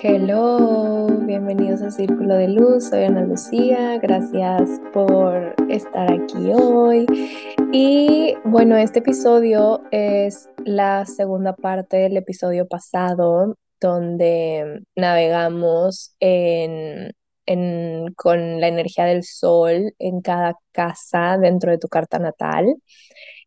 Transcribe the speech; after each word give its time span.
Hello, 0.00 1.08
bienvenidos 1.26 1.82
a 1.82 1.90
Círculo 1.90 2.36
de 2.36 2.46
Luz, 2.46 2.90
soy 2.90 3.02
Ana 3.02 3.22
Lucía, 3.22 3.98
gracias 3.98 4.80
por 4.92 5.56
estar 5.68 6.12
aquí 6.12 6.52
hoy. 6.54 7.04
Y 7.72 8.36
bueno, 8.44 8.76
este 8.76 9.00
episodio 9.00 9.82
es 9.90 10.48
la 10.64 11.04
segunda 11.04 11.52
parte 11.56 11.96
del 11.96 12.16
episodio 12.16 12.68
pasado, 12.68 13.56
donde 13.80 14.84
navegamos 14.94 16.14
con 18.16 18.60
la 18.60 18.68
energía 18.68 19.04
del 19.04 19.24
sol 19.24 19.94
en 19.98 20.20
cada 20.20 20.54
casa 20.70 21.38
dentro 21.38 21.72
de 21.72 21.78
tu 21.78 21.88
carta 21.88 22.20
natal. 22.20 22.76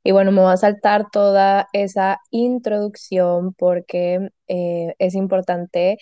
Y 0.04 0.12
bueno, 0.12 0.32
me 0.32 0.42
voy 0.42 0.52
a 0.52 0.58
saltar 0.58 1.12
toda 1.12 1.68
esa 1.74 2.20
introducción 2.32 3.54
porque 3.54 4.30
eh, 4.48 4.96
es 4.98 5.14
importante 5.16 5.98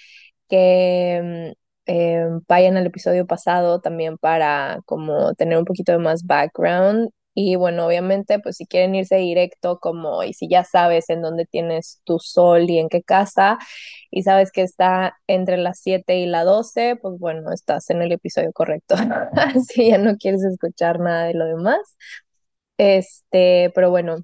que 0.49 1.53
eh, 1.85 2.25
vayan 2.47 2.77
al 2.77 2.85
episodio 2.87 3.25
pasado 3.27 3.81
también 3.81 4.17
para 4.17 4.79
como 4.85 5.33
tener 5.35 5.57
un 5.57 5.65
poquito 5.65 5.91
de 5.91 5.99
más 5.99 6.25
background. 6.25 7.09
Y 7.35 7.55
bueno, 7.55 7.85
obviamente, 7.87 8.39
pues 8.39 8.57
si 8.57 8.65
quieren 8.67 8.95
irse 8.95 9.15
directo 9.17 9.79
como, 9.79 10.23
y 10.23 10.33
si 10.33 10.49
ya 10.49 10.63
sabes 10.65 11.09
en 11.09 11.21
dónde 11.21 11.45
tienes 11.45 12.01
tu 12.03 12.19
sol 12.19 12.69
y 12.69 12.79
en 12.79 12.89
qué 12.89 13.01
casa, 13.03 13.57
y 14.11 14.23
sabes 14.23 14.51
que 14.51 14.61
está 14.63 15.15
entre 15.27 15.57
las 15.57 15.79
7 15.79 16.17
y 16.17 16.25
la 16.25 16.43
12, 16.43 16.97
pues 17.01 17.17
bueno, 17.19 17.51
estás 17.53 17.89
en 17.91 18.01
el 18.01 18.11
episodio 18.11 18.51
correcto. 18.53 18.95
si 19.67 19.89
ya 19.89 19.97
no 19.97 20.17
quieres 20.17 20.43
escuchar 20.43 20.99
nada 20.99 21.25
de 21.25 21.33
lo 21.35 21.45
demás. 21.45 21.79
Este, 22.77 23.71
pero 23.75 23.89
bueno, 23.89 24.17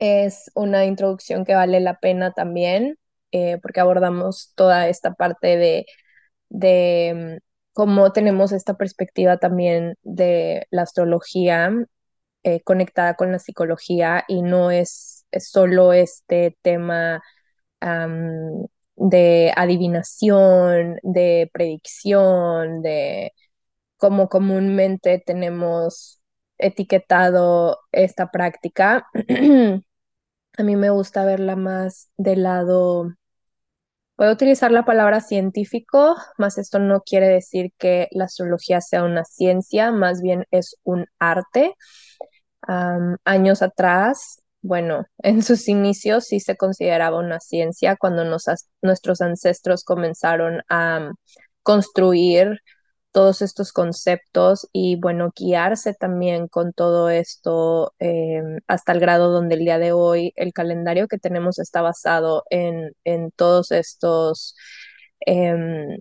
es 0.00 0.50
una 0.54 0.86
introducción 0.86 1.44
que 1.44 1.54
vale 1.54 1.80
la 1.80 1.98
pena 2.00 2.32
también, 2.32 2.98
eh, 3.32 3.58
porque 3.62 3.80
abordamos 3.80 4.52
toda 4.54 4.88
esta 4.88 5.14
parte 5.14 5.56
de, 5.56 5.86
de 6.48 7.38
mm, 7.40 7.44
cómo 7.72 8.12
tenemos 8.12 8.52
esta 8.52 8.74
perspectiva 8.74 9.38
también 9.38 9.96
de 10.02 10.66
la 10.70 10.82
astrología 10.82 11.72
eh, 12.42 12.62
conectada 12.62 13.14
con 13.14 13.32
la 13.32 13.38
psicología 13.38 14.24
y 14.28 14.42
no 14.42 14.70
es, 14.70 15.26
solo 15.38 15.92
este 15.92 16.56
tema 16.62 17.22
de 18.96 19.52
adivinación, 19.56 20.98
de 21.02 21.50
predicción, 21.52 22.82
de 22.82 23.32
cómo 23.96 24.28
comúnmente 24.28 25.22
tenemos 25.24 26.20
etiquetado 26.58 27.80
esta 27.92 28.30
práctica. 28.30 29.06
A 30.58 30.62
mí 30.62 30.76
me 30.76 30.90
gusta 30.90 31.24
verla 31.24 31.56
más 31.56 32.10
del 32.16 32.42
lado, 32.42 33.14
voy 34.20 34.28
a 34.28 34.32
utilizar 34.32 34.70
la 34.70 34.84
palabra 34.84 35.22
científico, 35.22 36.14
más 36.36 36.58
esto 36.58 36.78
no 36.78 37.00
quiere 37.00 37.26
decir 37.26 37.72
que 37.78 38.06
la 38.10 38.24
astrología 38.26 38.82
sea 38.82 39.02
una 39.02 39.24
ciencia, 39.24 39.92
más 39.92 40.20
bien 40.20 40.44
es 40.50 40.76
un 40.82 41.06
arte. 41.18 41.74
Años 43.24 43.62
atrás, 43.62 44.42
bueno, 44.60 45.06
en 45.22 45.42
sus 45.42 45.68
inicios 45.68 46.26
sí 46.26 46.38
se 46.38 46.58
consideraba 46.58 47.18
una 47.18 47.40
ciencia 47.40 47.96
cuando 47.96 48.26
nos, 48.26 48.44
nuestros 48.82 49.22
ancestros 49.22 49.84
comenzaron 49.84 50.60
a 50.68 51.12
construir 51.62 52.60
todos 53.12 53.42
estos 53.42 53.72
conceptos 53.72 54.68
y 54.72 54.96
bueno, 54.96 55.32
guiarse 55.36 55.94
también 55.94 56.48
con 56.48 56.72
todo 56.72 57.10
esto 57.10 57.94
eh, 57.98 58.42
hasta 58.68 58.92
el 58.92 59.00
grado 59.00 59.32
donde 59.32 59.56
el 59.56 59.60
día 59.64 59.78
de 59.78 59.92
hoy 59.92 60.32
el 60.36 60.52
calendario 60.52 61.08
que 61.08 61.18
tenemos 61.18 61.58
está 61.58 61.82
basado 61.82 62.44
en, 62.50 62.92
en 63.04 63.30
todos 63.32 63.72
estos, 63.72 64.56
eh, 65.26 65.98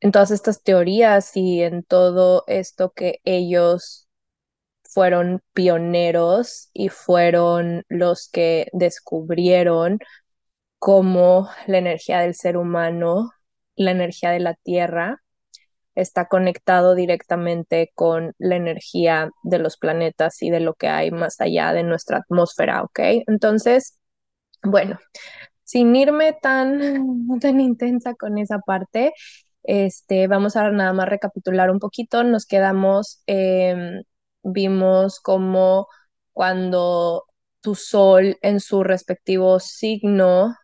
en 0.00 0.12
todas 0.12 0.30
estas 0.30 0.62
teorías 0.62 1.36
y 1.36 1.62
en 1.62 1.82
todo 1.84 2.44
esto 2.46 2.92
que 2.92 3.20
ellos 3.24 4.08
fueron 4.84 5.42
pioneros 5.54 6.70
y 6.74 6.88
fueron 6.90 7.84
los 7.88 8.28
que 8.30 8.68
descubrieron 8.72 9.98
cómo 10.78 11.50
la 11.66 11.78
energía 11.78 12.20
del 12.20 12.34
ser 12.34 12.56
humano, 12.58 13.32
la 13.76 13.92
energía 13.92 14.30
de 14.32 14.40
la 14.40 14.54
tierra, 14.54 15.22
está 16.00 16.26
conectado 16.28 16.94
directamente 16.94 17.90
con 17.94 18.32
la 18.38 18.56
energía 18.56 19.30
de 19.42 19.58
los 19.58 19.76
planetas 19.76 20.42
y 20.42 20.50
de 20.50 20.60
lo 20.60 20.74
que 20.74 20.88
hay 20.88 21.10
más 21.10 21.40
allá 21.40 21.72
de 21.72 21.82
nuestra 21.82 22.18
atmósfera, 22.18 22.82
¿ok? 22.84 23.00
Entonces, 23.26 23.98
bueno, 24.62 24.98
sin 25.64 25.94
irme 25.96 26.34
tan, 26.40 26.80
tan 27.40 27.60
intensa 27.60 28.14
con 28.14 28.38
esa 28.38 28.58
parte, 28.60 29.12
este, 29.64 30.28
vamos 30.28 30.56
a 30.56 30.70
nada 30.70 30.92
más 30.92 31.08
recapitular 31.08 31.70
un 31.70 31.80
poquito. 31.80 32.24
Nos 32.24 32.46
quedamos, 32.46 33.22
eh, 33.26 34.02
vimos 34.42 35.20
como 35.20 35.88
cuando 36.32 37.24
tu 37.60 37.74
sol 37.74 38.38
en 38.42 38.60
su 38.60 38.84
respectivo 38.84 39.60
signo 39.60 40.54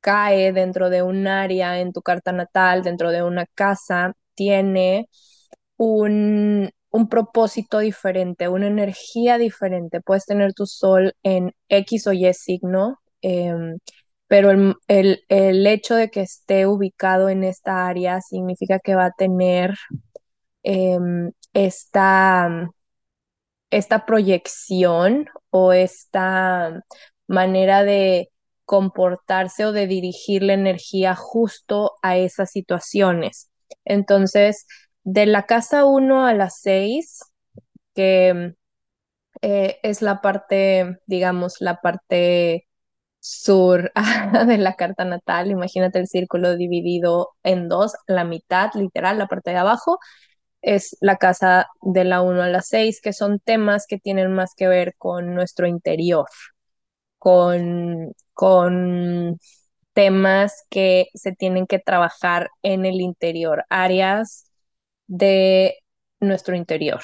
cae 0.00 0.52
dentro 0.52 0.90
de 0.90 1.02
un 1.02 1.26
área 1.26 1.80
en 1.80 1.92
tu 1.92 2.02
carta 2.02 2.32
natal, 2.32 2.82
dentro 2.82 3.10
de 3.10 3.22
una 3.22 3.46
casa, 3.46 4.14
tiene 4.38 5.08
un, 5.76 6.70
un 6.90 7.08
propósito 7.08 7.80
diferente, 7.80 8.48
una 8.48 8.68
energía 8.68 9.38
diferente. 9.38 10.00
Puedes 10.00 10.26
tener 10.26 10.54
tu 10.54 10.66
sol 10.66 11.14
en 11.24 11.52
X 11.68 12.06
o 12.06 12.12
Y 12.12 12.32
signo, 12.34 12.98
eh, 13.22 13.52
pero 14.28 14.50
el, 14.52 14.74
el, 14.88 15.24
el, 15.28 15.66
hecho 15.66 15.96
de 15.96 16.10
que 16.10 16.22
esté 16.22 16.66
ubicado 16.66 17.28
en 17.30 17.44
esta 17.44 17.88
área 17.88 18.20
significa 18.20 18.78
que 18.80 18.94
va 18.94 19.06
a 19.06 19.12
tener 19.12 19.74
eh, 20.62 20.98
esta, 21.54 22.70
esta 23.70 24.06
proyección 24.06 25.26
o 25.50 25.72
esta 25.72 26.84
manera 27.26 27.84
de 27.84 28.30
comportarse 28.64 29.64
o 29.66 29.72
de 29.72 29.86
dirigir 29.86 30.42
la 30.42 30.54
energía 30.54 31.14
justo 31.14 31.94
a 32.02 32.18
esas 32.18 32.50
situaciones. 32.50 33.50
Entonces, 33.84 34.66
de 35.04 35.26
la 35.26 35.44
casa 35.46 35.84
1 35.86 36.26
a 36.26 36.34
la 36.34 36.50
6, 36.50 37.20
que 37.94 38.54
eh, 39.42 39.78
es 39.82 40.02
la 40.02 40.20
parte, 40.20 40.98
digamos, 41.06 41.56
la 41.60 41.80
parte 41.80 42.66
sur 43.20 43.92
de 44.48 44.58
la 44.58 44.74
carta 44.76 45.04
natal, 45.04 45.50
imagínate 45.50 45.98
el 46.00 46.08
círculo 46.08 46.56
dividido 46.56 47.30
en 47.42 47.68
dos, 47.68 47.94
la 48.06 48.24
mitad, 48.24 48.70
literal, 48.74 49.18
la 49.18 49.28
parte 49.28 49.50
de 49.52 49.58
abajo, 49.58 49.98
es 50.62 50.96
la 51.00 51.16
casa 51.16 51.68
de 51.82 52.04
la 52.04 52.22
1 52.22 52.42
a 52.42 52.48
la 52.48 52.62
6, 52.62 53.00
que 53.02 53.12
son 53.12 53.40
temas 53.40 53.86
que 53.88 53.98
tienen 53.98 54.32
más 54.34 54.54
que 54.56 54.68
ver 54.68 54.94
con 54.98 55.34
nuestro 55.34 55.66
interior, 55.68 56.26
con, 57.18 58.12
con 58.34 59.38
temas 59.98 60.64
que 60.70 61.08
se 61.14 61.32
tienen 61.32 61.66
que 61.66 61.80
trabajar 61.80 62.50
en 62.62 62.86
el 62.86 63.00
interior, 63.00 63.64
áreas 63.68 64.48
de 65.08 65.78
nuestro 66.20 66.54
interior. 66.54 67.00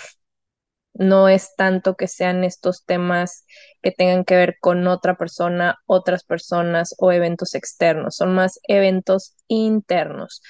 No 0.92 1.28
es 1.28 1.56
tanto 1.56 1.96
que 1.96 2.06
sean 2.06 2.44
estos 2.44 2.84
temas 2.84 3.46
que 3.82 3.90
tengan 3.90 4.24
que 4.24 4.36
ver 4.36 4.58
con 4.60 4.86
otra 4.86 5.16
persona, 5.16 5.80
otras 5.86 6.22
personas 6.22 6.94
o 6.98 7.10
eventos 7.10 7.56
externos, 7.56 8.14
son 8.14 8.32
más 8.32 8.60
eventos 8.68 9.34
internos. 9.48 10.40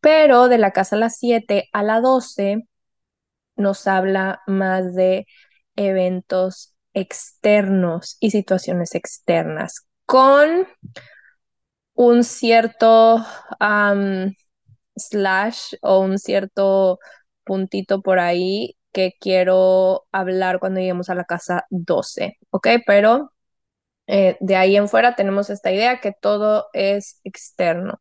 Pero 0.00 0.48
de 0.48 0.56
la 0.56 0.70
casa 0.70 0.96
a 0.96 1.00
las 1.00 1.18
7 1.18 1.68
a 1.70 1.82
la 1.82 2.00
12 2.00 2.62
nos 3.56 3.86
habla 3.86 4.40
más 4.46 4.94
de 4.94 5.26
eventos 5.76 6.74
externos 6.94 8.16
y 8.20 8.30
situaciones 8.30 8.94
externas 8.94 9.86
con 10.06 10.66
un 12.00 12.24
cierto 12.24 13.22
slash 14.96 15.74
o 15.82 16.00
un 16.00 16.18
cierto 16.18 16.98
puntito 17.44 18.02
por 18.02 18.18
ahí 18.18 18.76
que 18.92 19.14
quiero 19.20 20.06
hablar 20.12 20.60
cuando 20.60 20.80
lleguemos 20.80 21.10
a 21.10 21.14
la 21.14 21.24
casa 21.24 21.66
12, 21.70 22.38
¿ok? 22.50 22.68
Pero 22.86 23.32
eh, 24.08 24.36
de 24.40 24.56
ahí 24.56 24.76
en 24.76 24.88
fuera 24.88 25.16
tenemos 25.16 25.50
esta 25.50 25.72
idea 25.72 26.00
que 26.00 26.12
todo 26.20 26.66
es 26.74 27.20
externo. 27.24 28.00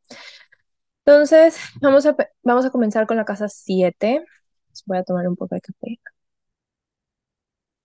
Entonces, 1.05 1.57
vamos 1.81 2.05
a, 2.05 2.15
vamos 2.43 2.65
a 2.65 2.69
comenzar 2.71 3.07
con 3.07 3.17
la 3.17 3.25
casa 3.25 3.49
7. 3.49 4.23
Voy 4.85 4.97
a 4.97 5.03
tomar 5.03 5.27
un 5.27 5.35
poco 5.35 5.55
de 5.55 5.61
café. 5.61 5.99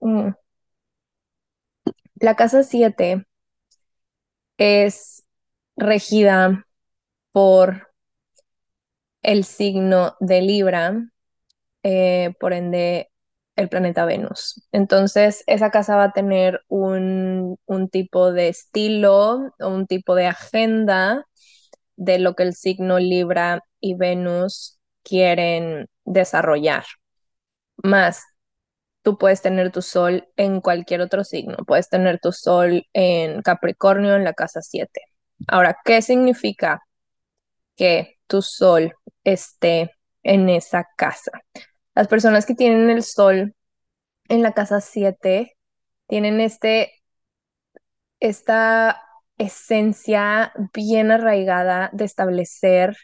Mm. 0.02 0.34
La 2.16 2.34
casa 2.34 2.64
7 2.64 3.24
es 4.58 5.23
regida 5.76 6.66
por 7.32 7.88
el 9.22 9.44
signo 9.44 10.16
de 10.20 10.42
Libra, 10.42 11.08
eh, 11.84 12.34
por 12.40 12.52
ende 12.54 13.10
el 13.56 13.68
planeta 13.68 14.06
Venus. 14.06 14.66
Entonces, 14.72 15.44
esa 15.46 15.70
casa 15.70 15.96
va 15.96 16.04
a 16.06 16.12
tener 16.12 16.62
un, 16.68 17.58
un 17.66 17.88
tipo 17.90 18.32
de 18.32 18.48
estilo, 18.48 19.54
un 19.60 19.86
tipo 19.86 20.14
de 20.14 20.26
agenda 20.26 21.26
de 21.96 22.18
lo 22.18 22.34
que 22.36 22.44
el 22.44 22.54
signo 22.54 22.98
Libra 22.98 23.62
y 23.80 23.94
Venus 23.96 24.80
quieren 25.04 25.88
desarrollar. 26.04 26.84
Más, 27.82 28.22
tú 29.02 29.18
puedes 29.18 29.42
tener 29.42 29.72
tu 29.72 29.82
sol 29.82 30.28
en 30.36 30.60
cualquier 30.60 31.00
otro 31.02 31.24
signo, 31.24 31.56
puedes 31.66 31.88
tener 31.90 32.20
tu 32.20 32.32
sol 32.32 32.86
en 32.94 33.42
Capricornio 33.42 34.16
en 34.16 34.24
la 34.24 34.34
casa 34.34 34.62
7. 34.62 35.02
Ahora, 35.48 35.76
¿qué 35.84 36.02
significa 36.02 36.82
que 37.76 38.18
tu 38.26 38.42
sol 38.42 38.94
esté 39.24 39.92
en 40.22 40.48
esa 40.48 40.86
casa? 40.96 41.32
Las 41.94 42.08
personas 42.08 42.46
que 42.46 42.54
tienen 42.54 42.90
el 42.90 43.02
sol 43.04 43.54
en 44.28 44.42
la 44.42 44.52
casa 44.54 44.80
7 44.80 45.56
tienen 46.08 46.40
este, 46.40 46.92
esta 48.20 49.00
esencia 49.38 50.52
bien 50.72 51.10
arraigada 51.10 51.90
de 51.92 52.04
establecer 52.04 52.96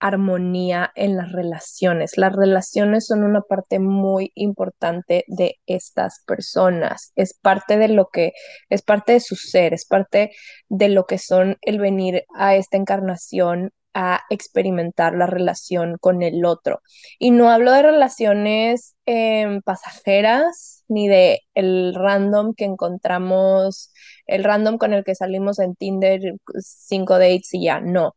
armonía 0.00 0.92
en 0.94 1.16
las 1.16 1.32
relaciones. 1.32 2.16
Las 2.16 2.34
relaciones 2.34 3.06
son 3.06 3.24
una 3.24 3.40
parte 3.42 3.78
muy 3.78 4.32
importante 4.34 5.24
de 5.28 5.58
estas 5.66 6.22
personas. 6.26 7.12
Es 7.16 7.34
parte 7.34 7.78
de 7.78 7.88
lo 7.88 8.08
que, 8.08 8.32
es 8.70 8.82
parte 8.82 9.12
de 9.12 9.20
su 9.20 9.36
ser, 9.36 9.74
es 9.74 9.86
parte 9.86 10.32
de 10.68 10.88
lo 10.88 11.06
que 11.06 11.18
son 11.18 11.56
el 11.62 11.78
venir 11.78 12.24
a 12.36 12.56
esta 12.56 12.76
encarnación 12.76 13.70
a 13.94 14.20
experimentar 14.28 15.14
la 15.14 15.26
relación 15.26 15.96
con 15.98 16.22
el 16.22 16.44
otro. 16.44 16.82
Y 17.18 17.30
no 17.30 17.50
hablo 17.50 17.72
de 17.72 17.82
relaciones 17.82 18.94
em, 19.06 19.62
pasajeras 19.62 20.84
ni 20.88 21.08
de 21.08 21.40
el 21.54 21.94
random 21.94 22.54
que 22.54 22.66
encontramos, 22.66 23.92
el 24.26 24.44
random 24.44 24.76
con 24.76 24.92
el 24.92 25.02
que 25.02 25.14
salimos 25.14 25.58
en 25.58 25.74
Tinder, 25.76 26.20
cinco 26.58 27.14
dates 27.14 27.54
y 27.54 27.64
ya, 27.64 27.80
no 27.80 28.14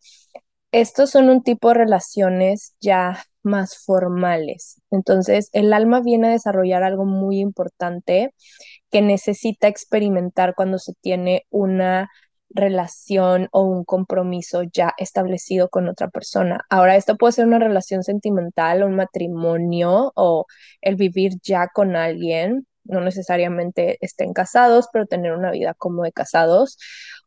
estos 0.72 1.12
son 1.12 1.30
un 1.30 1.44
tipo 1.44 1.70
de 1.70 1.76
relaciones 1.76 2.76
ya 2.80 3.24
más 3.44 3.78
formales. 3.78 4.82
Entonces, 4.92 5.50
el 5.54 5.74
alma 5.74 6.02
viene 6.02 6.28
a 6.30 6.32
desarrollar 6.32 6.84
algo 6.84 7.06
muy 7.06 7.40
importante 7.40 8.34
que 8.92 9.02
necesita 9.02 9.68
experimentar 9.68 10.56
cuando 10.56 10.78
se 10.80 10.94
tiene 11.02 11.46
una 11.50 12.10
relación 12.52 13.48
o 13.52 13.62
un 13.64 13.86
compromiso 13.86 14.64
ya 14.64 14.94
establecido 14.98 15.70
con 15.70 15.88
otra 15.88 16.10
persona. 16.10 16.66
Ahora, 16.70 16.96
esto 16.96 17.18
puede 17.18 17.34
ser 17.34 17.48
una 17.48 17.60
relación 17.60 18.04
sentimental, 18.04 18.84
un 18.84 18.96
matrimonio 18.96 20.12
o 20.16 20.46
el 20.82 20.96
vivir 20.96 21.34
ya 21.44 21.68
con 21.74 21.96
alguien. 21.96 22.68
No 22.84 23.02
necesariamente 23.02 23.98
estén 24.02 24.34
casados, 24.34 24.88
pero 24.92 25.06
tener 25.06 25.34
una 25.34 25.52
vida 25.52 25.76
como 25.76 26.04
de 26.04 26.12
casados. 26.12 26.78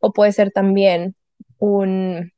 O 0.01 0.11
puede 0.13 0.33
ser 0.33 0.51
también 0.51 1.15
un 1.57 2.31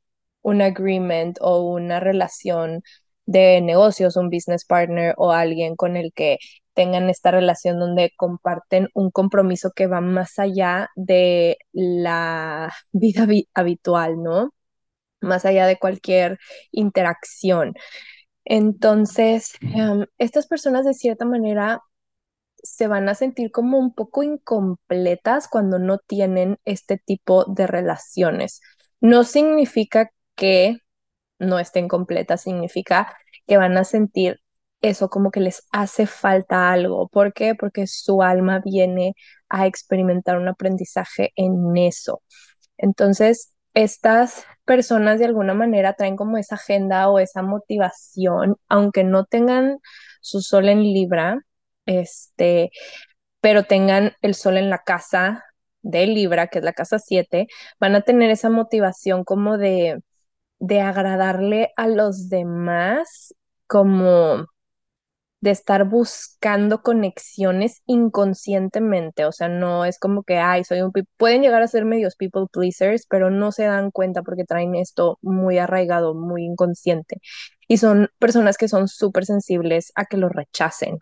un 0.46 0.62
agreement 0.62 1.38
o 1.40 1.62
una 1.72 1.98
relación 2.00 2.82
de 3.26 3.60
negocios, 3.60 4.16
un 4.16 4.30
business 4.30 4.64
partner 4.64 5.14
o 5.18 5.32
alguien 5.32 5.74
con 5.76 5.96
el 5.96 6.12
que 6.14 6.38
tengan 6.72 7.10
esta 7.10 7.32
relación 7.32 7.80
donde 7.80 8.12
comparten 8.16 8.88
un 8.94 9.10
compromiso 9.10 9.72
que 9.74 9.88
va 9.88 10.00
más 10.00 10.38
allá 10.38 10.90
de 10.94 11.58
la 11.72 12.72
vida 12.92 13.26
habitual, 13.54 14.22
¿no? 14.22 14.54
Más 15.20 15.44
allá 15.44 15.66
de 15.66 15.78
cualquier 15.78 16.38
interacción. 16.70 17.74
Entonces, 18.44 19.54
em, 19.62 20.06
estas 20.18 20.46
personas 20.46 20.84
de 20.86 20.94
cierta 20.94 21.24
manera 21.24 21.82
se 22.62 22.88
van 22.88 23.08
a 23.08 23.14
sentir 23.16 23.50
como 23.52 23.78
un 23.78 23.94
poco 23.94 24.22
incompletas 24.22 25.48
cuando 25.48 25.78
no 25.80 25.98
tienen 25.98 26.58
este 26.64 26.98
tipo 26.98 27.44
de 27.46 27.66
relaciones. 27.66 28.60
No 29.00 29.24
significa 29.24 30.10
que 30.36 30.78
no 31.38 31.58
estén 31.58 31.88
completas 31.88 32.42
significa 32.42 33.16
que 33.46 33.56
van 33.58 33.76
a 33.76 33.84
sentir 33.84 34.40
eso 34.82 35.08
como 35.10 35.30
que 35.30 35.40
les 35.40 35.66
hace 35.72 36.06
falta 36.06 36.72
algo. 36.72 37.08
¿Por 37.08 37.32
qué? 37.32 37.54
Porque 37.54 37.86
su 37.86 38.22
alma 38.22 38.60
viene 38.64 39.14
a 39.48 39.66
experimentar 39.66 40.38
un 40.38 40.48
aprendizaje 40.48 41.32
en 41.36 41.76
eso. 41.76 42.22
Entonces, 42.78 43.54
estas 43.74 44.44
personas 44.64 45.18
de 45.18 45.26
alguna 45.26 45.54
manera 45.54 45.94
traen 45.94 46.16
como 46.16 46.38
esa 46.38 46.56
agenda 46.56 47.08
o 47.10 47.18
esa 47.18 47.42
motivación, 47.42 48.56
aunque 48.68 49.04
no 49.04 49.24
tengan 49.26 49.78
su 50.20 50.40
sol 50.42 50.68
en 50.68 50.82
Libra, 50.82 51.40
este, 51.86 52.70
pero 53.40 53.64
tengan 53.64 54.12
el 54.22 54.34
sol 54.34 54.56
en 54.58 54.70
la 54.70 54.78
casa 54.78 55.44
de 55.82 56.06
Libra, 56.06 56.48
que 56.48 56.58
es 56.58 56.64
la 56.64 56.72
casa 56.72 56.98
7, 56.98 57.46
van 57.80 57.94
a 57.94 58.02
tener 58.02 58.30
esa 58.30 58.50
motivación 58.50 59.24
como 59.24 59.58
de 59.58 60.00
de 60.58 60.80
agradarle 60.80 61.72
a 61.76 61.88
los 61.88 62.28
demás, 62.28 63.34
como 63.66 64.46
de 65.40 65.50
estar 65.50 65.84
buscando 65.88 66.82
conexiones 66.82 67.82
inconscientemente, 67.86 69.26
o 69.26 69.32
sea, 69.32 69.48
no 69.48 69.84
es 69.84 69.98
como 69.98 70.22
que, 70.24 70.38
ay, 70.38 70.64
soy 70.64 70.80
un, 70.82 70.92
pueden 71.18 71.42
llegar 71.42 71.62
a 71.62 71.68
ser 71.68 71.84
medios 71.84 72.16
people 72.16 72.46
pleasers, 72.52 73.06
pero 73.08 73.30
no 73.30 73.52
se 73.52 73.64
dan 73.64 73.90
cuenta 73.90 74.22
porque 74.22 74.44
traen 74.44 74.74
esto 74.74 75.18
muy 75.22 75.58
arraigado, 75.58 76.14
muy 76.14 76.44
inconsciente. 76.44 77.18
Y 77.68 77.78
son 77.78 78.08
personas 78.18 78.56
que 78.58 78.68
son 78.68 78.88
súper 78.88 79.26
sensibles 79.26 79.92
a 79.94 80.06
que 80.06 80.16
lo 80.16 80.28
rechacen. 80.28 80.98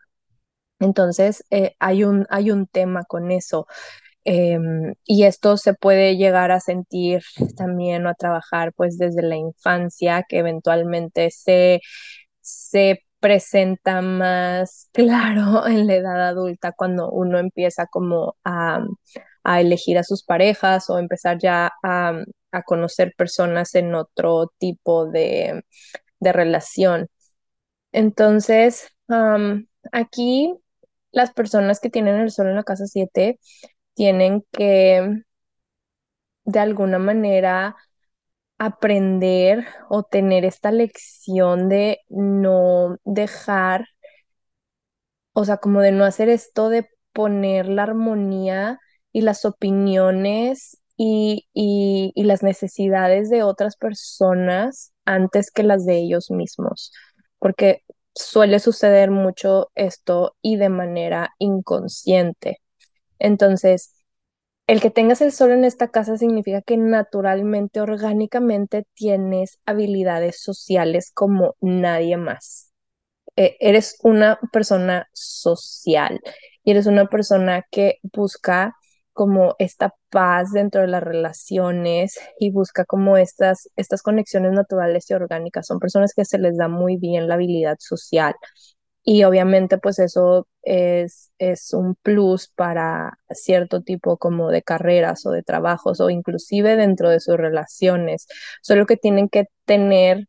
Entonces, 0.81 1.45
eh, 1.51 1.75
hay, 1.79 2.05
un, 2.05 2.27
hay 2.31 2.51
un 2.51 2.67
tema 2.67 3.05
con 3.05 3.31
eso. 3.31 3.67
Em, 4.27 4.95
y 5.05 5.25
esto 5.25 5.57
se 5.59 5.75
puede 5.75 6.17
llegar 6.17 6.51
a 6.51 6.61
sentir 6.61 7.23
también 7.57 8.07
o 8.07 8.11
a 8.11 8.15
trabajar 8.15 8.73
pues 8.75 8.97
desde 8.99 9.23
la 9.23 9.37
infancia, 9.37 10.25
que 10.29 10.39
eventualmente 10.39 11.31
se, 11.31 11.81
se 12.41 13.03
presenta 13.21 14.03
más 14.03 14.89
claro 14.95 15.67
en 15.67 15.87
la 15.87 15.95
edad 15.97 16.29
adulta 16.29 16.73
cuando 16.73 17.11
uno 17.11 17.39
empieza 17.39 17.87
como 17.87 18.37
a, 18.45 18.81
a 19.45 19.61
elegir 19.61 19.99
a 19.99 20.05
sus 20.05 20.25
parejas 20.25 20.89
o 20.91 20.99
empezar 20.99 21.39
ya 21.41 21.73
a, 21.83 22.23
a 22.53 22.63
conocer 22.65 23.15
personas 23.17 23.75
en 23.75 23.95
otro 23.95 24.53
tipo 24.59 25.07
de, 25.07 25.63
de 26.21 26.33
relación. 26.33 27.09
Entonces, 27.93 28.89
aquí 29.93 30.55
las 31.13 31.33
personas 31.33 31.81
que 31.81 31.91
tienen 31.91 32.17
el 32.17 32.31
sol 32.31 32.49
en 32.49 32.57
la 32.57 32.65
casa 32.65 32.87
7 32.87 33.39
tienen 33.95 34.45
que 34.53 35.23
de 36.45 36.59
alguna 36.61 36.99
manera 36.99 37.77
aprender 38.59 39.67
o 39.91 40.05
tener 40.05 40.45
esta 40.47 40.73
lección 40.73 41.69
de 41.71 42.01
no 42.11 42.99
dejar, 43.05 43.87
o 45.33 45.45
sea, 45.45 45.57
como 45.59 45.81
de 45.81 45.93
no 45.93 46.05
hacer 46.05 46.29
esto 46.29 46.69
de 46.69 46.89
poner 47.13 47.69
la 47.69 47.85
armonía 47.85 48.81
y 49.13 49.23
las 49.23 49.45
opiniones 49.45 50.79
y, 50.97 51.47
y, 51.53 52.13
y 52.15 52.25
las 52.25 52.43
necesidades 52.43 53.31
de 53.31 53.43
otras 53.43 53.77
personas 53.77 54.93
antes 55.05 55.51
que 55.51 55.63
las 55.63 55.85
de 55.87 55.99
ellos 55.99 56.31
mismos, 56.31 56.93
porque 57.39 57.83
suele 58.15 58.61
suceder 58.61 59.11
mucho 59.11 59.71
esto 59.75 60.37
y 60.43 60.57
de 60.57 60.69
manera 60.69 61.35
inconsciente. 61.39 62.59
Entonces, 63.19 63.95
el 64.67 64.81
que 64.81 64.91
tengas 64.91 65.21
el 65.21 65.33
sol 65.33 65.53
en 65.53 65.65
esta 65.65 65.89
casa 65.89 66.17
significa 66.19 66.63
que 66.63 66.77
naturalmente, 66.79 67.81
orgánicamente 67.81 68.87
tienes 68.95 69.59
habilidades 69.67 70.43
sociales 70.43 71.11
como 71.15 71.57
nadie 71.61 72.17
más. 72.17 72.73
Eh, 73.37 73.57
eres 73.61 73.99
una 74.03 74.39
persona 74.53 75.09
social 75.13 76.21
y 76.65 76.71
eres 76.73 76.87
una 76.87 77.07
persona 77.09 77.65
que 77.71 77.99
busca 78.15 78.77
como 79.13 79.55
esta 79.59 79.95
paz 80.11 80.53
dentro 80.53 80.81
de 80.83 80.89
las 80.89 81.03
relaciones 81.03 82.19
y 82.39 82.51
busca 82.51 82.85
como 82.85 83.17
estas, 83.17 83.69
estas 83.77 84.03
conexiones 84.03 84.53
naturales 84.53 85.09
y 85.11 85.15
orgánicas. 85.15 85.67
Son 85.67 85.79
personas 85.81 86.15
que 86.15 86.25
se 86.25 86.39
les 86.39 86.57
da 86.57 86.69
muy 86.69 86.97
bien 86.97 87.29
la 87.29 87.35
habilidad 87.35 87.77
social. 87.81 88.35
Y 89.05 89.25
obviamente 89.25 89.79
pues 89.79 89.99
eso 89.99 90.49
es, 90.63 91.31
es 91.39 91.75
un 91.75 91.95
plus 91.97 92.49
para 92.49 93.19
cierto 93.31 93.83
tipo 93.83 94.17
como 94.17 94.51
de 94.51 94.63
carreras 94.63 95.27
o 95.27 95.31
de 95.31 95.43
trabajos 95.43 96.01
o 96.01 96.11
inclusive 96.11 96.77
dentro 96.77 97.11
de 97.11 97.21
sus 97.21 97.37
relaciones. 97.37 98.27
Solo 98.63 98.87
que 98.87 98.97
tienen 98.97 99.29
que 99.29 99.47
tener 99.67 100.27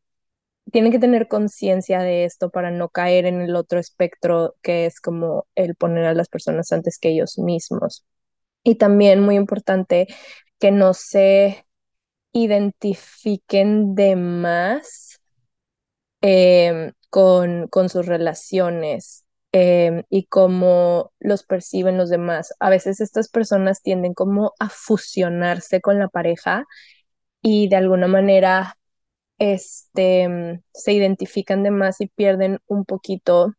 tienen 0.72 0.91
que 0.91 1.00
tener 1.00 1.27
conciencia 1.27 2.00
de 2.00 2.25
esto 2.25 2.50
para 2.50 2.72
no 2.72 2.89
caer 2.89 3.25
en 3.25 3.41
el 3.41 3.55
otro 3.55 3.79
espectro 3.79 4.55
que 4.62 4.86
es 4.86 5.00
como 5.00 5.48
el 5.55 5.75
poner 5.75 6.05
a 6.05 6.13
las 6.13 6.29
personas 6.29 6.72
antes 6.72 6.98
que 7.00 7.10
ellos 7.10 7.38
mismos. 7.38 8.03
Y 8.63 8.75
también 8.75 9.22
muy 9.22 9.36
importante 9.36 10.08
que 10.60 10.72
no 10.72 10.94
se 10.94 11.65
identifiquen 12.34 13.96
de 13.96 14.15
más 14.15 15.20
em, 16.22 16.91
con, 17.15 17.69
con 17.69 17.88
sus 17.88 18.07
relaciones 18.07 19.24
em, 19.53 20.03
y 20.10 20.25
cómo 20.25 21.13
los 21.19 21.43
perciben 21.43 21.98
los 21.98 22.10
demás. 22.10 22.53
A 22.60 22.69
veces 22.69 23.00
estas 23.00 23.29
personas 23.29 23.81
tienden 23.81 24.13
como 24.13 24.51
a 24.60 24.67
fusionarse 24.67 25.79
con 25.79 25.98
la 25.98 26.10
pareja 26.10 26.65
y 27.41 27.69
de 27.69 27.77
alguna 27.77 28.07
manera 28.07 28.77
este, 29.38 30.62
se 30.74 30.91
identifican 30.91 31.63
de 31.63 31.72
más 31.72 32.01
y 32.01 32.07
pierden 32.07 32.60
un 32.67 32.84
poquito 32.84 33.53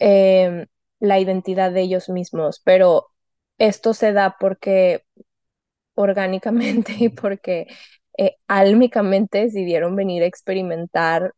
eh, 0.00 0.66
la 0.98 1.20
identidad 1.20 1.70
de 1.70 1.82
ellos 1.82 2.08
mismos, 2.08 2.60
pero 2.64 3.06
esto 3.58 3.94
se 3.94 4.12
da 4.12 4.36
porque 4.40 5.04
orgánicamente 5.94 6.92
y 6.98 7.08
porque 7.10 7.68
eh, 8.18 8.34
álmicamente 8.48 9.42
decidieron 9.42 9.94
venir 9.94 10.24
a 10.24 10.26
experimentar 10.26 11.34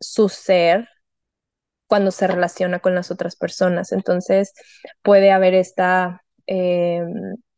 su 0.00 0.28
ser 0.28 0.88
cuando 1.86 2.10
se 2.10 2.26
relaciona 2.26 2.80
con 2.80 2.94
las 2.94 3.10
otras 3.10 3.36
personas. 3.36 3.92
Entonces 3.92 4.52
puede 5.02 5.30
haber 5.32 5.54
esta 5.54 6.22
eh, 6.46 7.02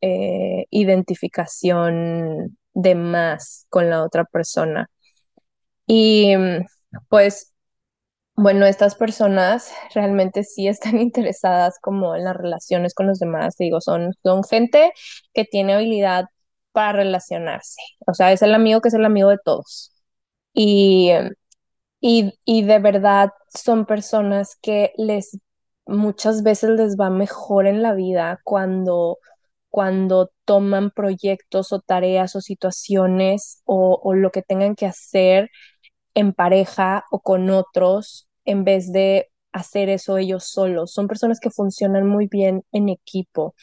eh, 0.01 0.65
identificación 0.71 2.57
de 2.73 2.95
más 2.95 3.65
con 3.69 3.89
la 3.89 4.03
otra 4.03 4.25
persona. 4.25 4.89
Y 5.87 6.33
pues, 7.09 7.53
bueno, 8.35 8.65
estas 8.65 8.95
personas 8.95 9.71
realmente 9.95 10.43
sí 10.43 10.67
están 10.67 10.99
interesadas 11.01 11.79
como 11.81 12.15
en 12.15 12.25
las 12.25 12.35
relaciones 12.37 12.93
con 12.93 13.07
los 13.07 13.19
demás. 13.19 13.55
Digo, 13.57 13.81
son, 13.81 14.13
son 14.23 14.43
gente 14.43 14.93
que 15.33 15.45
tiene 15.45 15.73
habilidad 15.75 16.25
para 16.73 16.93
relacionarse. 16.93 17.81
O 18.07 18.13
sea, 18.13 18.31
es 18.33 18.41
el 18.41 18.53
amigo 18.55 18.81
que 18.81 18.89
es 18.89 18.93
el 18.95 19.05
amigo 19.05 19.29
de 19.29 19.39
todos. 19.43 19.93
Y, 20.53 21.11
y, 22.01 22.33
y 22.45 22.63
de 22.63 22.79
verdad 22.79 23.31
son 23.53 23.85
personas 23.85 24.57
que 24.61 24.91
les 24.97 25.39
muchas 25.85 26.43
veces 26.43 26.71
les 26.71 26.97
va 26.97 27.09
mejor 27.09 27.67
en 27.67 27.81
la 27.83 27.93
vida 27.93 28.39
cuando, 28.43 29.19
cuando 29.69 30.31
toman 30.45 30.91
proyectos 30.91 31.71
o 31.73 31.79
tareas 31.81 32.35
o 32.35 32.41
situaciones 32.41 33.61
o, 33.65 34.13
lo 34.15 34.31
que 34.31 34.41
tengan 34.41 34.75
que 34.75 34.85
hacer 34.85 35.49
en 36.15 36.33
pareja 36.33 37.05
o 37.11 37.21
con 37.21 37.49
otros 37.49 38.27
en 38.45 38.63
vez 38.63 38.91
de 38.91 39.29
hacer 39.53 39.89
eso 39.89 40.17
ellos 40.17 40.45
solos. 40.45 40.93
Son 40.93 41.07
personas 41.07 41.39
que 41.39 41.51
funcionan 41.51 42.07
muy 42.07 42.27
bien 42.27 42.63
en 42.71 42.89
equipo. 42.89 43.55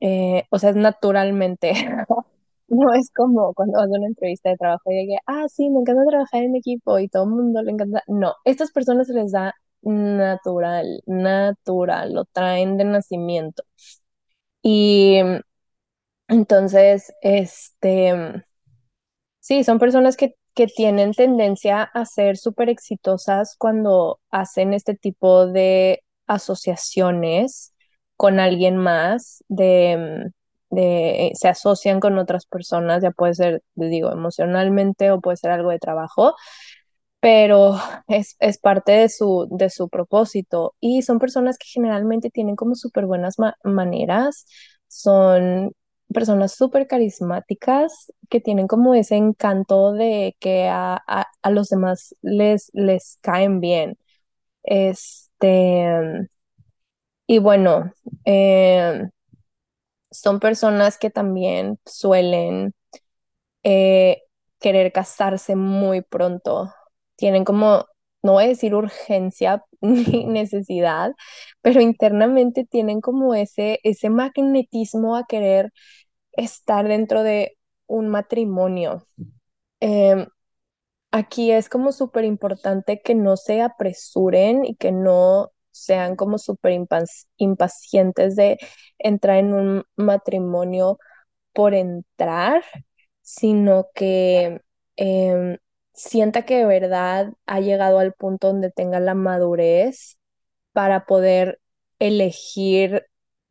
Eh, 0.00 0.44
o 0.50 0.58
sea, 0.58 0.72
naturalmente. 0.72 1.72
No 2.68 2.92
es 2.94 3.10
como 3.14 3.54
cuando 3.54 3.78
a 3.80 3.86
una 3.86 4.06
entrevista 4.06 4.50
de 4.50 4.56
trabajo 4.56 4.90
y 4.90 4.94
llegué, 4.96 5.18
ah, 5.26 5.46
sí, 5.48 5.70
me 5.70 5.80
encanta 5.80 6.04
trabajar 6.08 6.42
en 6.42 6.56
equipo 6.56 6.98
y 6.98 7.08
todo 7.08 7.24
el 7.24 7.30
mundo 7.30 7.62
le 7.62 7.72
encanta. 7.72 8.02
No, 8.08 8.34
estas 8.44 8.72
personas 8.72 9.06
se 9.06 9.14
les 9.14 9.32
da 9.32 9.54
natural, 9.82 11.02
natural, 11.06 12.12
lo 12.14 12.24
traen 12.26 12.76
de 12.76 12.84
nacimiento. 12.84 13.62
Y 14.62 15.20
entonces, 16.28 17.12
este, 17.22 18.44
sí, 19.40 19.64
son 19.64 19.78
personas 19.78 20.16
que, 20.16 20.34
que 20.54 20.66
tienen 20.66 21.12
tendencia 21.12 21.82
a 21.82 22.04
ser 22.04 22.36
súper 22.36 22.68
exitosas 22.68 23.56
cuando 23.58 24.20
hacen 24.30 24.74
este 24.74 24.94
tipo 24.94 25.46
de 25.46 26.02
asociaciones 26.26 27.72
con 28.16 28.40
alguien 28.40 28.76
más, 28.76 29.44
de, 29.48 30.30
de, 30.70 31.32
se 31.34 31.48
asocian 31.48 32.00
con 32.00 32.18
otras 32.18 32.46
personas, 32.46 33.02
ya 33.02 33.10
puede 33.12 33.34
ser, 33.34 33.62
digo, 33.74 34.12
emocionalmente 34.12 35.10
o 35.10 35.20
puede 35.20 35.36
ser 35.38 35.50
algo 35.52 35.70
de 35.70 35.78
trabajo, 35.78 36.34
pero 37.20 37.76
es, 38.08 38.36
es 38.40 38.58
parte 38.58 38.92
de 38.92 39.08
su, 39.08 39.48
de 39.50 39.70
su 39.70 39.88
propósito. 39.88 40.74
Y 40.80 41.02
son 41.02 41.18
personas 41.18 41.58
que 41.58 41.66
generalmente 41.68 42.30
tienen 42.30 42.56
como 42.56 42.74
súper 42.74 43.06
buenas 43.06 43.38
ma 43.38 43.56
maneras, 43.64 44.46
son 44.88 45.72
personas 46.14 46.54
súper 46.54 46.86
carismáticas 46.86 48.12
que 48.30 48.40
tienen 48.40 48.66
como 48.66 48.94
ese 48.94 49.16
encanto 49.16 49.92
de 49.92 50.36
que 50.40 50.68
a, 50.68 50.94
a, 51.06 51.26
a 51.42 51.50
los 51.50 51.68
demás 51.68 52.14
les, 52.22 52.70
les 52.74 53.18
caen 53.22 53.60
bien. 53.60 53.98
Este, 54.64 56.28
y 57.26 57.38
bueno, 57.38 57.92
eh, 58.24 59.08
son 60.10 60.40
personas 60.40 60.98
que 60.98 61.10
también 61.10 61.78
suelen 61.86 62.74
eh, 63.62 64.22
querer 64.60 64.92
casarse 64.92 65.56
muy 65.56 66.02
pronto. 66.02 66.72
Tienen 67.16 67.44
como, 67.44 67.86
no 68.22 68.32
voy 68.34 68.44
a 68.44 68.48
decir 68.48 68.74
urgencia 68.74 69.64
ni 69.80 70.26
necesidad, 70.26 71.12
pero 71.62 71.80
internamente 71.80 72.64
tienen 72.66 73.00
como 73.00 73.34
ese, 73.34 73.80
ese 73.84 74.10
magnetismo 74.10 75.16
a 75.16 75.26
querer 75.26 75.72
estar 76.32 76.88
dentro 76.88 77.22
de 77.22 77.58
un 77.86 78.08
matrimonio. 78.08 79.06
Eh, 79.80 80.26
aquí 81.10 81.52
es 81.52 81.68
como 81.68 81.92
súper 81.92 82.24
importante 82.24 83.00
que 83.02 83.14
no 83.14 83.36
se 83.36 83.62
apresuren 83.62 84.64
y 84.64 84.76
que 84.76 84.92
no 84.92 85.52
sean 85.84 86.16
como 86.16 86.38
súper 86.38 86.72
impacientes 87.38 88.36
de 88.36 88.58
entrar 88.98 89.38
en 89.38 89.54
un 89.54 89.84
matrimonio 89.96 90.98
por 91.52 91.74
entrar, 91.74 92.64
sino 93.22 93.88
que 93.94 94.60
eh, 94.96 95.58
sienta 95.94 96.44
que 96.44 96.58
de 96.58 96.66
verdad 96.66 97.32
ha 97.46 97.60
llegado 97.60 97.98
al 97.98 98.14
punto 98.14 98.48
donde 98.48 98.70
tenga 98.70 99.00
la 99.00 99.14
madurez 99.14 100.18
para 100.72 101.06
poder 101.06 101.60
elegir 101.98 103.06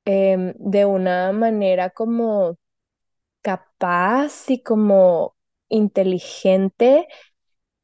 eh, 0.05 0.53
de 0.57 0.85
una 0.85 1.31
manera 1.33 1.89
como 1.91 2.57
capaz 3.41 4.49
y 4.49 4.61
como 4.63 5.35
inteligente 5.69 7.07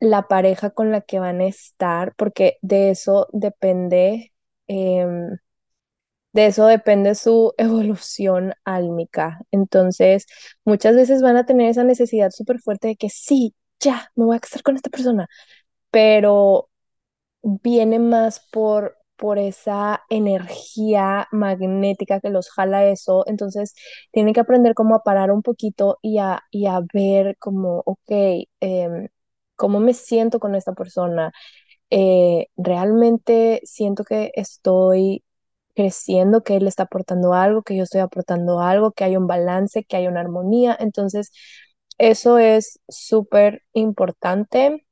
la 0.02 0.28
pareja 0.30 0.72
con 0.72 0.92
la 0.92 1.02
que 1.02 1.20
van 1.20 1.42
a 1.42 1.48
estar, 1.48 2.16
porque 2.18 2.58
de 2.64 2.92
eso 2.92 3.30
depende, 3.34 4.33
eh, 4.68 5.06
de 6.34 6.48
eso 6.48 6.66
depende 6.68 7.16
su 7.16 7.54
evolución 7.58 8.54
álmica. 8.66 9.40
Entonces, 9.52 10.26
muchas 10.66 10.96
veces 10.96 11.22
van 11.22 11.38
a 11.38 11.46
tener 11.46 11.70
esa 11.70 11.84
necesidad 11.84 12.32
súper 12.32 12.60
fuerte 12.60 12.90
de 12.90 12.96
que 12.96 13.10
sí, 13.10 13.56
ya, 13.80 14.12
me 14.16 14.26
voy 14.26 14.38
a 14.38 14.40
casar 14.40 14.64
con 14.64 14.76
esta 14.76 14.90
persona, 14.90 15.28
pero 15.92 16.70
viene 17.44 18.00
más 18.00 18.42
por, 18.52 18.98
por 19.18 19.40
esa 19.40 20.04
energía 20.10 21.28
magnética 21.32 22.20
que 22.22 22.30
los 22.32 22.52
jala 22.52 22.86
eso. 22.88 23.26
Entonces, 23.28 23.76
tienen 24.12 24.34
que 24.34 24.42
aprender 24.42 24.76
como 24.76 24.96
a 24.96 25.04
parar 25.04 25.32
un 25.32 25.44
poquito 25.44 26.00
y 26.02 26.20
a, 26.20 26.44
y 26.52 26.68
a 26.68 26.82
ver 26.94 27.38
como, 27.40 27.84
ok, 27.86 28.02
eh, 28.62 29.10
cómo 29.56 29.80
me 29.80 29.94
siento 29.94 30.40
con 30.40 30.56
esta 30.56 30.74
persona. 30.74 31.32
Eh, 31.96 32.48
realmente 32.58 33.62
siento 33.66 34.04
que 34.04 34.32
estoy 34.36 35.24
creciendo, 35.76 36.44
que 36.44 36.56
él 36.58 36.68
está 36.68 36.84
aportando 36.84 37.34
algo, 37.34 37.64
que 37.64 37.78
yo 37.78 37.84
estoy 37.84 38.02
aportando 38.02 38.62
algo, 38.62 38.92
que 38.94 39.04
hay 39.06 39.18
un 39.18 39.28
balance, 39.28 39.84
que 39.86 39.98
hay 39.98 40.08
una 40.08 40.22
armonía. 40.22 40.76
Entonces, 40.80 41.32
eso 42.00 42.40
es 42.40 42.80
súper 42.90 43.64
importante. 43.74 44.86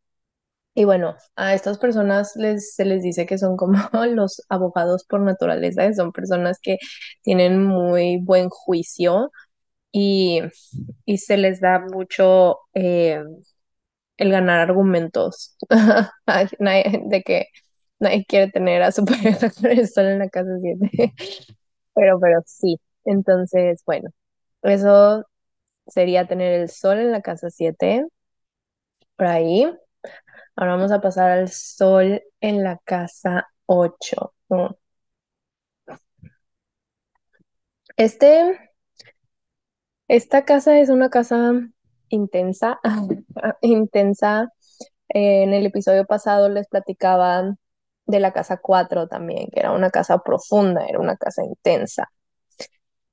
Y 0.74 0.86
bueno, 0.86 1.15
a 1.36 1.53
estas 1.55 1.77
personas 1.79 2.34
les, 2.38 2.75
se 2.75 2.86
les 2.86 3.03
dice 3.03 3.25
que 3.25 3.38
son 3.38 3.58
como 3.58 3.77
los 4.08 4.41
abogados 4.50 5.05
por 5.05 5.22
naturaleza, 5.22 5.93
son 5.93 6.12
personas 6.13 6.60
que 6.62 6.77
tienen 7.24 7.63
muy 7.65 8.20
buen 8.24 8.50
juicio 8.50 9.31
y, 9.91 10.41
y 11.05 11.17
se 11.20 11.38
les 11.38 11.62
da 11.62 11.79
mucho 11.79 12.60
eh, 12.75 13.24
el 14.22 14.32
ganar 14.32 14.60
argumentos 14.60 15.56
de 16.28 17.24
que 17.25 17.48
nadie 18.00 18.25
quiere 18.25 18.51
tener 18.51 18.84
a 18.84 18.92
su 18.92 19.04
pareja 19.06 19.50
con 19.51 19.72
el 19.72 19.88
sol 19.90 20.06
en 20.06 20.20
la 20.20 20.30
casa 20.30 20.51
7. 20.62 21.13
pero, 21.96 22.20
pero 22.20 22.42
sí. 22.46 22.80
Entonces, 23.06 23.84
bueno, 23.86 24.12
eso 24.63 25.25
sería 25.88 26.28
tener 26.28 26.62
el 26.62 26.70
sol 26.70 27.00
en 27.00 27.12
la 27.12 27.22
casa 27.22 27.50
7. 27.50 28.06
Por 29.16 29.28
ahí. 29.28 29.63
Ahora 30.56 30.74
vamos 30.75 30.92
a 30.92 31.01
pasar 31.01 31.32
al 31.32 31.50
sol 31.50 32.22
en 32.42 32.63
la 32.63 32.78
casa 32.86 33.48
8. 33.68 34.34
Este, 37.96 38.58
esta 40.08 40.46
casa 40.46 40.80
es 40.80 40.90
una 40.90 41.10
casa 41.10 41.54
intensa, 42.13 42.80
intensa. 43.62 44.50
Eh, 45.10 45.44
en 45.44 45.53
el 45.53 45.65
episodio 45.68 46.06
pasado 46.06 46.50
les 46.50 46.68
platicaban 46.68 47.58
de 48.08 48.20
la 48.20 48.34
casa 48.34 48.58
4 48.58 49.08
también, 49.08 49.50
que 49.51 49.60
era 49.62 49.72
una 49.74 49.89
casa 49.91 50.20
profunda, 50.20 50.86
era 50.88 51.00
una 51.00 51.18
casa 51.18 51.44
intensa. 51.46 52.10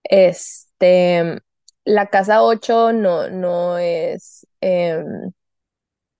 Este, 0.04 1.40
la 1.84 2.06
casa 2.08 2.42
8 2.42 2.92
no, 2.92 3.28
no 3.30 3.78
es, 3.78 4.46
eh, 4.60 5.02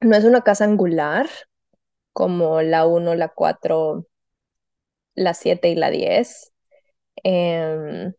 no 0.01 0.17
es 0.17 0.25
una 0.25 0.43
casa 0.43 0.65
angular 0.65 1.29
como 2.13 2.63
la 2.63 2.87
1, 2.87 3.15
la 3.15 3.29
4, 3.31 4.07
la 5.15 5.35
7 5.35 5.69
y 5.71 5.75
la 5.77 5.91
10. 5.91 6.53
Eh, 7.25 8.13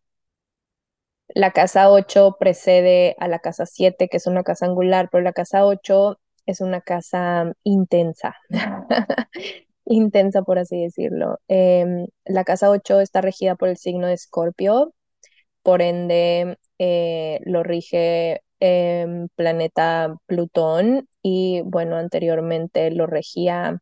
la 1.35 1.51
casa 1.51 1.89
8 1.91 2.37
precede 2.39 3.15
a 3.19 3.27
la 3.27 3.39
casa 3.39 3.65
7, 3.65 4.07
que 4.09 4.17
es 4.17 4.27
una 4.27 4.43
casa 4.43 4.65
angular, 4.65 5.09
pero 5.11 5.23
la 5.23 5.33
casa 5.33 5.65
8 5.65 6.19
es 6.45 6.61
una 6.61 6.81
casa 6.81 7.53
intensa, 7.63 8.35
intensa 9.85 10.41
por 10.43 10.59
así 10.59 10.81
decirlo. 10.81 11.39
Em, 11.47 12.07
la 12.25 12.43
casa 12.43 12.69
8 12.69 12.99
está 13.01 13.21
regida 13.21 13.55
por 13.55 13.69
el 13.69 13.77
signo 13.77 14.07
de 14.07 14.13
Escorpio, 14.13 14.93
por 15.63 15.81
ende 15.81 16.57
eh, 16.79 17.39
lo 17.45 17.63
rige 17.63 18.41
em, 18.59 19.27
planeta 19.35 20.15
Plutón 20.25 21.07
y 21.21 21.61
bueno, 21.65 21.97
anteriormente 21.97 22.91
lo 22.91 23.07
regía 23.07 23.79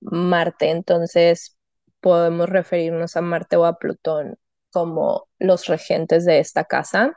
Marte, 0.00 0.70
entonces 0.70 1.56
podemos 2.00 2.48
referirnos 2.48 3.16
a 3.16 3.22
Marte 3.22 3.56
o 3.56 3.64
a 3.66 3.78
Plutón 3.78 4.36
como 4.72 5.28
los 5.38 5.66
regentes 5.66 6.24
de 6.24 6.40
esta 6.40 6.64
casa. 6.64 7.12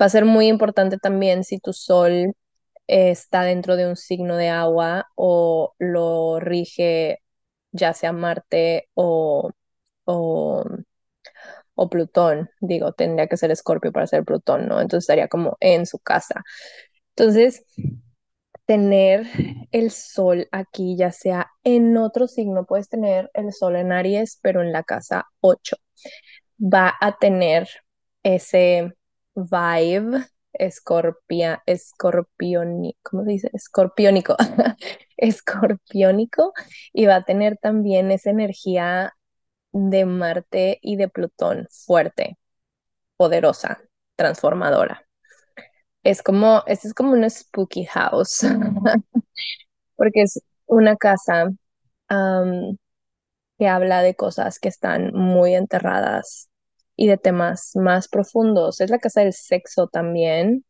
Va 0.00 0.06
a 0.06 0.08
ser 0.10 0.24
muy 0.24 0.48
importante 0.48 0.98
también 0.98 1.44
si 1.44 1.58
tu 1.58 1.72
sol 1.72 2.34
está 2.86 3.42
dentro 3.44 3.76
de 3.76 3.88
un 3.88 3.96
signo 3.96 4.36
de 4.36 4.48
agua 4.50 5.06
o 5.16 5.74
lo 5.78 6.40
rige 6.40 7.20
ya 7.72 7.94
sea 7.94 8.12
Marte 8.12 8.88
o, 8.94 9.50
o, 10.04 10.64
Plutón. 11.90 12.50
Digo, 12.60 12.92
tendría 12.92 13.26
que 13.26 13.36
ser 13.36 13.50
Escorpio 13.50 13.92
para 13.92 14.06
ser 14.06 14.24
Plutón, 14.24 14.68
¿no? 14.68 14.80
Entonces 14.80 15.04
estaría 15.04 15.28
como 15.28 15.56
en 15.60 15.86
su 15.86 15.98
casa. 15.98 16.44
Entonces, 17.16 17.64
tener 18.66 19.26
el 19.72 19.90
sol 19.90 20.48
aquí, 20.52 20.96
ya 20.96 21.12
sea 21.12 21.50
en 21.64 21.96
otro 21.96 22.26
signo, 22.28 22.64
puedes 22.64 22.88
tener 22.88 23.30
el 23.34 23.52
sol 23.52 23.76
en 23.76 23.92
Aries, 23.92 24.38
pero 24.42 24.62
en 24.62 24.72
la 24.72 24.82
casa 24.82 25.26
8. 25.40 25.76
Va 26.62 26.94
a 27.00 27.16
tener 27.18 27.68
ese 28.22 28.94
vibe 29.34 30.26
escorpia, 30.52 31.62
escorpioni, 31.66 32.96
¿cómo 33.02 33.24
se 33.24 33.30
dice? 33.30 33.50
Escorpiónico, 33.52 34.36
escorpiónico, 35.16 36.52
y 36.92 37.06
va 37.06 37.16
a 37.16 37.24
tener 37.24 37.56
también 37.56 38.10
esa 38.10 38.30
energía 38.30 39.14
de 39.72 40.04
Marte 40.04 40.78
y 40.82 40.96
de 40.96 41.08
Plutón 41.08 41.66
fuerte, 41.70 42.38
poderosa, 43.16 43.80
transformadora. 44.16 45.06
Es 46.04 46.22
como, 46.22 46.62
este 46.66 46.88
es 46.88 46.94
como 46.94 47.12
un 47.12 47.28
spooky 47.28 47.86
house, 47.86 48.42
porque 49.96 50.22
es 50.22 50.40
una 50.66 50.96
casa 50.96 51.50
que 53.58 53.68
habla 53.68 54.02
de 54.02 54.14
cosas 54.14 54.58
que 54.58 54.68
están 54.68 55.12
muy 55.14 55.54
enterradas 55.54 56.50
y 57.02 57.08
de 57.08 57.18
temas 57.18 57.72
más 57.74 58.06
profundos. 58.08 58.80
Es 58.80 58.88
la 58.90 59.00
casa 59.00 59.22
del 59.22 59.32
sexo 59.32 59.88
también, 59.88 60.64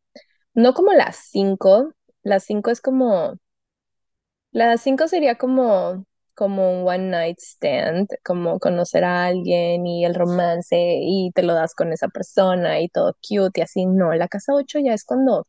no 0.54 0.74
como 0.74 0.92
las 0.94 1.16
cinco, 1.30 1.94
las 2.22 2.44
cinco 2.44 2.70
es 2.70 2.80
como, 2.80 3.36
las 4.52 4.82
cinco 4.82 5.08
sería 5.08 5.36
como 5.36 6.04
como 6.34 6.70
un 6.80 6.88
one 6.88 7.10
night 7.10 7.38
stand, 7.40 8.08
como 8.24 8.58
conocer 8.58 9.04
a 9.04 9.26
alguien 9.26 9.86
y 9.86 10.04
el 10.06 10.14
romance 10.14 10.76
y 10.78 11.30
te 11.34 11.42
lo 11.42 11.52
das 11.54 11.74
con 11.74 11.92
esa 11.92 12.08
persona 12.08 12.80
y 12.80 12.88
todo 12.88 13.14
cute 13.28 13.60
y 13.60 13.62
así. 13.62 13.84
No, 13.86 14.12
la 14.14 14.28
casa 14.28 14.54
8 14.54 14.78
ya 14.80 14.94
es 14.94 15.04
cuando, 15.04 15.46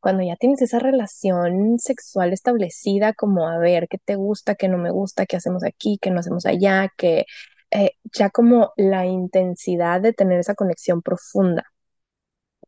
cuando 0.00 0.24
ya 0.24 0.36
tienes 0.36 0.62
esa 0.62 0.78
relación 0.80 1.78
sexual 1.78 2.32
establecida, 2.32 3.14
como 3.14 3.48
a 3.48 3.58
ver 3.58 3.88
qué 3.88 3.98
te 3.98 4.16
gusta, 4.16 4.56
qué 4.56 4.68
no 4.68 4.78
me 4.78 4.90
gusta, 4.90 5.26
qué 5.26 5.36
hacemos 5.36 5.64
aquí, 5.64 5.98
qué 6.02 6.10
no 6.10 6.20
hacemos 6.20 6.46
allá, 6.46 6.92
que 6.96 7.26
eh, 7.70 7.92
ya 8.12 8.30
como 8.30 8.72
la 8.76 9.06
intensidad 9.06 10.00
de 10.00 10.12
tener 10.12 10.40
esa 10.40 10.54
conexión 10.54 11.02
profunda 11.02 11.64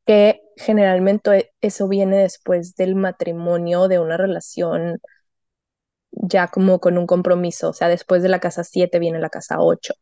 que 0.07 0.41
generalmente 0.57 1.53
eso 1.61 1.89
viene 1.89 2.19
después 2.19 2.75
del 2.77 2.95
matrimonio, 2.97 3.89
de 3.89 3.99
una 3.99 4.17
relación 4.17 5.01
ya 6.13 6.49
como 6.49 6.81
con 6.81 6.99
un 6.99 7.07
compromiso, 7.07 7.71
o 7.71 7.73
sea, 7.73 7.89
después 7.89 8.23
de 8.23 8.29
la 8.29 8.41
casa 8.41 8.65
7 8.65 8.99
viene 8.99 9.19
la 9.21 9.31
casa 9.31 9.61
8. 9.61 9.95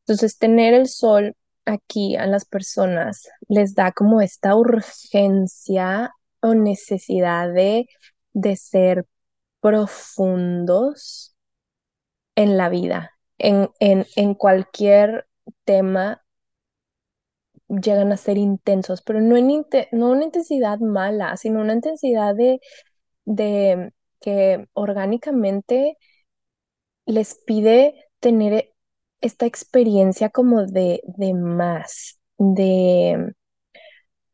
Entonces, 0.00 0.38
tener 0.38 0.74
el 0.74 0.88
sol 0.88 1.36
aquí 1.64 2.16
a 2.16 2.26
las 2.26 2.44
personas 2.44 3.28
les 3.48 3.74
da 3.74 3.92
como 3.92 4.20
esta 4.20 4.54
urgencia 4.56 6.12
o 6.40 6.54
necesidad 6.54 7.52
de, 7.52 7.86
de 8.34 8.56
ser 8.56 9.06
profundos 9.60 11.34
en 12.36 12.56
la 12.56 12.68
vida, 12.68 13.13
en, 13.38 13.70
en, 13.80 14.06
en 14.16 14.34
cualquier 14.34 15.26
tema 15.64 16.24
llegan 17.68 18.12
a 18.12 18.16
ser 18.16 18.38
intensos, 18.38 19.02
pero 19.02 19.20
no, 19.20 19.36
en 19.36 19.48
no 19.92 20.10
una 20.10 20.24
intensidad 20.24 20.78
mala, 20.80 21.36
sino 21.36 21.60
una 21.60 21.74
intensidad 21.74 22.34
de, 22.34 22.60
de 23.24 23.92
que 24.20 24.68
orgánicamente 24.74 25.98
les 27.06 27.34
pide 27.46 27.94
tener 28.20 28.72
esta 29.20 29.46
experiencia 29.46 30.28
como 30.30 30.66
de, 30.66 31.00
de 31.16 31.34
más, 31.34 32.18
de, 32.38 33.34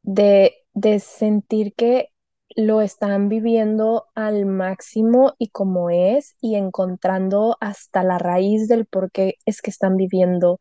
de, 0.03 0.55
de 0.75 1.01
sentir 1.01 1.75
que 1.75 2.10
lo 2.57 2.81
están 2.81 3.29
viviendo 3.29 4.07
al 4.15 4.47
máximo 4.47 5.35
y 5.39 5.51
como 5.51 5.91
es 5.91 6.37
y 6.41 6.57
encontrando 6.57 7.57
hasta 7.61 8.03
la 8.03 8.19
raíz 8.19 8.69
del 8.69 8.87
por 8.87 9.11
qué 9.13 9.37
es 9.47 9.63
que 9.63 9.71
están 9.71 9.97
viviendo 9.97 10.59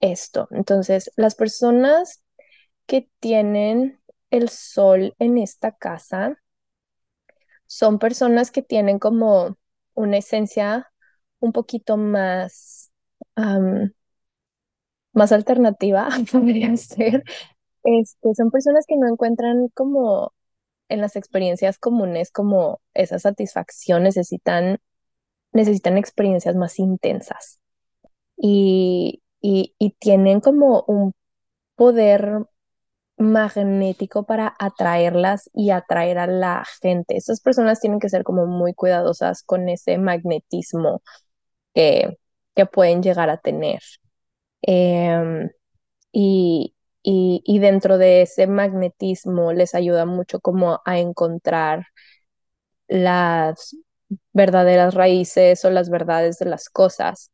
esto. 0.00 0.48
Entonces, 0.50 1.10
las 1.16 1.34
personas 1.34 2.22
que 2.86 3.10
tienen 3.20 4.00
el 4.30 4.48
sol 4.48 5.14
en 5.18 5.38
esta 5.38 5.72
casa 5.72 6.38
son 7.66 7.98
personas 7.98 8.50
que 8.50 8.62
tienen 8.62 8.98
como 8.98 9.56
una 9.94 10.18
esencia 10.18 10.90
un 11.40 11.52
poquito 11.52 11.96
más, 11.96 12.92
más 15.12 15.32
alternativa, 15.32 16.08
podría 16.32 16.76
ser. 16.76 17.22
Este, 17.84 18.34
son 18.36 18.50
personas 18.50 18.84
que 18.88 18.96
no 18.96 19.08
encuentran 19.08 19.68
como 19.74 20.32
en 20.88 21.00
las 21.00 21.16
experiencias 21.16 21.78
comunes 21.78 22.30
como 22.30 22.80
esa 22.94 23.18
satisfacción, 23.18 24.02
necesitan, 24.04 24.78
necesitan 25.52 25.98
experiencias 25.98 26.56
más 26.56 26.78
intensas 26.78 27.60
y, 28.36 29.22
y, 29.40 29.74
tienen 30.00 30.40
como 30.40 30.84
un 30.86 31.14
poder 31.76 32.46
magnético 33.16 34.24
para 34.26 34.54
atraerlas 34.58 35.50
y 35.54 35.70
atraer 35.70 36.18
a 36.18 36.26
la 36.26 36.64
gente. 36.82 37.16
Esas 37.16 37.40
personas 37.40 37.80
tienen 37.80 38.00
que 38.00 38.08
ser 38.08 38.24
como 38.24 38.46
muy 38.46 38.74
cuidadosas 38.74 39.42
con 39.42 39.68
ese 39.68 39.98
magnetismo 39.98 41.02
que, 41.74 42.18
que 42.54 42.66
pueden 42.66 43.02
llegar 43.02 43.30
a 43.30 43.38
tener. 43.38 43.80
Em, 44.62 45.50
y, 46.12 46.73
y, 47.06 47.58
dentro 47.60 47.98
de 47.98 48.22
ese 48.22 48.46
magnetismo 48.46 49.52
les 49.52 49.74
ayuda 49.74 50.06
mucho 50.06 50.40
como 50.40 50.80
a 50.86 50.98
encontrar 50.98 51.86
las 52.88 53.76
verdaderas 54.32 54.94
raíces 54.94 55.64
o 55.64 55.70
las 55.70 55.90
verdades 55.90 56.38
de 56.38 56.46
las 56.46 56.68
cosas. 56.68 57.30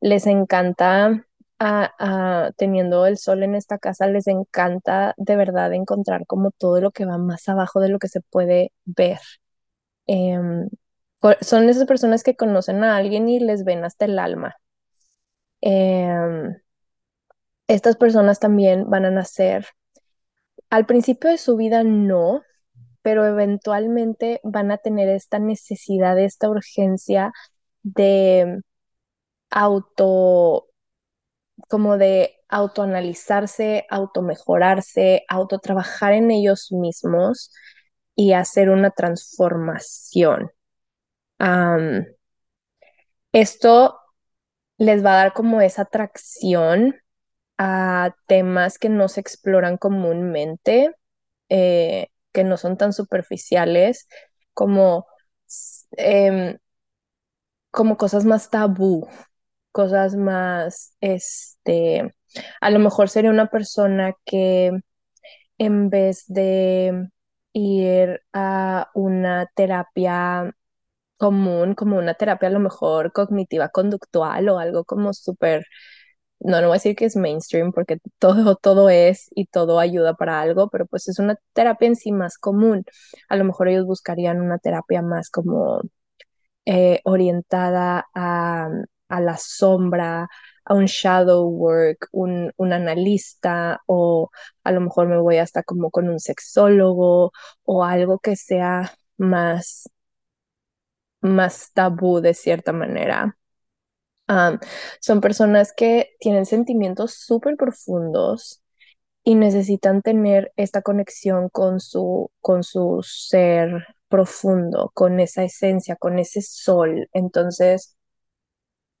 Les 0.00 0.26
encanta 0.26 1.26
a, 1.58 2.52
teniendo 2.56 3.06
el 3.06 3.18
sol 3.18 3.42
en 3.42 3.54
esta 3.54 3.78
casa, 3.78 4.06
les 4.08 4.26
encanta 4.28 5.14
de 5.16 5.36
verdad 5.36 5.72
encontrar 5.74 6.26
como 6.26 6.50
todo 6.52 6.80
lo 6.80 6.90
que 6.92 7.06
va 7.06 7.18
más 7.18 7.48
abajo 7.48 7.80
de 7.80 7.88
lo 7.90 7.98
que 7.98 8.08
se 8.08 8.20
puede 8.20 8.72
ver. 8.84 9.20
Em, 10.06 10.68
son 11.42 11.68
esas 11.68 11.86
personas 11.86 12.22
que 12.24 12.36
conocen 12.36 12.84
a 12.84 12.96
alguien 12.96 13.28
y 13.28 13.40
les 13.40 13.64
ven 13.64 13.84
hasta 13.84 14.06
el 14.06 14.18
alma. 14.18 14.56
Em, 15.60 16.56
estas 17.68 17.96
personas 17.96 18.40
también 18.40 18.88
van 18.88 19.04
a 19.04 19.10
nacer. 19.10 19.66
Al 20.70 20.86
principio 20.86 21.30
de 21.30 21.38
su 21.38 21.56
vida 21.56 21.84
no, 21.84 22.42
pero 23.02 23.24
eventualmente 23.26 24.40
van 24.42 24.70
a 24.70 24.78
tener 24.78 25.08
esta 25.08 25.38
necesidad, 25.38 26.18
esta 26.18 26.48
urgencia 26.48 27.32
de 27.82 28.62
auto 29.50 30.66
como 31.68 31.98
de 31.98 32.36
autoanalizarse, 32.48 33.86
automejorarse, 33.90 35.24
autotrabajar 35.28 36.12
en 36.12 36.30
ellos 36.30 36.72
mismos 36.72 37.52
y 38.14 38.32
hacer 38.32 38.70
una 38.70 38.90
transformación. 38.90 40.50
esto 43.32 43.98
les 44.78 45.04
va 45.04 45.12
a 45.14 45.16
dar 45.16 45.32
como 45.32 45.60
esa 45.60 45.82
atracción 45.82 46.96
a 47.58 48.14
temas 48.26 48.78
que 48.78 48.88
no 48.88 49.08
se 49.08 49.20
exploran 49.20 49.76
comúnmente, 49.78 50.92
eh, 51.50 52.08
que 52.32 52.44
no 52.44 52.56
son 52.58 52.76
tan 52.78 52.92
superficiales, 52.92 54.08
como, 54.54 55.06
em, 55.98 56.58
como 57.70 57.96
cosas 57.96 58.24
más 58.24 58.50
tabú, 58.50 59.08
cosas 59.72 60.16
más, 60.16 60.94
este, 61.00 62.14
a 62.60 62.70
lo 62.70 62.78
mejor 62.80 63.08
sería 63.10 63.30
una 63.30 63.48
persona 63.50 64.14
que 64.24 64.72
en 65.58 65.90
vez 65.90 66.24
de 66.28 67.10
ir 67.54 68.22
a 68.32 68.90
una 68.94 69.48
terapia 69.56 70.54
común, 71.18 71.74
como 71.74 71.98
una 71.98 72.14
terapia 72.14 72.48
a 72.50 72.52
lo 72.52 72.60
mejor 72.60 73.12
cognitiva 73.12 73.70
conductual 73.70 74.48
o 74.50 74.58
algo 74.58 74.84
como 74.84 75.12
súper, 75.14 75.64
no, 76.40 76.60
no 76.60 76.68
voy 76.68 76.74
a 76.74 76.78
decir 76.78 76.96
que 76.96 77.06
es 77.06 77.16
mainstream 77.16 77.72
porque 77.72 77.98
todo, 78.18 78.56
todo 78.56 78.88
es 78.90 79.28
y 79.34 79.46
todo 79.46 79.78
ayuda 79.80 80.14
para 80.14 80.40
algo, 80.40 80.68
pero 80.70 80.86
pues 80.86 81.08
es 81.08 81.18
una 81.18 81.36
terapia 81.52 81.88
en 81.88 81.96
sí 81.96 82.12
más 82.12 82.38
común. 82.38 82.84
A 83.28 83.36
lo 83.36 83.44
mejor 83.44 83.68
ellos 83.68 83.86
buscarían 83.86 84.40
una 84.40 84.58
terapia 84.58 85.02
más 85.02 85.30
como 85.30 85.82
eh, 86.66 87.00
orientada 87.04 88.06
a, 88.14 88.68
a, 89.08 89.20
la 89.20 89.36
sombra, 89.38 90.28
a 90.64 90.74
un 90.74 90.86
shadow 90.86 91.48
work, 91.48 92.08
un, 92.12 92.52
un, 92.56 92.72
analista 92.72 93.80
o 93.86 94.30
a 94.64 94.72
lo 94.72 94.80
mejor 94.80 95.08
me 95.08 95.18
voy 95.18 95.38
hasta 95.38 95.62
como 95.62 95.90
con 95.90 96.08
un 96.08 96.18
sexólogo 96.20 97.32
o 97.64 97.84
algo 97.84 98.18
que 98.18 98.36
sea 98.36 98.92
más, 99.16 99.88
más 101.20 101.72
tabú 101.74 102.20
de 102.20 102.32
cierta 102.34 102.72
manera. 102.72 103.36
Son 105.00 105.20
personas 105.20 105.72
que 105.76 106.10
tienen 106.20 106.46
sentimientos 106.46 107.14
súper 107.14 107.56
profundos 107.56 108.62
y 109.24 109.34
necesitan 109.36 110.02
tener 110.02 110.52
esta 110.56 110.82
conexión 110.82 111.48
con 111.50 111.80
su, 111.80 112.30
con 112.40 112.64
su 112.64 113.00
ser 113.04 113.86
profundo, 114.08 114.90
con 114.94 115.20
esa 115.20 115.44
esencia, 115.44 115.96
con 115.96 116.18
ese 116.18 116.42
sol. 116.42 117.08
Entonces, 117.12 117.96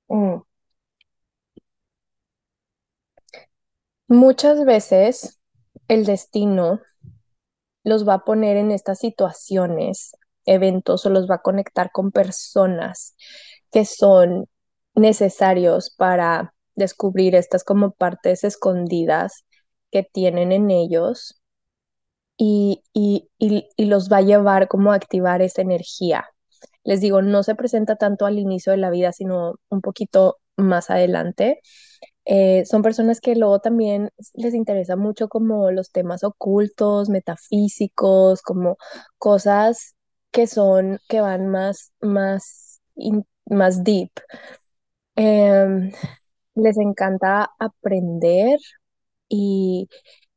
mm, 0.08 0.40
muchas 4.08 4.64
veces 4.64 5.40
el 5.88 6.04
destino 6.06 6.80
los 7.84 8.06
va 8.06 8.14
a 8.14 8.24
poner 8.24 8.56
en 8.56 8.70
estas 8.72 8.98
situaciones, 8.98 10.16
eventos 10.44 11.06
o 11.06 11.10
los 11.10 11.28
va 11.30 11.36
a 11.36 11.42
conectar 11.42 11.90
con 11.92 12.10
personas 12.12 13.16
que 13.70 13.84
son 13.84 14.48
necesarios 14.96 15.90
para 15.96 16.54
descubrir 16.76 17.34
estas 17.36 17.64
como 17.64 17.92
partes 17.92 18.44
escondidas 18.44 19.44
que 19.92 20.02
tienen 20.04 20.52
en 20.52 20.70
ellos 20.70 21.40
y, 22.36 22.82
y, 22.92 23.30
y, 23.38 23.68
y 23.76 23.86
los 23.86 24.10
va 24.12 24.18
a 24.18 24.22
llevar 24.22 24.68
como 24.68 24.92
a 24.92 24.96
activar 24.96 25.42
esa 25.42 25.62
energía. 25.62 26.26
Les 26.84 27.00
digo, 27.00 27.22
no 27.22 27.42
se 27.42 27.54
presenta 27.54 27.96
tanto 27.96 28.26
al 28.26 28.38
inicio 28.38 28.72
de 28.72 28.78
la 28.78 28.90
vida, 28.90 29.12
sino 29.12 29.56
un 29.70 29.80
poquito 29.80 30.38
más 30.56 30.90
adelante. 30.90 31.60
Eh, 32.26 32.64
son 32.66 32.82
personas 32.82 33.20
que 33.20 33.36
luego 33.36 33.60
también 33.60 34.10
les 34.34 34.54
interesa 34.54 34.96
mucho 34.96 35.28
como 35.28 35.70
los 35.70 35.92
temas 35.92 36.24
ocultos, 36.24 37.08
metafísicos, 37.08 38.42
como 38.42 38.78
cosas 39.18 39.96
que 40.32 40.46
son, 40.46 40.98
que 41.08 41.20
van 41.20 41.48
más, 41.48 41.92
más, 42.00 42.80
más 43.46 43.84
deep. 43.84 44.10
Eh, 45.16 45.90
les 46.54 46.78
encanta 46.78 47.50
aprender 47.58 48.58
y, 49.28 49.88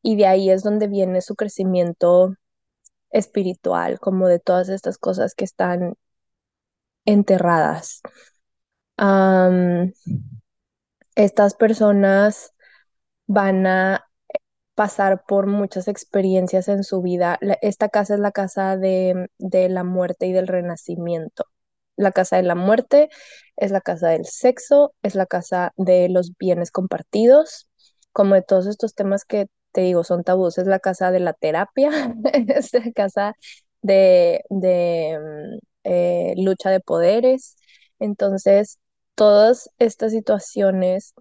y 0.02 0.16
de 0.18 0.28
ahí 0.28 0.50
es 0.50 0.64
donde 0.64 0.88
viene 0.88 1.22
su 1.22 1.36
crecimiento 1.36 2.34
espiritual, 3.12 4.00
como 4.00 4.28
de 4.28 4.40
todas 4.40 4.70
estas 4.70 4.98
cosas 4.98 5.36
que 5.36 5.46
están 5.46 5.96
enterradas. 7.06 8.02
Estas 11.16 11.56
personas 11.56 12.54
van 13.28 13.68
a 13.68 14.06
pasar 14.76 15.24
por 15.28 15.48
muchas 15.48 15.88
experiencias 15.88 16.68
en 16.70 16.84
su 16.84 17.02
vida. 17.02 17.38
Esta 17.62 17.90
casa 17.90 18.16
es 18.16 18.20
la 18.22 18.32
casa 18.32 18.78
de, 18.78 19.30
de, 19.38 19.70
la 19.70 19.84
muerte 19.84 20.28
y 20.28 20.32
del 20.34 20.48
renacimiento. 20.48 21.46
La 22.00 22.12
casa 22.12 22.38
de 22.38 22.44
la 22.44 22.56
muerte 22.56 23.10
es 23.58 23.72
la 23.72 23.82
casa 23.82 24.10
del 24.10 24.26
sexo, 24.26 24.94
es 25.04 25.16
la 25.16 25.26
casa 25.26 25.74
de 25.78 26.10
los 26.10 26.32
bienes 26.38 26.72
compartidos, 26.72 27.70
como 28.14 28.36
de 28.36 28.42
todos 28.42 28.68
estos 28.68 28.96
temas 28.96 29.26
que 29.26 29.48
te 29.72 29.82
digo 29.82 30.04
son 30.04 30.24
tabús, 30.24 30.58
es 30.58 30.68
la 30.68 30.80
casa 30.80 31.12
de 31.12 31.20
la 31.20 31.34
terapia, 31.34 31.90
es 32.34 32.74
la 32.74 32.92
casa 32.94 33.36
de, 33.82 34.44
de 34.50 35.20
eh, 35.84 36.34
lucha 36.38 36.70
de 36.70 36.80
poderes. 36.80 37.58
Entonces, 38.00 38.80
todas 39.16 39.70
estas 39.78 40.12
situaciones 40.12 41.14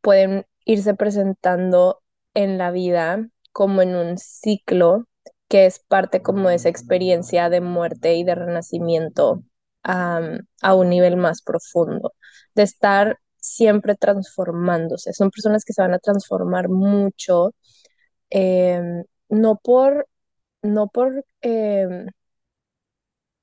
pueden 0.00 0.46
irse 0.64 0.94
presentando 0.94 2.00
en 2.34 2.58
la 2.58 2.70
vida 2.70 3.28
como 3.52 3.82
en 3.82 3.96
un 3.96 4.18
ciclo 4.18 5.06
que 5.48 5.66
es 5.66 5.78
parte 5.80 6.22
como 6.22 6.48
de 6.50 6.56
esa 6.56 6.68
experiencia 6.68 7.48
de 7.50 7.60
muerte 7.62 8.14
y 8.16 8.24
de 8.24 8.34
renacimiento 8.34 9.42
um, 9.86 10.38
a 10.62 10.74
un 10.74 10.88
nivel 10.90 11.16
más 11.16 11.42
profundo, 11.42 12.14
de 12.54 12.62
estar 12.64 13.18
siempre 13.36 13.94
transformándose. 13.96 15.12
Son 15.12 15.30
personas 15.30 15.64
que 15.64 15.72
se 15.72 15.82
van 15.82 15.94
a 15.94 15.98
transformar 15.98 16.68
mucho, 16.68 17.54
eh, 18.30 18.82
no 19.28 19.56
por, 19.62 20.08
no 20.62 20.88
por 20.88 21.24
eh, 21.42 22.06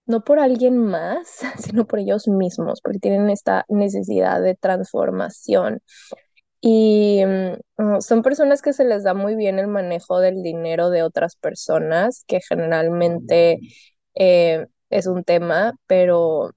no 0.05 0.23
por 0.23 0.39
alguien 0.39 0.77
más, 0.77 1.39
sino 1.59 1.85
por 1.85 1.99
ellos 1.99 2.27
mismos, 2.27 2.81
porque 2.81 2.99
tienen 2.99 3.29
esta 3.29 3.65
necesidad 3.69 4.41
de 4.41 4.55
transformación. 4.55 5.81
Y 6.61 7.23
um, 7.77 8.01
son 8.01 8.23
personas 8.23 8.61
que 8.61 8.73
se 8.73 8.85
les 8.85 9.03
da 9.03 9.13
muy 9.13 9.35
bien 9.35 9.59
el 9.59 9.67
manejo 9.67 10.19
del 10.19 10.41
dinero 10.41 10.89
de 10.89 11.03
otras 11.03 11.35
personas, 11.35 12.23
que 12.27 12.41
generalmente 12.41 13.59
eh, 14.15 14.67
es 14.97 15.07
un 15.07 15.23
tema, 15.23 15.73
pero 15.87 16.51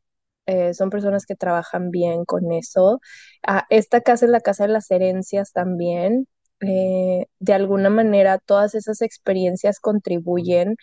eh, 0.47 0.75
son 0.75 0.91
personas 0.91 1.27
que 1.27 1.37
trabajan 1.37 1.91
bien 1.91 2.25
con 2.25 2.53
eso. 2.53 3.01
Ah, 3.47 3.67
esta 3.71 4.01
casa 4.03 4.27
es 4.27 4.31
la 4.33 4.41
casa 4.41 4.67
de 4.67 4.73
las 4.73 4.91
herencias 4.91 5.53
también. 5.53 6.27
Eh, 6.61 7.27
de 7.39 7.53
alguna 7.55 7.91
manera, 7.91 8.39
todas 8.39 8.75
esas 8.75 9.03
experiencias 9.03 9.81
contribuyen 9.81 10.77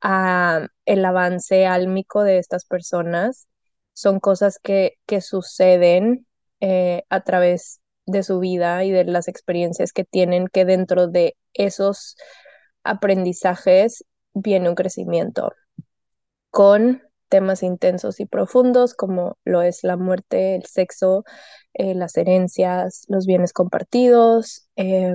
a 0.00 0.66
el 0.86 1.04
avance 1.04 1.66
álmico 1.66 2.22
de 2.24 2.38
estas 2.38 2.64
personas. 2.66 3.46
Son 3.94 4.20
cosas 4.20 4.58
que, 4.62 4.94
que 5.06 5.20
suceden 5.20 6.26
eh, 6.60 7.04
a 7.10 7.22
través 7.22 7.80
de 8.06 8.22
su 8.22 8.40
vida 8.40 8.84
y 8.84 8.90
de 8.90 9.04
las 9.04 9.28
experiencias 9.28 9.92
que 9.92 10.04
tienen, 10.04 10.48
que 10.48 10.64
dentro 10.64 11.06
de 11.08 11.36
esos 11.54 12.16
aprendizajes 12.84 14.04
viene 14.34 14.68
un 14.68 14.74
crecimiento 14.74 15.52
con 16.52 17.02
temas 17.30 17.62
intensos 17.64 18.20
y 18.20 18.26
profundos 18.26 18.94
como 18.94 19.38
lo 19.44 19.62
es 19.62 19.84
la 19.84 19.96
muerte, 19.96 20.56
el 20.56 20.66
sexo, 20.66 21.24
eh, 21.74 21.94
las 21.94 22.16
herencias, 22.18 23.04
los 23.08 23.26
bienes 23.26 23.52
compartidos 23.54 24.68
eh, 24.76 25.14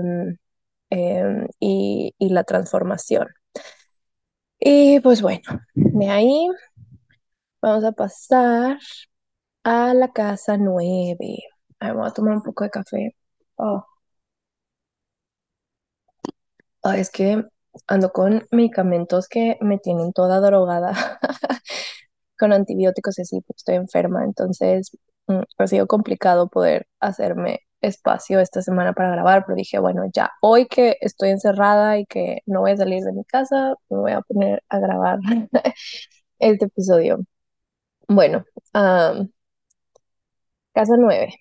eh, 0.90 1.48
y, 1.60 2.14
la 2.20 2.44
transformación. 2.44 3.28
Y 4.60 5.00
pues 5.02 5.22
bueno, 5.22 5.44
de 5.76 6.10
ahí 6.10 6.48
vamos 7.62 7.84
a 7.84 7.92
pasar 7.92 8.80
a 9.64 9.94
la 9.94 10.12
casa 10.12 10.58
9. 10.58 11.18
Ahí 11.80 11.92
voy 11.94 12.08
a 12.08 12.12
tomar 12.12 12.36
un 12.36 12.44
poco 12.44 12.64
de 12.64 12.70
café. 12.72 13.16
Oh. 13.58 13.84
Oh, 16.84 16.92
es 16.94 17.10
que 17.12 17.44
ando 17.88 18.12
con 18.12 18.48
medicamentos 18.52 19.28
que 19.28 19.58
me 19.62 19.78
tienen 19.80 20.14
toda 20.14 20.40
drogada 20.40 20.94
con 22.40 22.54
antibióticos 22.54 23.20
y 23.20 23.22
así, 23.24 23.42
porque 23.42 23.58
estoy 23.58 23.76
enferma. 23.76 24.24
Entonces, 24.26 24.92
mm, 25.28 25.42
ha 25.58 25.68
sido 25.68 25.88
complicado 25.88 26.50
poder 26.50 26.88
hacerme 27.00 27.62
espacio 27.82 28.40
esta 28.40 28.62
semana 28.62 28.94
para 28.94 29.12
grabar, 29.12 29.46
pero 29.46 29.56
dije, 29.56 29.80
bueno, 29.80 30.04
ya 30.14 30.32
hoy 30.42 30.68
que 30.68 30.98
estoy 31.02 31.30
encerrada 31.30 32.00
y 32.00 32.06
que 32.06 32.40
no 32.46 32.62
voy 32.62 32.72
a 32.72 32.78
salir 32.78 33.04
de 33.04 33.14
mi 33.14 33.24
casa, 33.26 33.76
me 33.90 33.98
voy 34.00 34.12
a 34.14 34.22
poner 34.22 34.64
a 34.70 34.80
grabar 34.80 35.20
este 36.40 36.66
episodio. 36.66 37.20
Bueno, 38.08 38.46
um, 38.74 39.30
casa 40.74 40.96
9. 40.98 41.34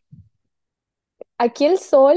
Aquí 1.38 1.64
el 1.66 1.79
sol 1.79 2.16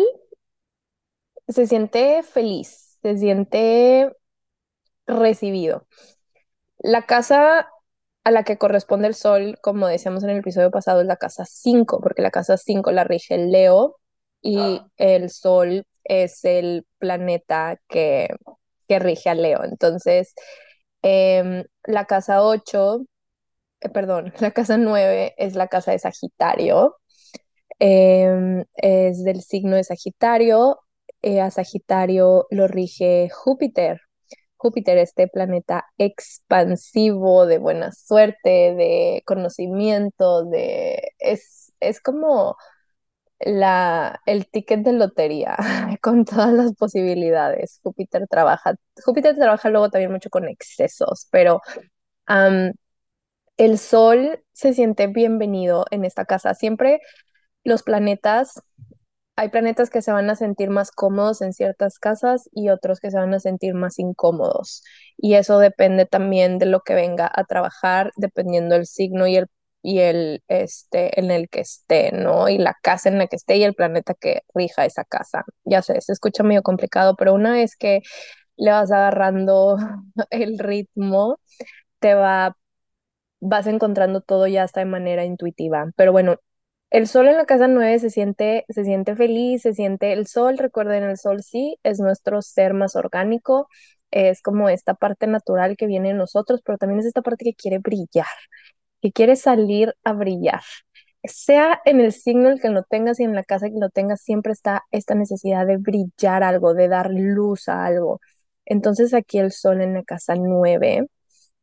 se 1.47 1.67
siente 1.67 2.23
feliz, 2.23 2.88
se 3.01 3.17
siente 3.17 4.11
recibido. 5.07 5.87
La 6.79 7.05
casa 7.05 7.69
a 8.23 8.31
la 8.31 8.43
que 8.43 8.57
corresponde 8.57 9.07
el 9.07 9.15
sol, 9.15 9.57
como 9.61 9.87
decíamos 9.87 10.23
en 10.23 10.31
el 10.31 10.39
episodio 10.39 10.71
pasado, 10.71 11.01
es 11.01 11.07
la 11.07 11.17
casa 11.17 11.45
5, 11.45 12.01
porque 12.01 12.21
la 12.21 12.31
casa 12.31 12.57
5 12.57 12.91
la 12.91 13.03
rige 13.03 13.35
el 13.35 13.51
Leo 13.51 13.97
y 14.41 14.81
el 14.97 15.29
sol 15.29 15.85
es 16.03 16.43
el 16.45 16.85
planeta 16.99 17.79
que, 17.89 18.29
que 18.87 18.99
rige 18.99 19.29
a 19.29 19.35
Leo. 19.35 19.63
Entonces, 19.63 20.33
eh, 21.03 21.65
la 21.85 22.05
casa 22.05 22.43
8, 22.43 23.01
eh, 23.81 23.89
perdón, 23.89 24.33
la 24.41 24.51
casa 24.51 24.77
9 24.77 25.35
es 25.37 25.55
la 25.55 25.67
casa 25.67 25.91
de 25.91 25.99
Sagitario. 25.99 26.97
Eh, 27.79 28.65
es 28.75 29.23
del 29.23 29.41
signo 29.41 29.75
de 29.77 29.83
Sagitario. 29.83 30.79
Eh, 31.21 31.41
a 31.41 31.51
Sagitario 31.51 32.47
lo 32.51 32.67
rige 32.67 33.29
Júpiter. 33.29 34.01
Júpiter, 34.57 34.97
este 34.97 35.27
planeta 35.27 35.85
expansivo 35.97 37.45
de 37.45 37.57
buena 37.59 37.91
suerte, 37.93 38.49
de 38.75 39.23
conocimiento, 39.25 40.45
de... 40.45 41.13
Es, 41.19 41.73
es 41.79 42.01
como 42.01 42.57
la, 43.39 44.21
el 44.27 44.49
ticket 44.49 44.81
de 44.81 44.93
lotería 44.93 45.57
con 46.03 46.25
todas 46.25 46.53
las 46.53 46.73
posibilidades. 46.75 47.79
Júpiter 47.83 48.27
trabaja, 48.29 48.75
Júpiter 49.05 49.35
trabaja 49.37 49.69
luego 49.69 49.89
también 49.91 50.11
mucho 50.13 50.29
con 50.31 50.47
excesos, 50.49 51.27
pero 51.31 51.61
el 53.57 53.77
Sol 53.77 54.43
se 54.53 54.73
siente 54.73 55.07
bienvenido 55.07 55.85
en 55.91 56.05
esta 56.05 56.25
casa. 56.25 56.53
Siempre 56.53 56.99
los 57.63 57.83
planetas 57.83 58.61
hay 59.39 59.47
planetas 59.49 59.89
que 59.89 60.01
se 60.01 60.11
van 60.11 60.29
a 60.29 60.35
sentir 60.35 60.69
más 60.69 60.91
cómodos 60.91 61.41
en 61.41 61.53
ciertas 61.53 61.97
casas 61.97 62.49
y 62.51 62.69
otros 62.69 62.99
que 62.99 63.09
se 63.09 63.17
van 63.17 63.33
a 63.33 63.39
sentir 63.39 63.73
más 63.73 63.97
incómodos. 63.97 64.83
Y 65.17 65.35
eso 65.35 65.59
depende 65.59 66.05
también 66.05 66.57
de 66.59 66.65
lo 66.65 66.81
que 66.81 66.93
venga 66.93 67.31
a 67.33 67.45
trabajar, 67.45 68.11
dependiendo 68.17 68.75
del 68.75 68.85
signo 68.85 69.27
y 69.27 69.37
el 69.37 69.47
y 69.81 69.99
el 69.99 70.43
este 70.49 71.17
en 71.21 71.31
el 71.31 71.47
que 71.49 71.61
esté, 71.61 72.11
¿no? 72.11 72.49
Y 72.49 72.57
la 72.57 72.75
casa 72.81 73.07
en 73.07 73.17
la 73.17 73.27
que 73.27 73.37
esté 73.37 73.55
y 73.55 73.63
el 73.63 73.75
planeta 73.75 74.13
que 74.13 74.41
rija 74.53 74.85
esa 74.85 75.05
casa. 75.05 75.45
Ya 75.63 75.81
sé, 75.81 76.01
se 76.01 76.11
escucha 76.11 76.43
medio 76.43 76.61
complicado, 76.63 77.15
pero 77.15 77.33
una 77.33 77.53
vez 77.53 77.77
que 77.77 78.01
le 78.57 78.71
vas 78.71 78.91
agarrando 78.91 79.77
el 80.31 80.59
ritmo, 80.59 81.39
te 81.99 82.15
va 82.15 82.55
vas 83.41 83.67
encontrando 83.67 84.21
todo 84.21 84.47
ya 84.47 84.63
hasta 84.63 84.81
de 84.81 84.85
manera 84.85 85.25
intuitiva. 85.25 85.91
Pero 85.95 86.11
bueno, 86.11 86.37
el 86.91 87.07
sol 87.07 87.27
en 87.27 87.37
la 87.37 87.45
casa 87.45 87.67
9 87.67 87.99
se 87.99 88.09
siente, 88.09 88.65
se 88.69 88.83
siente 88.83 89.15
feliz, 89.15 89.61
se 89.63 89.73
siente 89.73 90.13
el 90.13 90.27
sol, 90.27 90.57
recuerden, 90.57 91.03
el 91.03 91.17
sol 91.17 91.43
sí 91.43 91.77
es 91.83 91.99
nuestro 91.99 92.41
ser 92.41 92.73
más 92.73 92.95
orgánico, 92.95 93.67
es 94.11 94.41
como 94.41 94.69
esta 94.69 94.95
parte 94.95 95.27
natural 95.27 95.77
que 95.77 95.85
viene 95.87 96.09
en 96.11 96.17
nosotros, 96.17 96.61
pero 96.65 96.77
también 96.77 96.99
es 96.99 97.05
esta 97.05 97.21
parte 97.21 97.45
que 97.45 97.53
quiere 97.53 97.77
brillar, 97.79 98.25
que 99.01 99.11
quiere 99.11 99.35
salir 99.35 99.95
a 100.03 100.13
brillar. 100.13 100.61
Sea 101.23 101.81
en 101.85 101.99
el 102.01 102.13
signo 102.13 102.49
el 102.49 102.61
que 102.61 102.69
lo 102.69 102.83
tengas 102.83 103.19
y 103.19 103.23
en 103.23 103.35
la 103.35 103.43
casa 103.43 103.67
que 103.69 103.79
lo 103.79 103.89
tengas, 103.89 104.21
siempre 104.21 104.53
está 104.53 104.83
esta 104.91 105.15
necesidad 105.15 105.67
de 105.67 105.77
brillar 105.77 106.43
algo, 106.43 106.73
de 106.73 106.87
dar 106.87 107.11
luz 107.11 107.67
a 107.69 107.85
algo. 107.85 108.21
Entonces 108.65 109.13
aquí 109.13 109.39
el 109.39 109.51
sol 109.51 109.81
en 109.81 109.95
la 109.95 110.03
casa 110.03 110.35
9 110.35 111.07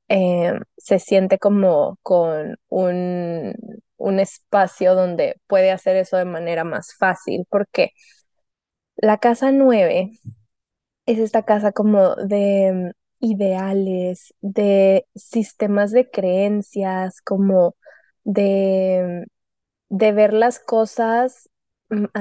eh, 0.08 0.52
se 0.76 0.98
siente 0.98 1.38
como 1.38 1.98
con 2.02 2.56
un, 2.68 3.54
un 3.98 4.20
espacio 4.20 4.94
donde 4.94 5.40
puede 5.46 5.70
hacer 5.72 5.96
eso 5.96 6.16
de 6.16 6.24
manera 6.26 6.64
más 6.64 6.94
fácil, 6.96 7.46
porque 7.50 7.92
la 8.96 9.18
casa 9.18 9.52
9 9.52 10.12
es 11.06 11.18
esta 11.18 11.44
casa 11.44 11.72
como 11.72 12.16
de 12.16 12.92
ideales, 13.20 14.34
de 14.42 15.06
sistemas 15.14 15.92
de 15.92 16.10
creencias, 16.10 17.20
como 17.22 17.76
de, 18.24 19.26
de 19.90 20.12
ver 20.12 20.32
las 20.34 20.60
cosas 20.60 21.50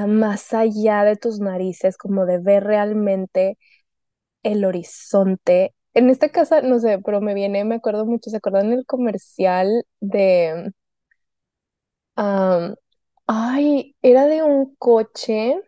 más 0.08 0.54
allá 0.54 1.04
de 1.04 1.16
tus 1.16 1.40
narices, 1.40 1.96
como 1.98 2.26
de 2.26 2.38
ver 2.40 2.64
realmente 2.64 3.58
el 4.42 4.64
horizonte. 4.64 5.74
En 5.94 6.10
esta 6.10 6.30
casa, 6.30 6.62
no 6.62 6.78
sé, 6.80 7.00
pero 7.04 7.20
me 7.22 7.34
viene, 7.34 7.64
me 7.64 7.76
acuerdo 7.76 8.06
mucho, 8.06 8.30
¿se 8.30 8.38
acuerdan 8.38 8.72
el 8.72 8.86
comercial 8.86 9.84
de... 10.00 10.72
ay, 13.26 13.96
era 14.02 14.26
de 14.26 14.42
un 14.42 14.74
coche 14.76 15.60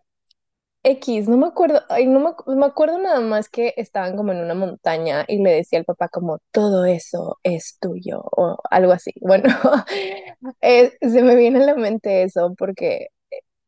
X, 0.85 1.29
no 1.29 1.37
me 1.39 1.47
acuerdo, 1.49 1.83
ay, 1.91 2.07
no 2.07 2.21
me, 2.21 2.57
me 2.57 2.67
acuerdo 2.67 2.99
nada 2.99 3.21
más 3.21 3.49
que 3.51 3.75
estaban 3.77 4.17
como 4.17 4.33
en 4.33 4.39
una 4.41 4.55
montaña 4.55 5.25
y 5.29 5.43
le 5.43 5.53
decía 5.53 5.79
al 5.81 5.85
papá 5.85 6.09
como, 6.09 6.39
todo 6.53 6.85
eso 6.87 7.39
es 7.43 7.79
tuyo 7.81 8.23
o 8.25 8.59
algo 8.71 8.93
así. 8.93 9.13
Bueno, 9.23 9.49
eh, 10.61 10.93
se 11.01 11.23
me 11.23 11.37
viene 11.37 11.63
a 11.63 11.67
la 11.67 11.75
mente 11.75 12.23
eso 12.23 12.55
porque 12.59 13.09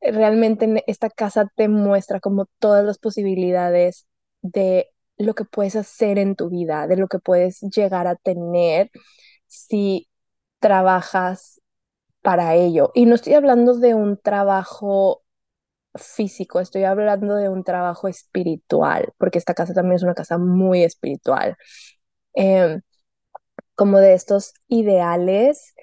realmente 0.01 0.85
esta 0.87 1.11
casa 1.11 1.51
te 1.57 1.69
muestra 1.69 2.21
como 2.21 2.47
todas 2.59 2.85
las 2.85 2.99
posibilidades 2.99 4.07
de 4.43 4.89
lo 5.19 5.35
que 5.35 5.45
puedes 5.45 5.77
hacer 5.77 6.19
en 6.19 6.37
tu 6.37 6.51
vida, 6.51 6.87
de 6.89 6.97
lo 6.97 7.09
que 7.09 7.19
puedes 7.19 7.61
llegar 7.63 8.07
a 8.07 8.17
tener 8.17 8.91
si 9.47 10.09
trabajas 10.61 11.60
para 12.23 12.55
ello. 12.57 12.91
Y 12.95 13.07
no 13.07 13.15
estoy 13.15 13.35
hablando 13.35 13.77
de 13.79 13.95
un 13.95 14.19
trabajo 14.19 15.23
físico, 15.97 16.61
estoy 16.61 16.85
hablando 16.85 17.37
de 17.37 17.49
un 17.51 17.65
trabajo 17.65 18.09
espiritual, 18.09 19.13
porque 19.19 19.39
esta 19.39 19.55
casa 19.55 19.75
también 19.75 19.97
es 19.97 20.03
una 20.05 20.15
casa 20.15 20.39
muy 20.39 20.85
espiritual. 20.85 21.57
Em, 22.35 22.83
como 23.75 23.99
de 23.99 24.15
estos 24.15 24.55
ideales 24.69 25.75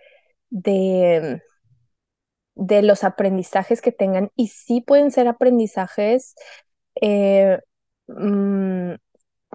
de, 0.50 1.42
de 2.56 2.82
los 2.82 3.04
aprendizajes 3.04 3.82
que 3.82 3.92
tengan, 3.92 4.32
y 4.36 4.48
sí 4.50 4.82
pueden 4.82 5.12
ser 5.12 5.28
aprendizajes 5.28 6.36
eh, 7.02 7.60
mm, 8.08 8.94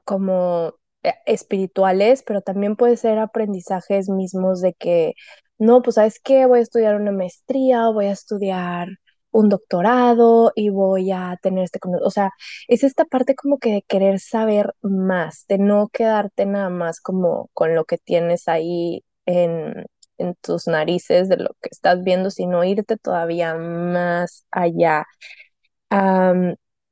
como 0.04 0.74
eh, 1.02 1.14
espirituales, 1.26 2.22
pero 2.24 2.42
también 2.42 2.76
puede 2.76 2.96
ser 2.96 3.18
aprendizajes 3.18 4.08
mismos 4.10 4.60
de 4.62 4.74
que, 4.74 5.14
no, 5.62 5.82
pues 5.82 5.94
sabes 5.96 6.20
qué, 6.22 6.46
voy 6.46 6.60
a 6.60 6.62
estudiar 6.62 6.96
una 6.96 7.12
maestría, 7.12 7.88
voy 7.88 8.06
a 8.06 8.12
estudiar 8.12 8.88
un 9.30 9.48
doctorado 9.48 10.52
y 10.54 10.68
voy 10.70 11.10
a 11.12 11.38
tener 11.42 11.64
este, 11.64 11.78
o 12.02 12.10
sea, 12.10 12.30
es 12.68 12.84
esta 12.84 13.04
parte 13.06 13.34
como 13.34 13.58
que 13.58 13.70
de 13.72 13.82
querer 13.82 14.20
saber 14.20 14.74
más, 14.82 15.46
de 15.48 15.58
no 15.58 15.88
quedarte 15.88 16.46
nada 16.46 16.68
más 16.70 17.00
como 17.00 17.48
con 17.54 17.74
lo 17.74 17.84
que 17.84 17.98
tienes 17.98 18.48
ahí 18.48 19.04
en, 19.26 19.86
en 20.18 20.34
tus 20.42 20.66
narices 20.66 21.28
de 21.28 21.38
lo 21.38 21.50
que 21.62 21.68
estás 21.70 22.02
viendo, 22.04 22.30
sino 22.30 22.64
irte 22.64 22.96
todavía 22.98 23.54
más 23.54 24.46
allá. 24.50 25.06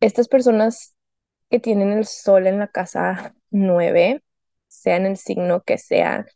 estas 0.01 0.29
personas 0.29 0.95
que 1.51 1.61
tienen 1.61 1.93
el 1.93 2.07
sol 2.07 2.47
en 2.47 2.59
la 2.61 2.69
casa 2.69 3.35
9, 3.51 4.23
sea 4.69 4.97
en 4.97 5.07
el 5.07 5.17
signo 5.17 5.63
que 5.63 5.79
sea, 5.79 6.27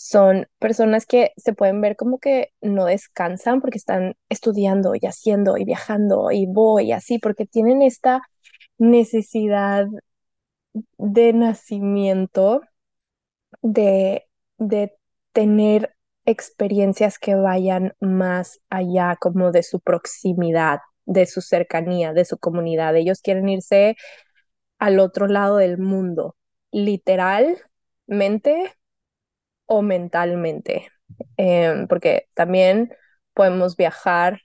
son 0.00 0.46
personas 0.60 1.06
que 1.06 1.32
se 1.36 1.54
pueden 1.54 1.80
ver 1.80 1.96
como 1.96 2.20
que 2.20 2.52
no 2.60 2.84
descansan 2.84 3.60
porque 3.60 3.78
están 3.78 4.14
estudiando 4.28 4.94
y 4.94 5.00
haciendo 5.06 5.56
y 5.56 5.64
viajando 5.64 6.30
y 6.30 6.46
voy 6.46 6.92
así, 6.92 7.18
porque 7.18 7.46
tienen 7.46 7.82
esta 7.82 8.22
necesidad 8.78 9.88
de 10.98 11.32
nacimiento 11.32 12.60
de, 13.62 14.26
de 14.58 14.94
tener 15.32 15.94
experiencias 16.26 17.18
que 17.18 17.34
vayan 17.34 17.94
más 18.00 18.60
allá 18.70 19.16
como 19.20 19.50
de 19.50 19.64
su 19.64 19.80
proximidad, 19.80 20.80
de 21.06 21.26
su 21.26 21.40
cercanía, 21.40 22.12
de 22.12 22.24
su 22.24 22.38
comunidad. 22.38 22.94
Ellos 22.96 23.20
quieren 23.22 23.48
irse 23.48 23.96
al 24.78 25.00
otro 25.00 25.26
lado 25.28 25.56
del 25.58 25.78
mundo, 25.78 26.36
literalmente 26.72 27.58
o 29.68 29.82
mentalmente, 29.82 30.90
em, 31.38 31.88
porque 31.88 32.28
también 32.34 32.94
podemos 33.34 33.76
viajar 33.76 34.42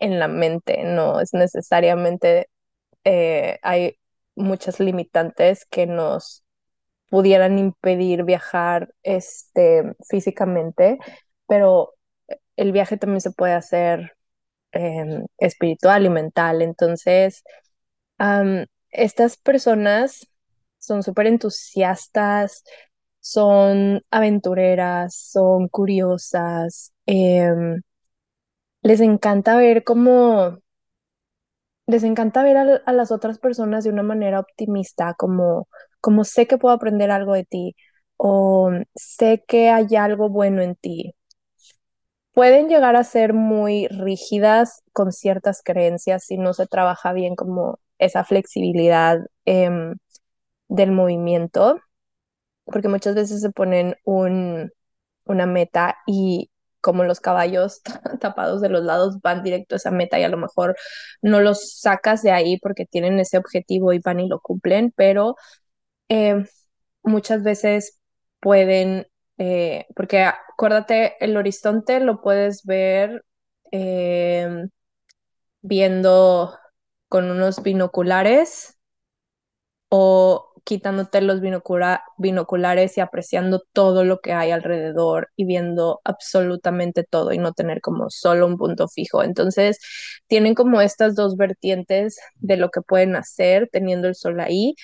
en 0.00 0.18
la 0.20 0.28
mente, 0.28 0.84
no 0.84 1.20
es 1.20 1.34
necesariamente, 1.34 2.48
eh, 3.04 3.58
hay 3.62 3.98
muchas 4.36 4.80
limitantes 4.80 5.66
que 5.66 5.86
nos 5.86 6.44
pudieran 7.10 7.58
impedir 7.58 8.24
viajar 8.24 8.94
este, 9.02 9.94
físicamente, 10.08 10.98
pero 11.48 11.94
el 12.56 12.72
viaje 12.72 12.96
también 12.98 13.20
se 13.22 13.32
puede 13.32 13.54
hacer 13.54 14.16
em, 14.72 15.26
espiritual 15.38 16.06
y 16.06 16.10
mental, 16.10 16.62
entonces 16.62 17.44
estas 18.90 19.36
personas 19.36 20.26
son 20.78 21.02
súper 21.02 21.26
entusiastas, 21.26 22.64
son 23.24 24.02
aventureras, 24.10 25.14
son 25.16 25.68
curiosas, 25.68 26.92
em, 27.06 27.80
les 28.82 29.00
encanta 29.00 29.56
ver 29.56 29.82
cómo, 29.84 30.58
les 31.86 32.04
encanta 32.04 32.42
ver 32.42 32.56
a, 32.58 32.92
las 32.92 33.10
otras 33.10 33.38
personas 33.38 33.84
de 33.84 33.90
una 33.90 34.02
manera 34.02 34.40
optimista, 34.40 35.14
como, 35.14 35.68
como 36.00 36.24
sé 36.24 36.46
que 36.46 36.58
puedo 36.58 36.74
aprender 36.74 37.10
algo 37.10 37.32
de 37.34 37.44
ti 37.44 37.76
o 38.18 38.70
sé 38.94 39.42
que 39.46 39.70
hay 39.70 39.96
algo 39.96 40.28
bueno 40.28 40.62
en 40.62 40.76
ti. 40.76 41.14
Pueden 42.32 42.68
llegar 42.68 42.96
a 42.96 43.04
ser 43.04 43.32
muy 43.32 43.86
rígidas 43.88 44.82
con 44.92 45.12
ciertas 45.12 45.62
creencias 45.64 46.24
si 46.24 46.36
no 46.36 46.52
se 46.52 46.66
trabaja 46.66 47.12
bien 47.12 47.36
como 47.36 47.78
esa 47.98 48.24
flexibilidad 48.24 49.18
em, 49.44 49.94
del 50.68 50.92
movimiento, 50.92 51.80
porque 52.64 52.88
muchas 52.88 53.14
veces 53.14 53.40
se 53.40 53.50
ponen 53.50 53.96
un, 54.04 54.70
una 55.24 55.46
meta 55.46 55.96
y 56.06 56.50
como 56.80 57.04
los 57.04 57.20
caballos 57.20 57.80
tapados 58.20 58.60
de 58.60 58.68
los 58.68 58.84
lados 58.84 59.20
van 59.22 59.42
directo 59.42 59.74
a 59.74 59.78
esa 59.78 59.90
meta 59.90 60.18
y 60.18 60.24
a 60.24 60.28
lo 60.28 60.36
mejor 60.36 60.76
no 61.22 61.40
los 61.40 61.80
sacas 61.80 62.22
de 62.22 62.30
ahí 62.32 62.58
porque 62.58 62.86
tienen 62.86 63.18
ese 63.20 63.38
objetivo 63.38 63.92
y 63.92 64.00
van 64.00 64.20
y 64.20 64.28
lo 64.28 64.40
cumplen, 64.40 64.92
pero 64.96 65.36
em, 66.08 66.46
muchas 67.02 67.42
veces 67.42 68.00
pueden, 68.40 69.06
eh, 69.38 69.86
porque 69.96 70.22
acuérdate, 70.24 71.16
el 71.24 71.36
horizonte 71.36 72.00
lo 72.00 72.20
puedes 72.22 72.64
ver 72.64 73.24
eh, 73.72 74.66
viendo 75.62 76.56
con 77.08 77.30
unos 77.30 77.62
binoculares 77.62 78.78
o 79.88 80.53
quitándote 80.64 81.20
los 81.20 81.40
binoculares 82.18 82.96
y 82.96 83.00
apreciando 83.00 83.62
todo 83.72 84.04
lo 84.04 84.20
que 84.20 84.32
hay 84.32 84.50
alrededor 84.50 85.30
y 85.36 85.44
viendo 85.44 86.00
absolutamente 86.04 87.04
todo 87.04 87.32
y 87.32 87.38
no 87.38 87.52
tener 87.52 87.80
como 87.80 88.10
solo 88.10 88.46
un 88.46 88.56
punto 88.56 88.88
fijo. 88.88 89.22
Entonces, 89.22 89.78
tienen 90.26 90.54
como 90.54 90.80
estas 90.80 91.14
dos 91.14 91.36
vertientes 91.36 92.18
de 92.36 92.56
lo 92.56 92.70
que 92.70 92.80
pueden 92.82 93.14
hacer 93.16 93.68
teniendo 93.70 94.08
el 94.08 94.14
sol 94.14 94.40
ahí. 94.40 94.74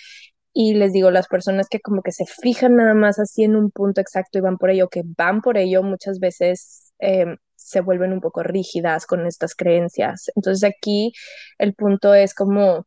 Y 0.52 0.74
les 0.74 0.92
digo, 0.92 1.10
las 1.10 1.28
personas 1.28 1.68
que 1.68 1.80
como 1.80 2.02
que 2.02 2.12
se 2.12 2.26
fijan 2.26 2.76
nada 2.76 2.94
más 2.94 3.18
así 3.18 3.44
en 3.44 3.56
un 3.56 3.70
punto 3.70 4.00
exacto 4.00 4.38
y 4.38 4.42
van 4.42 4.58
por 4.58 4.70
ello, 4.70 4.88
que 4.88 5.02
van 5.16 5.40
por 5.42 5.56
ello, 5.58 5.82
muchas 5.82 6.18
veces 6.20 6.92
eh, 7.00 7.36
se 7.54 7.80
vuelven 7.80 8.12
un 8.12 8.20
poco 8.20 8.42
rígidas 8.42 9.06
con 9.06 9.26
estas 9.26 9.54
creencias. 9.54 10.30
Entonces 10.36 10.68
aquí 10.68 11.12
el 11.58 11.74
punto 11.74 12.14
es 12.14 12.34
como 12.34 12.86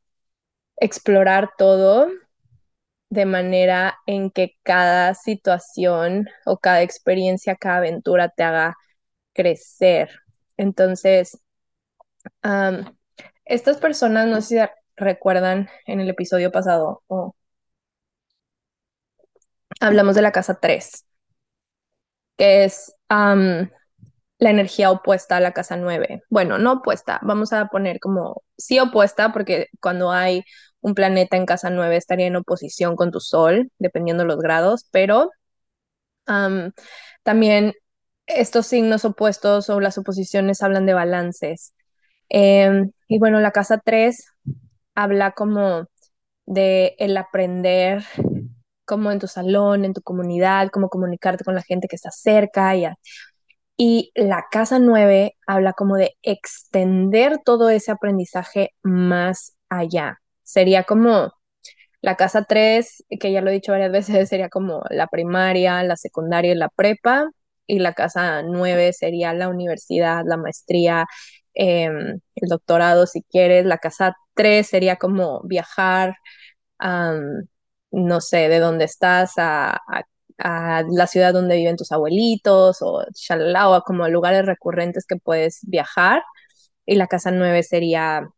explorar 0.78 1.52
todo 1.58 2.08
de 3.14 3.26
manera 3.26 4.00
en 4.08 4.32
que 4.32 4.58
cada 4.64 5.14
situación 5.14 6.28
o 6.46 6.58
cada 6.58 6.82
experiencia, 6.82 7.56
cada 7.56 7.78
aventura 7.78 8.30
te 8.30 8.44
haga 8.44 8.76
crecer. 9.34 10.10
Entonces, 10.58 11.40
estas 13.46 13.78
personas, 13.78 14.28
no 14.28 14.42
sé 14.42 14.68
si 14.68 14.72
recuerdan 14.96 15.70
en 15.86 16.00
el 16.02 16.10
episodio 16.10 16.52
pasado, 16.52 17.04
hablamos 19.80 20.16
de 20.16 20.22
la 20.24 20.32
casa 20.32 20.60
3, 20.60 21.06
que 22.38 22.64
es 22.66 22.96
la 23.10 24.50
energía 24.50 24.92
opuesta 24.92 25.38
a 25.38 25.40
la 25.40 25.54
casa 25.54 25.78
9. 25.78 26.24
Bueno, 26.30 26.58
no 26.58 26.74
opuesta, 26.74 27.20
vamos 27.22 27.54
a 27.54 27.68
poner 27.68 28.00
como 28.00 28.44
sí 28.58 28.80
opuesta, 28.80 29.32
porque 29.32 29.68
cuando 29.80 30.12
hay 30.12 30.44
un 30.84 30.96
planeta 30.96 31.38
en 31.38 31.48
casa 31.48 31.72
9 31.72 31.98
estaría 31.98 32.28
en 32.28 32.38
oposición 32.38 32.96
con 32.98 33.12
tu 33.12 33.20
sol, 33.22 33.72
dependiendo 33.80 34.26
los 34.26 34.40
grados, 34.40 34.88
pero 34.92 35.32
también 37.24 37.74
estos 38.28 38.68
signos 38.68 39.06
opuestos 39.06 39.70
o 39.70 39.80
las 39.80 39.98
oposiciones 39.98 40.62
hablan 40.62 40.86
de 40.86 40.94
balances. 40.94 41.74
Em, 42.30 42.92
y 43.08 43.20
bueno, 43.20 43.40
la 43.40 43.52
casa 43.52 43.82
3 43.84 44.28
habla 44.96 45.32
como 45.34 45.88
de 46.48 46.96
el 47.00 47.18
aprender 47.18 48.04
como 48.86 49.12
en 49.12 49.20
tu 49.20 49.28
salón, 49.28 49.86
en 49.86 49.94
tu 49.94 50.02
comunidad, 50.02 50.70
cómo 50.72 50.90
comunicarte 50.90 51.44
con 51.46 51.56
la 51.56 51.64
gente 51.64 51.88
que 51.90 51.96
está 51.98 52.12
cerca 52.12 52.76
y, 52.76 52.86
y 53.78 54.12
la 54.16 54.46
casa 54.52 54.80
9 54.80 55.38
habla 55.48 55.74
como 55.74 55.96
de 55.98 56.16
extender 56.24 57.40
todo 57.46 57.70
ese 57.70 57.92
aprendizaje 57.92 58.72
más 58.84 59.56
allá. 59.70 60.20
Sería 60.44 60.84
como 60.84 61.34
la 62.02 62.16
casa 62.18 62.44
3, 62.46 63.04
que 63.20 63.32
ya 63.32 63.42
lo 63.42 63.50
he 63.50 63.54
dicho 63.54 63.72
varias 63.72 63.92
veces, 63.92 64.30
sería 64.30 64.50
como 64.50 64.84
la 64.90 65.08
primaria, 65.08 65.84
la 65.84 65.96
secundaria 65.98 66.52
y 66.54 66.56
la 66.56 66.70
prepa. 66.70 67.30
Y 67.68 67.80
la 67.80 67.94
casa 67.94 68.44
9 68.44 68.94
sería 68.94 69.34
la 69.34 69.50
universidad, 69.50 70.24
la 70.26 70.38
maestría, 70.38 71.06
em, 71.54 72.20
el 72.36 72.50
doctorado 72.50 73.08
si 73.08 73.24
quieres. 73.24 73.66
La 73.66 73.78
casa 73.78 74.16
3 74.36 74.68
sería 74.68 74.98
como 74.98 75.42
viajar, 75.44 76.16
no 77.92 78.22
sé, 78.22 78.50
de 78.50 78.60
dónde 78.60 78.86
estás 78.86 79.34
a, 79.38 79.80
la 80.38 81.08
ciudad 81.08 81.34
donde 81.34 81.56
viven 81.56 81.78
tus 81.78 81.92
abuelitos 81.92 82.82
o 82.82 83.04
shalala, 83.14 83.70
o 83.70 83.82
como 83.84 84.08
lugares 84.10 84.46
recurrentes 84.46 85.06
que 85.06 85.16
puedes 85.18 85.60
viajar. 85.64 86.24
Y 86.86 86.96
la 86.96 87.08
casa 87.08 87.32
9 87.32 87.64
sería 87.64 88.30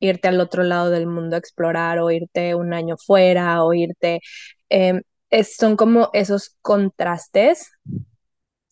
irte 0.00 0.28
al 0.28 0.40
otro 0.40 0.62
lado 0.62 0.90
del 0.90 1.06
mundo 1.06 1.36
a 1.36 1.38
explorar 1.38 1.98
o 1.98 2.10
irte 2.10 2.54
un 2.54 2.72
año 2.74 2.96
fuera 2.96 3.64
o 3.64 3.72
irte... 3.74 4.20
Em, 4.68 5.02
son 5.44 5.76
como 5.76 6.10
esos 6.12 6.56
contrastes. 6.62 7.70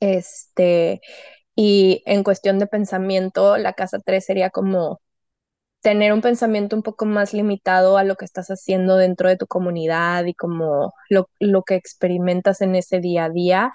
Este, 0.00 1.00
y 1.54 2.02
en 2.06 2.24
cuestión 2.24 2.58
de 2.58 2.66
pensamiento, 2.66 3.56
la 3.58 3.72
casa 3.74 3.98
3 4.04 4.24
sería 4.24 4.50
como 4.50 5.00
tener 5.80 6.12
un 6.12 6.20
pensamiento 6.22 6.76
un 6.76 6.82
poco 6.82 7.06
más 7.06 7.32
limitado 7.34 7.98
a 7.98 8.04
lo 8.04 8.16
que 8.16 8.24
estás 8.24 8.48
haciendo 8.48 8.96
dentro 8.96 9.28
de 9.28 9.36
tu 9.36 9.46
comunidad 9.46 10.24
y 10.26 10.34
como 10.34 10.92
lo, 11.10 11.30
lo 11.40 11.62
que 11.64 11.76
experimentas 11.76 12.60
en 12.60 12.74
ese 12.74 13.00
día 13.00 13.26
a 13.26 13.30
día. 13.30 13.72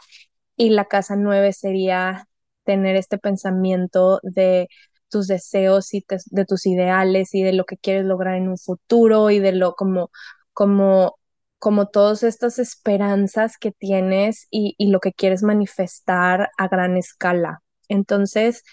Y 0.58 0.72
la 0.72 0.86
casa 0.86 1.16
9 1.16 1.54
sería 1.54 2.28
tener 2.66 2.96
este 2.96 3.18
pensamiento 3.18 4.20
de 4.24 4.68
tus 5.12 5.28
deseos 5.28 5.94
y 5.94 6.06
de 6.28 6.46
tus 6.46 6.66
ideales 6.68 7.36
y 7.36 7.44
de 7.44 7.54
lo 7.54 7.66
que 7.66 7.78
quieres 7.78 8.06
lograr 8.06 8.36
en 8.38 8.50
un 8.50 8.58
futuro 8.58 9.30
y 9.32 9.40
de 9.40 9.54
lo 9.54 9.76
como, 9.76 10.12
como, 10.54 11.18
como 11.60 11.88
todas 11.90 12.24
estas 12.24 12.60
esperanzas 12.60 13.58
que 13.60 13.72
tienes 13.72 14.48
y, 14.52 14.76
y 14.80 14.90
lo 14.92 15.00
que 15.02 15.14
quieres 15.14 15.44
manifestar 15.44 16.50
a 16.58 16.68
gran 16.70 16.98
escala. 16.98 17.62
Entonces, 17.90 18.64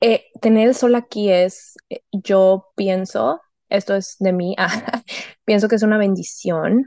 eh, 0.00 0.24
tener 0.40 0.68
el 0.68 0.74
sol 0.74 0.94
aquí 0.94 1.30
es, 1.30 1.76
eh, 1.90 2.00
yo 2.12 2.68
pienso, 2.76 3.40
esto 3.68 3.94
es 3.94 4.16
de 4.18 4.32
mí, 4.32 4.56
pienso 5.44 5.68
que 5.68 5.76
es 5.76 5.82
una 5.82 5.98
bendición 5.98 6.86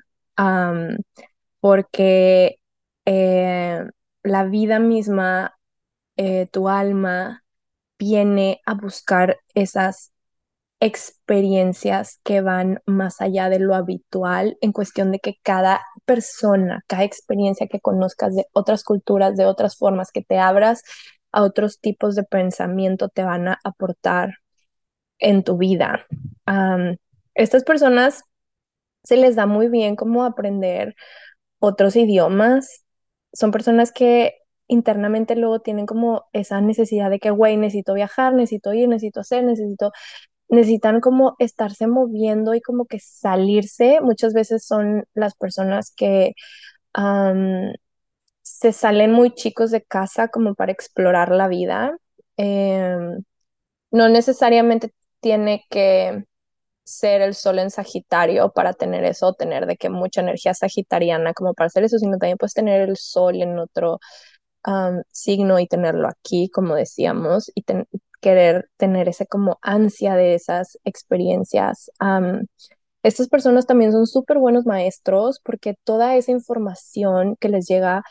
porque 1.59 2.59
eh, 3.05 3.83
la 4.23 4.43
vida 4.45 4.79
misma 4.79 5.56
eh, 6.17 6.47
tu 6.51 6.69
alma 6.69 7.43
viene 7.99 8.61
a 8.65 8.73
buscar 8.73 9.39
esas 9.55 10.13
experiencias 10.79 12.19
que 12.23 12.41
van 12.41 12.81
más 12.85 13.21
allá 13.21 13.49
de 13.49 13.59
lo 13.59 13.73
habitual 13.75 14.57
en 14.61 14.71
cuestión 14.71 15.11
de 15.11 15.19
que 15.19 15.37
cada 15.41 15.81
persona, 16.05 16.83
cada 16.87 17.03
experiencia 17.03 17.67
que 17.67 17.79
conozcas 17.79 18.35
de 18.35 18.45
otras 18.53 18.83
culturas, 18.83 19.35
de 19.37 19.45
otras 19.45 19.77
formas, 19.77 20.11
que 20.11 20.23
te 20.23 20.37
abras 20.37 20.83
a 21.31 21.43
otros 21.43 21.79
tipos 21.79 22.15
de 22.15 22.23
pensamiento 22.23 23.09
te 23.09 23.23
van 23.23 23.47
a 23.47 23.59
aportar 23.63 24.35
en 25.19 25.43
tu 25.43 25.57
vida. 25.57 26.05
estas 27.35 27.63
personas 27.63 28.23
se 29.03 29.17
les 29.17 29.35
da 29.35 29.45
muy 29.45 29.69
bien 29.69 29.95
como 29.95 30.25
aprender 30.25 30.95
otros 31.59 31.95
idiomas. 31.95 32.85
Son 33.33 33.51
personas 33.51 33.91
que 33.91 34.35
internamente 34.67 35.35
luego 35.35 35.59
tienen 35.59 35.85
como 35.85 36.25
esa 36.33 36.61
necesidad 36.61 37.09
de 37.09 37.19
que, 37.19 37.31
güey, 37.31 37.57
necesito 37.57 37.93
viajar, 37.93 38.33
necesito 38.33 38.73
ir, 38.73 38.89
necesito 38.89 39.21
hacer, 39.21 39.43
necesito, 39.43 39.91
necesitan 40.49 41.01
como 41.01 41.35
estarse 41.39 41.87
moviendo 41.87 42.55
y 42.55 42.61
como 42.61 42.85
que 42.85 42.99
salirse. 42.99 44.01
Muchas 44.01 44.33
veces 44.33 44.65
son 44.65 45.05
las 45.15 45.35
personas 45.35 45.93
que 45.95 46.33
se 48.41 48.71
salen 48.73 49.11
muy 49.11 49.31
chicos 49.33 49.71
de 49.71 49.83
casa 49.83 50.29
como 50.29 50.55
para 50.55 50.71
explorar 50.71 51.31
la 51.31 51.47
vida. 51.47 51.97
Em, 52.37 53.23
no 53.91 54.09
necesariamente 54.09 54.93
tiene 55.21 55.65
que 55.69 56.25
ser 56.83 57.21
el 57.21 57.35
sol 57.35 57.59
en 57.59 57.71
Sagitario 57.71 58.51
para 58.53 58.73
tener 58.73 59.05
eso, 59.05 59.33
tener 59.33 59.67
de 59.67 59.77
que 59.77 59.89
mucha 59.89 60.21
energía 60.21 60.53
sagitariana 60.53 61.33
como 61.33 61.53
para 61.53 61.67
hacer 61.67 61.83
eso, 61.85 61.99
sino 61.99 62.17
también 62.17 62.37
puedes 62.37 62.53
tener 62.53 62.81
el 62.89 62.97
sol 62.97 63.41
en 63.41 63.59
otro 63.59 63.99
signo 65.11 65.59
y 65.59 65.67
tenerlo 65.67 66.07
aquí, 66.07 66.49
como 66.49 66.75
decíamos, 66.75 67.51
y 67.55 67.63
querer 68.21 68.69
tener 68.77 69.07
ese 69.09 69.27
como 69.27 69.59
ansia 69.61 70.15
de 70.15 70.35
esas 70.35 70.77
experiencias. 70.83 71.91
estas 73.03 73.29
personas 73.29 73.65
también 73.65 73.91
son 73.91 74.07
súper 74.07 74.37
buenos 74.39 74.65
maestros 74.65 75.39
porque 75.43 75.75
toda 75.83 76.15
esa 76.17 76.31
información 76.31 77.37
que 77.39 77.49
les 77.49 77.67
llega 77.67 78.03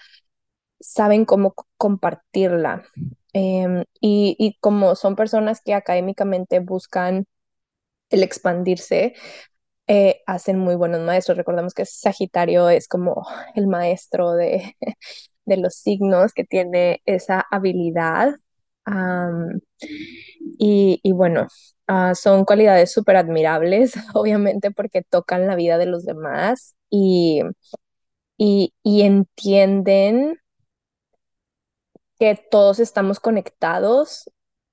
saben 0.81 1.25
cómo 1.25 1.55
compartirla. 1.77 2.85
Em, 3.33 3.85
y, 4.01 4.37
y, 4.39 4.57
como 4.61 4.95
son 4.97 5.16
personas 5.16 5.61
que 5.62 5.75
académicamente 5.75 6.61
buscan 6.61 7.27
el 8.11 8.23
expandirse, 8.23 9.14
eh, 9.89 10.23
hacen 10.27 10.59
muy 10.59 10.75
buenos 10.77 11.01
maestros. 11.03 11.39
Recordemos 11.39 11.75
que 11.75 11.87
Sagitario 11.87 12.68
es 12.71 12.89
como 12.89 13.27
el 13.55 13.66
maestro 13.68 14.33
de, 14.33 14.77
de 15.47 15.57
los 15.59 15.75
signos 15.77 16.33
que 16.33 16.45
tiene 16.45 17.03
esa 17.07 17.45
habilidad. 17.51 18.37
y, 20.59 21.01
bueno, 21.13 21.49
ah, 21.87 22.15
son 22.15 22.45
cualidades 22.45 22.93
súper 22.93 23.17
admirables, 23.17 23.95
obviamente 24.15 24.71
porque 24.71 25.03
tocan 25.03 25.47
la 25.47 25.55
vida 25.57 25.79
de 25.79 25.87
los 25.87 26.05
demás 26.05 26.77
y, 26.91 27.43
y, 28.39 28.75
y 28.83 29.03
entienden 29.03 30.39
que 32.19 32.37
todos 32.51 32.79
estamos 32.81 33.21
conectados 33.21 34.31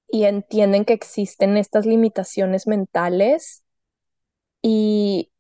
y 0.10 0.26
entienden 0.26 0.86
que 0.86 0.94
existen 0.94 1.58
estas 1.58 1.86
limitaciones 1.86 2.68
mentales 2.68 3.64
y, 4.62 5.32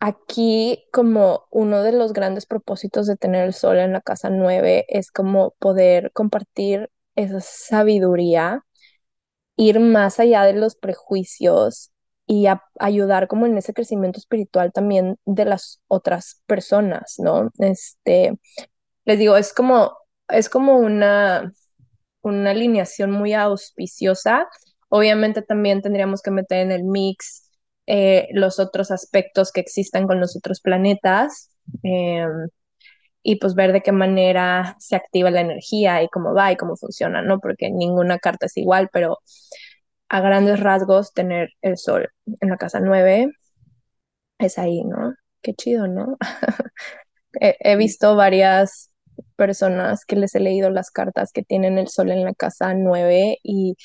aquí 0.00 0.84
como 0.92 1.46
uno 1.50 1.82
de 1.82 1.92
los 1.92 2.12
grandes 2.12 2.46
propósitos 2.46 3.06
de 3.06 3.16
tener 3.16 3.44
el 3.46 3.54
sol 3.54 3.78
en 3.78 3.92
la 3.92 4.00
casa 4.00 4.30
9 4.30 4.84
es 4.88 5.10
como 5.10 5.52
poder 5.58 6.12
compartir 6.12 6.90
esa 7.14 7.40
sabiduría, 7.40 8.64
ir 9.56 9.80
más 9.80 10.20
allá 10.20 10.44
de 10.44 10.54
los 10.54 10.76
prejuicios 10.76 11.92
y 12.26 12.46
ayudar 12.80 13.28
como 13.28 13.46
en 13.46 13.56
ese 13.58 13.72
crecimiento 13.74 14.18
espiritual 14.18 14.72
también 14.72 15.16
de 15.24 15.44
las 15.44 15.80
otras 15.88 16.42
personas, 16.46 17.14
¿no? 17.18 17.50
Este, 17.58 18.38
les 19.04 19.18
digo, 19.18 19.36
es 19.36 19.52
como, 19.52 19.96
es 20.28 20.48
como 20.48 20.78
una, 20.78 21.52
una 22.22 22.50
alineación 22.50 23.10
muy 23.12 23.34
auspiciosa. 23.34 24.48
Obviamente 24.88 25.42
también 25.42 25.82
tendríamos 25.82 26.22
que 26.22 26.30
meter 26.32 26.60
en 26.60 26.72
el 26.72 26.84
mix 26.84 27.45
eh, 27.86 28.28
los 28.32 28.58
otros 28.58 28.90
aspectos 28.90 29.52
que 29.52 29.60
existan 29.60 30.06
con 30.06 30.20
los 30.20 30.36
otros 30.36 30.60
planetas 30.60 31.50
eh, 31.82 32.26
y 33.22 33.36
pues 33.36 33.54
ver 33.54 33.72
de 33.72 33.82
qué 33.82 33.92
manera 33.92 34.76
se 34.78 34.96
activa 34.96 35.30
la 35.30 35.40
energía 35.40 36.02
y 36.02 36.08
cómo 36.08 36.34
va 36.34 36.52
y 36.52 36.56
cómo 36.56 36.76
funciona, 36.76 37.22
¿no? 37.22 37.40
Porque 37.40 37.70
ninguna 37.70 38.18
carta 38.18 38.46
es 38.46 38.56
igual, 38.56 38.88
pero 38.92 39.18
a 40.08 40.20
grandes 40.20 40.60
rasgos 40.60 41.12
tener 41.12 41.50
el 41.62 41.76
sol 41.76 42.08
en 42.40 42.50
la 42.50 42.56
casa 42.56 42.80
9 42.80 43.32
es 44.38 44.58
ahí, 44.58 44.84
¿no? 44.84 45.14
Qué 45.42 45.54
chido, 45.54 45.88
¿no? 45.88 46.16
he, 47.40 47.56
he 47.60 47.76
visto 47.76 48.16
varias 48.16 48.90
personas 49.36 50.04
que 50.04 50.16
les 50.16 50.34
he 50.34 50.40
leído 50.40 50.70
las 50.70 50.90
cartas 50.90 51.32
que 51.32 51.42
tienen 51.42 51.78
el 51.78 51.88
sol 51.88 52.10
en 52.10 52.24
la 52.24 52.34
casa 52.34 52.74
9 52.74 53.38
y 53.42 53.76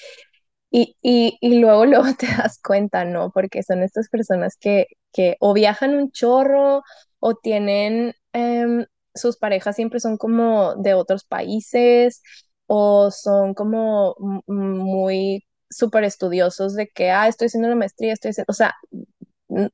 y, 0.72 0.98
y, 1.02 1.38
y, 1.42 1.60
luego, 1.60 1.86
luego 1.88 2.08
te 2.18 2.28
das 2.28 2.60
cuenta, 2.62 3.06
¿no? 3.06 3.32
Porque 3.32 3.64
son 3.64 3.84
estas 3.84 4.10
personas 4.10 4.58
que, 4.60 4.88
que 5.14 5.38
o 5.40 5.54
viajan 5.54 5.96
un 5.96 6.12
chorro 6.12 6.84
o 7.20 7.36
tienen, 7.36 8.14
eh, 8.34 8.86
sus 9.14 9.38
parejas 9.38 9.76
siempre 9.76 10.00
son 10.00 10.18
como 10.18 10.76
de 10.76 10.94
otros 10.94 11.26
países 11.26 12.24
o 12.68 13.12
son 13.12 13.54
como 13.54 14.16
muy 14.48 15.46
súper 15.70 16.04
estudiosos 16.06 16.76
de 16.76 16.88
que, 16.90 17.12
ah, 17.12 17.28
estoy 17.28 17.48
haciendo 17.48 17.70
la 17.70 17.76
maestría, 17.76 18.14
estoy 18.14 18.32
haciendo, 18.32 18.52
o 18.52 18.54
sea, 18.54 18.74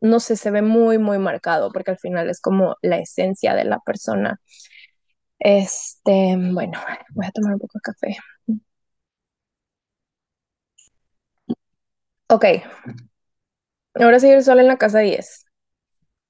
no 0.01 0.19
sé, 0.19 0.35
se 0.37 0.51
ve 0.51 0.61
muy, 0.61 0.97
muy 0.97 1.19
marcado 1.19 1.71
porque 1.71 1.91
al 1.91 1.97
final 1.99 2.29
es 2.29 2.41
como 2.41 2.75
la 2.81 2.97
esencia 2.99 3.55
de 3.55 3.63
la 3.65 3.79
persona. 3.79 4.39
Este, 5.39 6.35
bueno, 6.53 6.79
voy 7.15 7.25
a 7.27 7.31
tomar 7.31 7.53
un 7.53 7.59
poco 7.59 7.79
de 7.79 7.81
café. 7.81 8.17
Ok, 12.29 12.45
ahora 13.95 14.19
sí 14.19 14.29
el 14.29 14.43
sol 14.43 14.59
en 14.59 14.67
la 14.67 14.77
casa 14.77 14.99
10. 14.99 15.45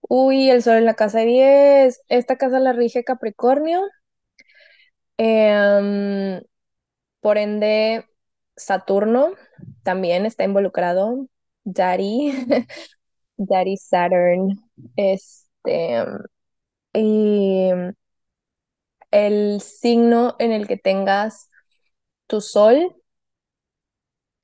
Uy, 0.09 0.49
el 0.51 0.63
sol 0.63 0.77
en 0.77 0.85
la 0.85 0.95
casa 0.95 1.21
10. 1.21 2.01
Esta 2.09 2.37
casa 2.37 2.59
la 2.59 2.73
rige 2.73 3.03
Capricornio. 3.05 3.81
Em, 5.17 6.41
por 7.21 7.37
ende, 7.37 8.05
Saturno 8.57 9.33
también 9.83 10.25
está 10.25 10.43
involucrado. 10.45 11.27
Daddy, 11.63 12.33
Daddy 13.37 13.77
Saturn. 13.77 14.59
Este, 14.97 16.03
y 16.93 17.71
el 19.11 19.61
signo 19.61 20.35
en 20.39 20.51
el 20.51 20.67
que 20.67 20.77
tengas 20.77 21.49
tu 22.27 22.41
sol 22.41 22.96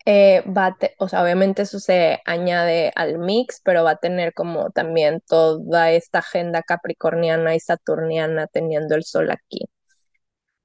eh, 0.06 0.44
va 0.48 0.78
o 1.00 1.08
sea, 1.10 1.24
obviamente 1.24 1.62
eso 1.64 1.80
se 1.80 2.22
añade 2.26 2.92
al 2.96 3.20
mix, 3.20 3.62
pero 3.64 3.84
va 3.84 3.92
a 3.92 3.96
tener 3.98 4.34
como 4.34 4.72
también 4.72 5.22
toda 5.28 5.92
esta 5.92 6.20
agenda 6.20 6.62
capricorniana 6.64 7.56
y 7.56 7.60
saturniana 7.60 8.48
teniendo 8.48 8.96
el 8.96 9.04
sol 9.06 9.32
aquí. 9.32 9.60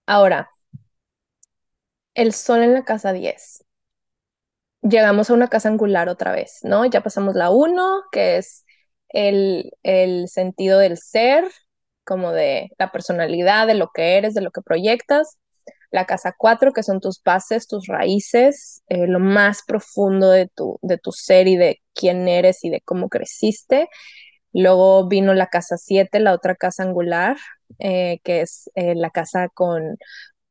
Ahora, 0.06 0.50
el 2.14 2.34
sol 2.34 2.62
en 2.62 2.74
la 2.74 2.84
casa 2.84 3.12
10. 3.14 3.64
Llegamos 4.82 5.30
a 5.30 5.34
una 5.34 5.48
casa 5.48 5.68
angular 5.68 6.08
otra 6.08 6.32
vez, 6.32 6.60
¿no? 6.62 6.84
Ya 6.86 7.02
pasamos 7.02 7.34
la 7.34 7.50
1, 7.50 8.02
que 8.12 8.38
es 8.38 8.64
el, 9.08 9.72
el 9.82 10.28
sentido 10.28 10.78
del 10.78 10.98
ser, 10.98 11.44
como 12.04 12.32
de 12.32 12.70
la 12.78 12.92
personalidad, 12.92 13.66
de 13.66 13.74
lo 13.74 13.90
que 13.92 14.16
eres, 14.18 14.34
de 14.34 14.40
lo 14.42 14.50
que 14.52 14.62
proyectas 14.62 15.38
la 15.90 16.06
casa 16.06 16.34
4, 16.36 16.72
que 16.72 16.82
son 16.82 17.00
tus 17.00 17.22
bases, 17.22 17.66
tus 17.66 17.86
raíces, 17.86 18.82
eh, 18.88 19.06
lo 19.06 19.20
más 19.20 19.62
profundo 19.66 20.30
de 20.30 20.48
tu, 20.48 20.78
de 20.82 20.98
tu 20.98 21.12
ser 21.12 21.48
y 21.48 21.56
de 21.56 21.80
quién 21.94 22.28
eres 22.28 22.64
y 22.64 22.70
de 22.70 22.80
cómo 22.82 23.08
creciste. 23.08 23.88
Luego 24.52 25.08
vino 25.08 25.34
la 25.34 25.48
casa 25.48 25.76
7, 25.78 26.20
la 26.20 26.32
otra 26.34 26.56
casa 26.56 26.82
angular, 26.84 27.36
eh, 27.78 28.20
que 28.24 28.42
es 28.42 28.70
eh, 28.74 28.94
la 28.94 29.10
casa 29.10 29.48
con 29.48 29.98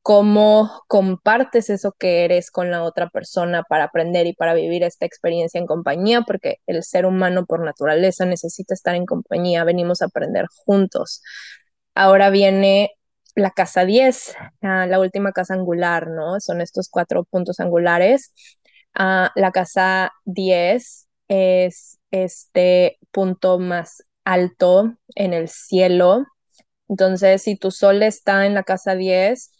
cómo 0.01 0.83
compartes 0.87 1.69
eso 1.69 1.93
que 1.99 2.23
eres 2.25 2.49
con 2.51 2.71
la 2.71 2.83
otra 2.83 3.09
persona 3.09 3.63
para 3.63 3.85
aprender 3.85 4.25
y 4.27 4.33
para 4.33 4.53
vivir 4.53 4.83
esta 4.83 5.05
experiencia 5.05 5.59
en 5.59 5.67
compañía, 5.67 6.21
porque 6.21 6.57
el 6.67 6.83
ser 6.83 7.05
humano 7.05 7.45
por 7.45 7.63
naturaleza 7.63 8.25
necesita 8.25 8.73
estar 8.73 8.95
en 8.95 9.05
compañía, 9.05 9.65
venimos 9.65 10.01
a 10.01 10.05
aprender 10.05 10.45
juntos. 10.65 11.21
Ahora 11.95 12.29
viene 12.29 12.91
la 13.37 13.51
casa 13.51 13.85
10, 13.85 14.35
ah, 14.63 14.87
la 14.87 14.99
última 14.99 15.31
casa 15.31 15.53
angular, 15.53 16.09
¿no? 16.09 16.39
Son 16.39 16.59
estos 16.61 16.89
cuatro 16.89 17.23
puntos 17.23 17.59
angulares. 17.59 18.33
Uh, 18.97 19.29
la 19.35 19.51
casa 19.53 20.11
10 20.25 21.07
es 21.27 21.99
este 22.11 22.97
punto 23.11 23.59
más 23.59 24.03
alto 24.25 24.95
en 25.15 25.33
el 25.33 25.49
cielo. 25.49 26.25
Entonces, 26.89 27.43
si 27.43 27.55
tu 27.57 27.71
sol 27.71 28.01
está 28.03 28.45
en 28.47 28.55
la 28.55 28.63
casa 28.63 28.95
10, 28.95 29.51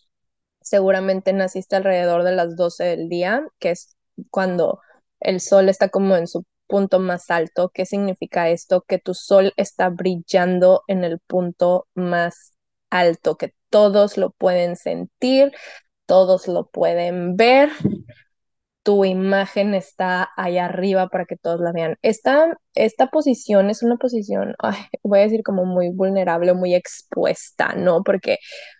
seguramente 0.61 1.33
naciste 1.33 1.75
alrededor 1.75 2.23
de 2.23 2.31
las 2.33 2.55
12 2.55 2.83
del 2.85 3.09
día, 3.09 3.45
que 3.59 3.71
es 3.71 3.95
cuando 4.31 4.81
el 5.19 5.39
sol 5.39 5.69
está 5.69 5.89
como 5.89 6.15
en 6.15 6.27
su 6.27 6.45
punto 6.67 6.99
más 6.99 7.29
alto. 7.29 7.69
¿Qué 7.73 7.85
significa 7.85 8.49
esto? 8.49 8.81
Que 8.87 8.97
tu 8.99 9.13
sol 9.13 9.53
está 9.57 9.89
brillando 9.89 10.83
en 10.87 11.03
el 11.03 11.19
punto 11.19 11.87
más 11.95 12.53
alto, 12.89 13.37
que 13.37 13.53
todos 13.69 14.17
lo 14.17 14.31
pueden 14.31 14.75
sentir, 14.75 15.51
todos 16.05 16.47
lo 16.47 16.67
pueden 16.67 17.35
ver. 17.37 17.69
Tu 18.83 19.03
imagen 19.03 19.73
está 19.73 20.29
ahí 20.37 20.57
arriba 20.57 21.09
para 21.09 21.25
que 21.25 21.35
todos 21.35 21.59
la 21.59 21.73
vean. 21.73 21.97
Esta, 22.01 22.57
esta 22.73 23.07
posición 23.07 23.69
es 23.69 23.83
una 23.83 23.97
posición, 23.97 24.55
voy 25.03 25.19
a 25.19 25.23
decir 25.23 25.43
como 25.43 25.65
muy 25.65 25.89
vulnerable, 25.89 26.53
muy 26.53 26.73
expuesta, 26.73 27.73
¿no? 27.75 28.03
Porque 28.03 28.39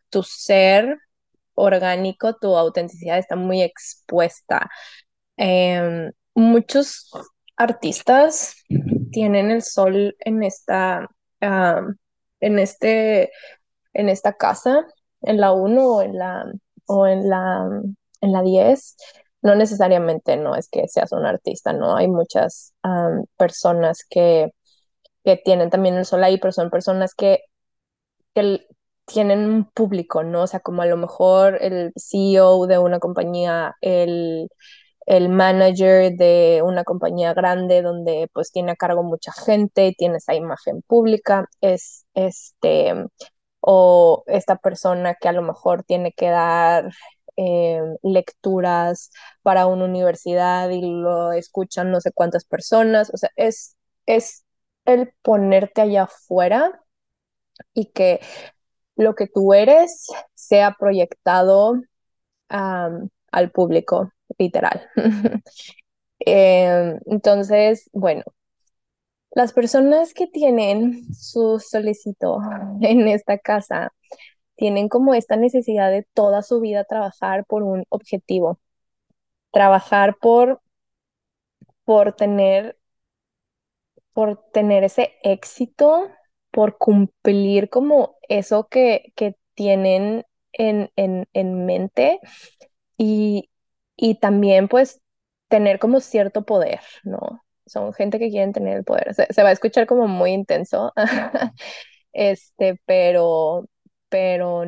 tu 0.10 0.24
ser 0.24 0.98
orgánico, 1.56 2.36
tu 2.38 2.56
autenticidad 2.56 3.18
está 3.18 3.36
muy 3.36 3.62
expuesta. 3.62 4.70
Em, 5.38 6.12
muchos 6.36 7.12
artistas 7.58 8.56
tienen 9.12 9.52
el 9.52 9.62
sol 9.64 10.16
en 10.20 10.44
esta, 10.44 11.10
en 11.42 12.60
este 12.60 13.32
en 13.98 14.10
esta 14.10 14.34
casa, 14.34 14.86
en 15.22 15.40
la 15.42 15.52
1 15.52 15.88
o 15.88 16.02
en 16.02 16.18
la, 16.18 16.46
o 16.88 17.08
en 17.08 17.30
la, 17.30 17.68
en 18.22 18.32
la 18.32 18.42
10, 18.44 18.96
no 19.42 19.56
necesariamente 19.56 20.38
no 20.38 20.56
es 20.56 20.70
que 20.70 20.88
seas 20.88 21.12
un 21.12 21.26
artista, 21.26 21.74
¿no? 21.74 21.96
Hay 21.96 22.08
muchas 22.08 22.74
personas 23.38 24.06
que, 24.10 24.52
que, 25.24 25.38
tienen 25.38 25.70
también 25.70 25.96
el 25.96 26.06
sol 26.06 26.24
ahí, 26.24 26.38
pero 26.40 26.52
son 26.54 26.70
personas 26.70 27.16
que, 27.16 27.40
que 28.34 28.68
tienen 29.06 29.50
un 29.50 29.66
público, 29.72 30.24
¿no? 30.24 30.44
O 30.44 30.48
sea, 30.48 30.60
como 30.62 30.82
a 30.84 30.86
lo 30.88 30.98
mejor 30.98 31.58
el 31.62 31.94
CEO 31.98 32.68
de 32.68 32.78
una 32.80 33.00
compañía, 33.00 33.76
el, 33.82 34.50
el 35.08 35.30
manager 35.30 36.14
de 36.18 36.62
una 36.64 36.84
compañía 36.84 37.34
grande 37.34 37.82
donde 37.82 38.30
pues 38.34 38.52
tiene 38.52 38.74
a 38.74 38.76
cargo 38.76 39.04
mucha 39.04 39.32
gente, 39.34 39.96
tiene 39.98 40.18
esa 40.18 40.36
imagen 40.36 40.82
pública, 40.84 41.48
es 41.62 42.06
este 42.14 42.94
o 43.70 44.24
esta 44.28 44.56
persona 44.58 45.16
que 45.16 45.28
a 45.28 45.34
lo 45.34 45.42
mejor 45.42 45.84
tiene 45.84 46.14
que 46.14 46.30
dar 46.30 46.90
eh, 47.36 47.82
lecturas 48.02 49.12
para 49.42 49.68
una 49.68 49.84
universidad 49.86 50.70
y 50.70 50.82
lo 50.82 51.34
escuchan 51.34 51.92
no 51.92 52.00
sé 52.02 52.12
cuántas 52.14 52.46
personas, 52.46 53.12
o 53.14 53.18
sea, 53.18 53.30
es, 53.36 53.76
es 54.06 54.46
el 54.86 55.14
ponerte 55.22 55.82
allá 55.82 56.04
afuera 56.04 56.82
y 57.74 57.88
que 57.92 58.20
lo 58.96 59.16
que 59.16 59.28
tú 59.28 59.54
eres 59.54 60.08
sea 60.36 60.76
proyectado 60.80 61.76
al 63.32 63.52
público, 63.52 64.12
literal. 64.38 64.88
Em, 66.20 67.00
entonces, 67.06 67.90
bueno, 67.94 68.24
las 69.38 69.54
personas 69.54 70.14
que 70.16 70.28
tienen 70.28 71.14
su 71.14 71.60
solicito 71.60 72.40
en 72.82 73.08
esta 73.08 73.38
casa 73.40 73.94
tienen 74.56 74.90
como 74.90 75.14
esta 75.16 75.38
necesidad 75.38 75.92
de 75.92 76.06
toda 76.16 76.44
su 76.44 76.62
vida 76.62 76.86
trabajar 76.86 77.46
por 77.48 77.64
un 77.64 77.86
objetivo, 77.90 78.60
trabajar 79.52 80.18
por, 80.22 80.62
por 81.86 82.14
tener 82.14 82.78
por 84.14 84.38
tener 84.52 84.84
ese 84.84 85.14
éxito, 85.24 86.10
por 86.52 86.78
cumplir 86.78 87.70
como 87.70 88.18
eso 88.30 88.68
que, 88.68 89.14
que 89.16 89.36
tienen 89.56 90.26
en, 90.54 90.92
en, 90.96 91.28
en 91.34 91.66
mente 91.66 92.20
y, 92.98 93.50
y 93.98 94.16
también 94.20 94.68
pues 94.68 95.02
tener 95.50 95.80
como 95.80 96.00
cierto 96.02 96.46
poder, 96.46 96.82
¿no? 97.04 97.44
Son 97.68 97.94
gente 97.94 98.20
que 98.20 98.30
quieren 98.30 98.54
tener 98.54 98.78
el 98.78 98.84
poder. 98.84 99.14
Se, 99.16 99.28
se 99.34 99.44
va 99.44 99.50
a 99.50 99.52
escuchar 99.54 99.88
como 99.88 100.08
muy 100.08 100.32
intenso, 100.32 100.94
este, 102.14 102.80
pero, 102.86 103.68
pero, 104.10 104.64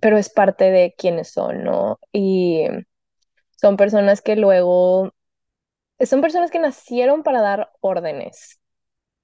pero 0.00 0.18
es 0.18 0.30
parte 0.30 0.70
de 0.70 0.94
quienes 0.96 1.30
son, 1.32 1.64
¿no? 1.64 1.98
Y 2.12 2.64
son 3.56 3.76
personas 3.76 4.22
que 4.22 4.36
luego, 4.36 5.12
son 6.00 6.20
personas 6.20 6.50
que 6.50 6.58
nacieron 6.58 7.22
para 7.22 7.40
dar 7.42 7.72
órdenes, 7.80 8.60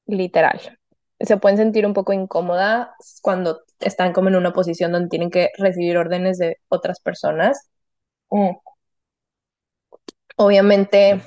literal. 0.06 0.78
Se 1.20 1.38
pueden 1.38 1.58
sentir 1.58 1.86
un 1.86 1.94
poco 1.94 2.12
incómodas 2.12 2.90
cuando 3.22 3.62
están 3.80 4.12
como 4.12 4.28
en 4.30 4.36
una 4.36 4.52
posición 4.52 4.92
donde 4.92 5.08
tienen 5.10 5.30
que 5.30 5.50
recibir 5.58 5.98
órdenes 5.98 6.38
de 6.38 6.58
otras 6.68 7.00
personas. 7.00 7.70
Mm. 8.30 8.50
Obviamente, 10.36 11.20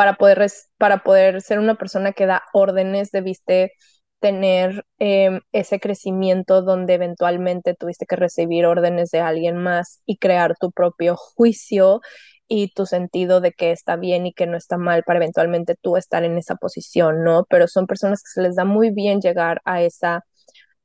para 0.00 0.14
poder, 0.14 0.46
para 0.78 1.02
poder 1.02 1.42
ser 1.42 1.58
una 1.58 1.74
persona 1.74 2.12
que 2.12 2.24
da 2.24 2.44
órdenes, 2.54 3.10
debiste 3.10 3.74
tener 4.18 4.86
eh, 4.98 5.40
ese 5.52 5.78
crecimiento 5.78 6.62
donde 6.62 6.94
eventualmente 6.94 7.74
tuviste 7.74 8.06
que 8.06 8.16
recibir 8.16 8.64
órdenes 8.64 9.10
de 9.10 9.20
alguien 9.20 9.58
más 9.58 10.00
y 10.06 10.16
crear 10.16 10.56
tu 10.58 10.72
propio 10.72 11.16
juicio 11.16 12.00
y 12.48 12.72
tu 12.72 12.86
sentido 12.86 13.42
de 13.42 13.52
que 13.52 13.72
está 13.72 13.96
bien 13.96 14.24
y 14.24 14.32
que 14.32 14.46
no 14.46 14.56
está 14.56 14.78
mal 14.78 15.02
para 15.04 15.18
eventualmente 15.18 15.74
tú 15.78 15.98
estar 15.98 16.24
en 16.24 16.38
esa 16.38 16.54
posición, 16.56 17.22
¿no? 17.22 17.44
Pero 17.50 17.68
son 17.68 17.86
personas 17.86 18.22
que 18.22 18.30
se 18.30 18.40
les 18.40 18.56
da 18.56 18.64
muy 18.64 18.92
bien 18.92 19.20
llegar 19.20 19.60
a 19.66 19.82
esa 19.82 20.24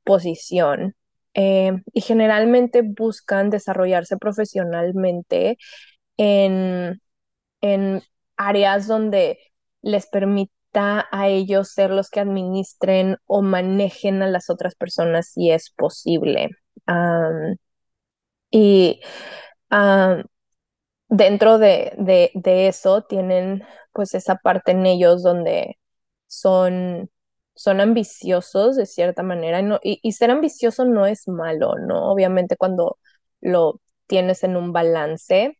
posición 0.04 0.94
eh, 1.32 1.72
y 1.94 2.02
generalmente 2.02 2.82
buscan 2.82 3.48
desarrollarse 3.48 4.18
profesionalmente 4.18 5.56
en, 6.18 7.00
en 7.62 8.02
áreas 8.36 8.86
donde 8.86 9.38
les 9.82 10.06
permita 10.06 11.06
a 11.10 11.28
ellos 11.28 11.70
ser 11.70 11.90
los 11.90 12.10
que 12.10 12.20
administren 12.20 13.16
o 13.26 13.42
manejen 13.42 14.22
a 14.22 14.28
las 14.28 14.50
otras 14.50 14.74
personas 14.74 15.28
si 15.28 15.50
es 15.50 15.70
posible. 15.70 16.50
Y 18.50 19.00
dentro 21.08 21.58
de, 21.58 21.92
de, 21.98 22.68
eso 22.68 23.02
tienen 23.02 23.62
pues 23.92 24.14
esa 24.14 24.36
parte 24.36 24.72
en 24.72 24.86
ellos 24.86 25.22
donde 25.22 25.78
son, 26.26 27.10
son 27.54 27.80
ambiciosos 27.80 28.76
de 28.76 28.86
cierta 28.86 29.22
manera 29.22 29.62
no, 29.62 29.80
y, 29.82 30.00
y 30.02 30.12
ser 30.12 30.30
ambicioso 30.30 30.84
no 30.84 31.06
es 31.06 31.28
malo, 31.28 31.74
¿no? 31.78 32.10
Obviamente 32.12 32.56
cuando 32.56 32.98
lo 33.40 33.80
tienes 34.06 34.44
en 34.44 34.56
un 34.56 34.72
balance, 34.72 35.58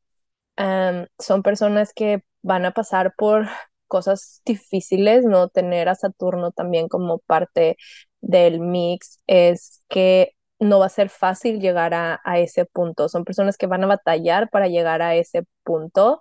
um, 0.59 1.07
son 1.18 1.43
personas 1.43 1.93
que 1.95 2.24
van 2.47 2.64
a 2.64 2.72
pasar 2.72 3.14
por 3.16 3.49
cosas 3.88 4.42
difíciles, 4.44 5.24
¿no? 5.24 5.49
Tener 5.49 5.88
a 5.88 5.94
Saturno 5.97 6.53
también 6.53 6.88
como 6.88 7.18
parte 7.20 7.76
del 8.20 8.61
mix 8.61 9.20
es 9.26 9.82
que 9.88 10.32
no 10.61 10.78
va 10.80 10.86
a 10.86 10.88
ser 10.90 11.11
fácil 11.11 11.61
llegar 11.61 11.94
a, 11.94 12.20
ese 12.38 12.64
punto. 12.66 13.09
Son 13.09 13.24
personas 13.24 13.57
que 13.59 13.66
van 13.66 13.84
a 13.84 13.88
batallar 13.88 14.49
para 14.51 14.68
llegar 14.68 15.03
a 15.03 15.14
ese 15.16 15.44
punto. 15.64 16.20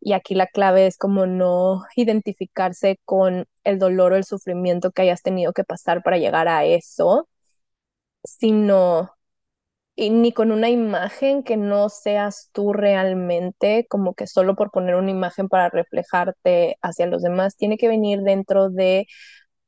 Y 0.00 0.14
aquí 0.14 0.34
la 0.34 0.46
clave 0.48 0.86
es 0.86 0.98
como 0.98 1.26
no 1.26 1.84
identificarse 1.96 3.00
con 3.04 3.46
el 3.64 3.78
dolor 3.78 4.12
o 4.12 4.16
el 4.16 4.24
sufrimiento 4.24 4.92
que 4.92 5.02
hayas 5.02 5.22
tenido 5.22 5.52
que 5.52 5.64
pasar 5.64 6.02
para 6.02 6.18
llegar 6.18 6.48
a 6.48 6.64
eso, 6.64 7.28
sino 8.24 9.10
y 10.00 10.08
ni 10.08 10.32
con 10.32 10.50
una 10.50 10.70
imagen 10.70 11.42
que 11.42 11.58
no 11.58 11.90
seas 11.90 12.48
tú 12.52 12.72
realmente, 12.72 13.86
como 13.86 14.14
que 14.14 14.26
solo 14.26 14.56
por 14.56 14.70
poner 14.70 14.94
una 14.94 15.10
imagen 15.10 15.46
para 15.50 15.68
reflejarte 15.68 16.78
hacia 16.80 17.06
los 17.06 17.20
demás, 17.20 17.54
tiene 17.58 17.76
que 17.76 17.86
venir 17.86 18.22
dentro 18.22 18.70
de 18.70 19.06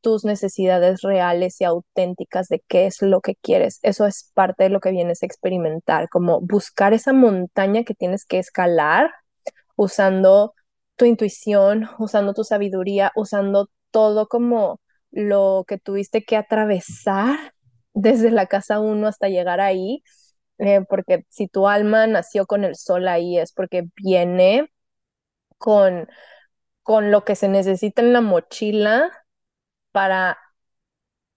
tus 0.01 0.24
necesidades 0.24 1.03
reales 1.03 1.61
y 1.61 1.64
auténticas 1.64 2.49
de 2.49 2.64
qué 2.66 2.87
es 2.87 3.03
lo 3.03 3.20
que 3.20 3.37
quieres. 3.37 3.78
Eso 3.83 4.07
es 4.07 4.30
parte 4.33 4.64
de 4.64 4.70
lo 4.70 4.80
que 4.80 4.91
vienes 4.91 5.22
a 5.22 5.26
experimentar, 5.26 6.09
como 6.09 6.41
buscar 6.41 6.95
esa 6.95 7.12
montaña 7.12 7.85
que 7.85 7.95
tienes 7.95 8.24
que 8.24 8.39
escalar 8.39 9.11
usando 9.76 10.55
tu 10.97 11.05
intuición, 11.05 11.91
usando 11.99 12.33
tu 12.33 12.45
sabiduría, 12.45 13.12
usando 13.16 13.68
todo 13.91 14.28
como 14.28 14.80
lo 15.11 15.66
que 15.68 15.76
tuviste 15.76 16.24
que 16.24 16.39
atravesar 16.39 17.53
desde 17.93 18.30
la 18.30 18.47
casa 18.47 18.80
uno 18.80 19.09
hasta 19.09 19.28
llegar 19.28 19.61
ahí 19.61 20.03
eh, 20.62 20.84
porque 20.88 21.24
si 21.28 21.48
tu 21.48 21.68
alma 21.68 22.06
nació 22.06 22.46
con 22.46 22.64
el 22.64 22.76
sol 22.76 23.08
ahí 23.08 23.38
es 23.38 23.52
porque 23.52 23.88
viene 23.96 24.70
con, 25.58 26.08
con 26.82 27.10
lo 27.10 27.24
que 27.24 27.36
se 27.36 27.48
necesita 27.48 28.02
en 28.02 28.12
la 28.12 28.20
mochila 28.20 29.10
para 29.92 30.38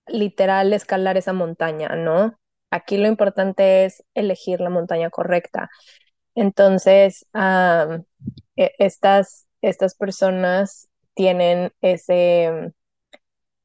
literal 0.07 0.73
escalar 0.73 1.17
esa 1.17 1.34
montaña, 1.34 1.89
¿no? 1.95 2.38
Aquí 2.71 2.97
lo 2.97 3.07
importante 3.07 3.86
es 3.86 4.03
elegir 4.13 4.59
la 4.61 4.69
montaña 4.69 5.09
correcta. 5.09 5.69
Entonces, 6.36 7.26
um, 7.34 8.03
estas, 8.55 9.47
estas 9.61 9.95
personas 9.95 10.89
tienen 11.15 11.71
ese, 11.82 12.73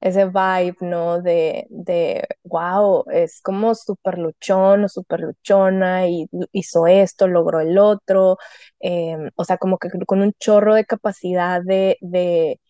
ese 0.00 0.26
vibe, 0.26 0.76
¿no? 0.80 1.20
De, 1.22 1.66
de 1.70 2.26
wow, 2.44 3.04
es 3.12 3.40
como 3.42 3.74
súper 3.74 4.18
luchón 4.18 4.84
o 4.84 4.88
súper 4.88 5.20
luchona 5.20 6.08
y 6.08 6.26
hizo 6.52 6.86
esto, 6.86 7.28
logró 7.28 7.60
el 7.60 7.78
otro, 7.78 8.38
eh, 8.80 9.16
o 9.36 9.44
sea, 9.44 9.58
como 9.58 9.78
que 9.78 9.88
con 10.06 10.22
un 10.22 10.32
chorro 10.38 10.74
de 10.74 10.84
capacidad 10.86 11.62
de, 11.62 11.98
de, 12.00 12.60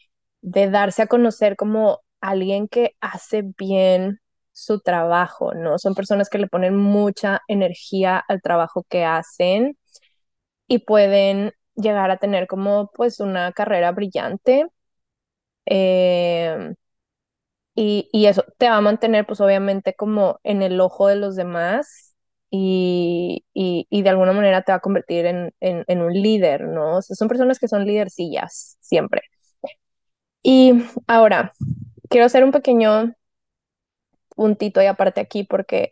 de 0.43 0.71
darse 0.71 1.03
a 1.03 1.07
conocer 1.09 1.57
como 1.57 2.01
alguien 2.21 2.69
que 2.69 2.97
hace 3.01 3.43
bien 3.59 4.21
su 4.53 4.81
trabajo, 4.81 5.55
¿no? 5.55 5.79
Son 5.79 5.95
personas 5.95 6.29
que 6.29 6.39
le 6.39 6.49
ponen 6.49 6.77
mucha 6.77 7.41
energía 7.49 8.19
al 8.29 8.43
trabajo 8.43 8.85
que 8.89 9.05
hacen 9.05 9.79
y 10.69 10.81
pueden 10.81 11.53
llegar 11.77 12.11
a 12.11 12.19
tener 12.19 12.47
como 12.47 12.91
pues 12.95 13.21
una 13.21 13.53
carrera 13.53 13.93
brillante. 13.93 14.67
Eh, 15.67 16.75
y, 17.75 18.09
y, 18.13 18.27
eso 18.27 18.45
te 18.59 18.69
va 18.69 18.77
a 18.77 18.81
mantener 18.81 19.27
pues 19.27 19.41
obviamente 19.41 19.95
como 19.95 20.41
en 20.45 20.63
el 20.63 20.81
ojo 20.81 21.07
de 21.09 21.17
los 21.17 21.37
demás 21.37 22.15
y, 22.51 23.45
y, 23.55 23.87
y 23.91 24.03
de 24.03 24.11
alguna 24.11 24.33
manera 24.33 24.63
te 24.63 24.73
va 24.73 24.77
a 24.77 24.81
convertir 24.81 25.27
en, 25.27 25.55
en, 25.61 26.03
un 26.03 26.13
líder, 26.13 26.63
¿no? 26.63 27.01
Son 27.03 27.29
personas 27.29 27.59
que 27.59 27.69
son 27.69 27.85
lidercillas 27.87 28.77
siempre. 28.81 29.23
Y 30.43 30.73
ahora, 31.07 31.53
quiero 32.09 32.27
hacer 32.27 32.45
un 32.45 32.53
pequeño 32.53 33.15
puntito 34.37 34.83
y 34.83 34.87
aparte 34.87 35.21
aquí 35.21 35.45
porque 35.45 35.91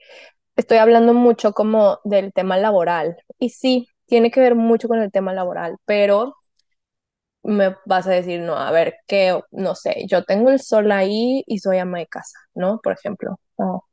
estoy 0.57 0.79
hablando 0.79 1.14
mucho 1.14 1.55
como 1.55 2.01
del 2.05 2.33
tema 2.35 2.59
laboral 2.59 3.18
y 3.41 3.51
sí, 3.51 3.89
tiene 4.07 4.31
que 4.33 4.41
ver 4.41 4.57
mucho 4.57 4.89
con 4.89 5.01
el 5.01 5.12
tema 5.12 5.35
laboral, 5.35 5.79
pero 5.87 6.37
me 7.43 7.76
vas 7.86 8.07
a 8.07 8.11
decir, 8.12 8.41
no, 8.41 8.57
a 8.57 8.70
ver, 8.72 8.97
que, 9.07 9.41
no 9.53 9.74
sé, 9.74 10.07
yo 10.09 10.24
tengo 10.24 10.51
el 10.51 10.61
sol 10.61 10.93
ahí 10.93 11.43
y 11.47 11.59
soy 11.61 11.78
ama 11.78 11.99
de 11.99 12.07
casa, 12.07 12.39
¿no? 12.55 12.80
Por 12.82 12.93
ejemplo. 12.95 13.39
Oh. 13.57 13.84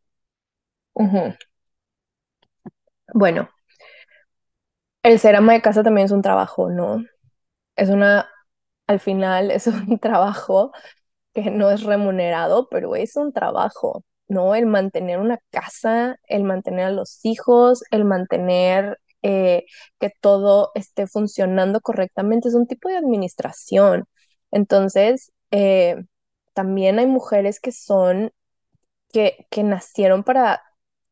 Bueno, 3.14 3.50
el 5.04 5.20
ser 5.20 5.36
ama 5.36 5.54
de 5.54 5.62
casa 5.62 5.84
también 5.84 6.06
es 6.06 6.12
un 6.12 6.22
trabajo, 6.22 6.70
¿no? 6.70 7.04
Es 7.76 7.90
una, 7.90 8.30
al 8.88 9.00
final 9.00 9.52
es 9.52 9.68
un 9.68 10.00
trabajo 10.00 10.74
que 11.34 11.52
no 11.52 11.72
es 11.72 11.84
remunerado, 11.84 12.70
pero 12.70 12.96
es 12.98 13.16
un 13.18 13.34
trabajo, 13.34 14.06
¿no? 14.30 14.56
El 14.56 14.68
mantener 14.68 15.20
una 15.20 15.40
casa, 15.52 16.18
el 16.26 16.44
mantener 16.44 16.88
a 16.88 16.92
los 16.92 17.20
hijos, 17.26 17.84
el 17.92 18.06
mantener 18.06 19.00
eh, 19.26 19.66
que 20.00 20.12
todo 20.22 20.72
esté 20.76 21.08
funcionando 21.08 21.82
correctamente, 21.82 22.50
es 22.50 22.56
un 22.56 22.68
tipo 22.68 22.90
de 22.90 22.98
administración. 22.98 24.06
Entonces, 24.52 25.34
eh, 25.52 25.98
también 26.54 27.00
hay 27.00 27.08
mujeres 27.08 27.60
que 27.60 27.72
son, 27.74 28.32
que, 29.12 29.48
que 29.50 29.64
nacieron 29.64 30.24
para 30.24 30.62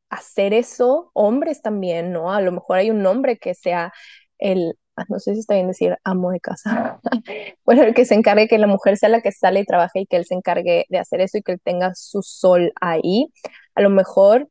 hacer 0.09 0.53
eso, 0.53 1.11
hombres 1.13 1.61
también, 1.61 2.13
¿no? 2.13 2.31
A 2.33 2.41
lo 2.41 2.51
mejor 2.51 2.77
hay 2.79 2.91
un 2.91 3.05
hombre 3.05 3.37
que 3.37 3.55
sea 3.55 3.93
el, 4.39 4.77
ah, 4.95 5.05
no 5.09 5.19
sé 5.19 5.33
si 5.33 5.39
está 5.41 5.55
bien 5.55 5.67
decir 5.67 5.97
amo 6.03 6.31
de 6.31 6.39
casa, 6.41 6.99
bueno, 7.65 7.83
el 7.83 7.93
que 7.95 8.05
se 8.05 8.15
encargue 8.15 8.47
que 8.47 8.57
la 8.59 8.67
mujer 8.67 8.97
sea 8.97 9.09
la 9.09 9.21
que 9.21 9.31
sale 9.31 9.61
y 9.61 9.65
trabaje 9.65 10.01
y 10.01 10.05
que 10.07 10.17
él 10.17 10.25
se 10.25 10.35
encargue 10.35 10.85
de 10.89 10.99
hacer 10.99 11.21
eso 11.21 11.37
y 11.39 11.43
que 11.43 11.53
él 11.53 11.61
tenga 11.63 11.93
su 11.95 12.21
sol 12.23 12.73
ahí. 12.81 13.27
A 13.75 13.81
lo 13.81 13.89
mejor 13.89 14.49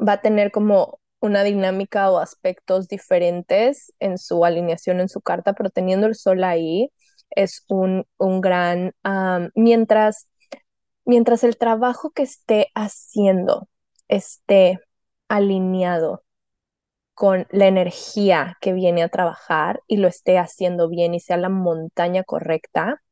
va 0.00 0.14
a 0.14 0.20
tener 0.22 0.50
como 0.52 1.00
una 1.22 1.44
dinámica 1.44 2.10
o 2.10 2.18
aspectos 2.18 2.88
diferentes 2.88 3.92
en 4.00 4.18
su 4.18 4.44
alineación 4.44 5.00
en 5.00 5.08
su 5.08 5.20
carta, 5.22 5.54
pero 5.54 5.70
teniendo 5.70 6.06
el 6.08 6.14
sol 6.16 6.44
ahí 6.44 6.90
es 7.30 7.64
un, 7.68 8.06
un 8.18 8.40
gran, 8.42 8.92
mientras 9.54 10.28
mientras 11.04 11.44
el 11.44 11.56
trabajo 11.58 12.10
que 12.10 12.22
esté 12.24 12.68
haciendo 12.74 13.68
esté 14.08 14.80
alineado 15.28 16.24
con 17.14 17.46
la 17.50 17.66
energía 17.68 18.58
que 18.60 18.72
viene 18.74 19.02
a 19.02 19.08
trabajar 19.08 19.82
y 19.88 19.98
lo 19.98 20.08
esté 20.08 20.38
haciendo 20.38 20.88
bien 20.90 21.14
y 21.14 21.20
sea 21.20 21.36
la 21.38 21.48
montaña 21.48 22.24
correcta, 22.24 23.02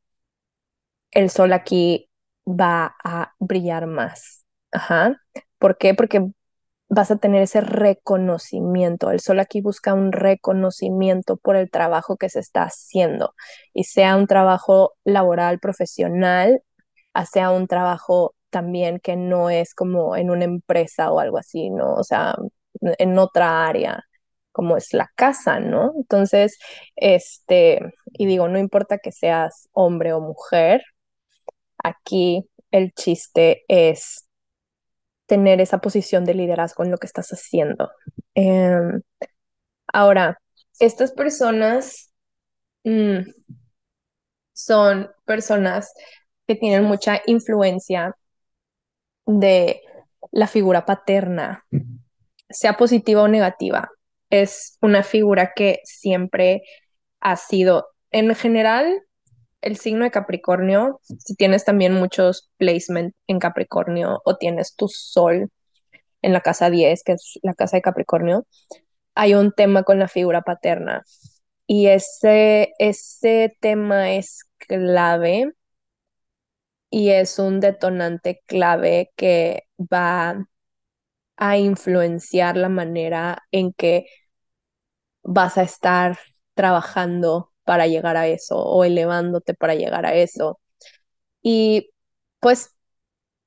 el 1.10 1.30
sol 1.30 1.52
aquí 1.52 2.08
va 2.46 2.96
a 3.04 3.34
brillar 3.38 3.86
más. 3.86 4.44
Ajá. 4.72 5.20
¿Por 5.58 5.78
qué? 5.78 5.94
Porque 5.94 6.30
vas 6.90 7.10
a 7.10 7.16
tener 7.16 7.42
ese 7.42 7.60
reconocimiento. 7.62 9.10
El 9.10 9.20
sol 9.20 9.40
aquí 9.40 9.62
busca 9.62 9.94
un 9.94 10.12
reconocimiento 10.12 11.36
por 11.38 11.56
el 11.56 11.70
trabajo 11.70 12.16
que 12.16 12.28
se 12.28 12.40
está 12.40 12.64
haciendo 12.64 13.34
y 13.72 13.84
sea 13.84 14.16
un 14.16 14.26
trabajo 14.26 14.94
laboral, 15.04 15.60
profesional, 15.60 16.62
sea 17.32 17.50
un 17.52 17.66
trabajo 17.68 18.34
también 18.50 19.00
que 19.00 19.16
no 19.16 19.50
es 19.50 19.74
como 19.74 20.16
en 20.16 20.30
una 20.30 20.44
empresa 20.44 21.12
o 21.12 21.20
algo 21.20 21.38
así, 21.38 21.70
¿no? 21.70 21.94
O 21.94 22.04
sea, 22.04 22.34
en 22.80 23.18
otra 23.18 23.68
área 23.68 24.04
como 24.52 24.76
es 24.76 24.92
la 24.94 25.10
casa, 25.14 25.60
¿no? 25.60 25.92
Entonces, 25.96 26.58
este, 26.96 27.80
y 28.12 28.26
digo, 28.26 28.48
no 28.48 28.58
importa 28.58 28.98
que 28.98 29.12
seas 29.12 29.68
hombre 29.72 30.12
o 30.12 30.20
mujer, 30.20 30.82
aquí 31.78 32.48
el 32.70 32.92
chiste 32.92 33.64
es 33.68 34.26
tener 35.30 35.60
esa 35.60 35.78
posición 35.78 36.24
de 36.24 36.34
liderazgo 36.34 36.82
en 36.82 36.90
lo 36.90 36.98
que 36.98 37.06
estás 37.06 37.28
haciendo. 37.30 37.92
Em, 38.34 39.00
ahora, 39.92 40.40
estas 40.80 41.12
personas 41.12 42.12
mm, 42.82 43.20
son 44.52 45.08
personas 45.24 45.94
que 46.48 46.56
tienen 46.56 46.82
mucha 46.82 47.22
influencia 47.26 48.16
de 49.24 49.82
la 50.32 50.48
figura 50.48 50.84
paterna, 50.84 51.64
sea 52.48 52.76
positiva 52.76 53.22
o 53.22 53.28
negativa. 53.28 53.88
Es 54.30 54.78
una 54.82 55.04
figura 55.04 55.52
que 55.54 55.78
siempre 55.84 56.62
ha 57.20 57.36
sido, 57.36 57.86
en 58.10 58.34
general, 58.34 59.00
el 59.62 59.76
signo 59.76 60.04
de 60.04 60.10
Capricornio, 60.10 61.00
si 61.02 61.34
tienes 61.34 61.64
también 61.64 61.94
muchos 61.94 62.50
placement 62.56 63.14
en 63.26 63.38
Capricornio 63.38 64.22
o 64.24 64.36
tienes 64.36 64.74
tu 64.76 64.88
sol 64.88 65.50
en 66.22 66.32
la 66.32 66.40
casa 66.40 66.70
10, 66.70 67.02
que 67.04 67.12
es 67.12 67.38
la 67.42 67.54
casa 67.54 67.76
de 67.78 67.82
Capricornio, 67.82 68.46
hay 69.14 69.34
un 69.34 69.52
tema 69.52 69.84
con 69.84 69.98
la 69.98 70.08
figura 70.08 70.42
paterna. 70.42 71.04
Y 71.66 71.88
ese, 71.88 72.72
ese 72.78 73.56
tema 73.60 74.12
es 74.14 74.44
clave 74.58 75.52
y 76.90 77.10
es 77.10 77.38
un 77.38 77.60
detonante 77.60 78.42
clave 78.46 79.12
que 79.16 79.64
va 79.78 80.46
a 81.36 81.58
influenciar 81.58 82.56
la 82.56 82.68
manera 82.68 83.44
en 83.52 83.72
que 83.72 84.06
vas 85.22 85.58
a 85.58 85.62
estar 85.62 86.18
trabajando 86.54 87.49
para 87.70 87.86
llegar 87.86 88.16
a 88.16 88.26
eso 88.26 88.56
o 88.58 88.82
elevándote 88.84 89.54
para 89.54 89.76
llegar 89.76 90.04
a 90.06 90.14
eso. 90.16 90.60
Y 91.42 91.90
pues 92.40 92.76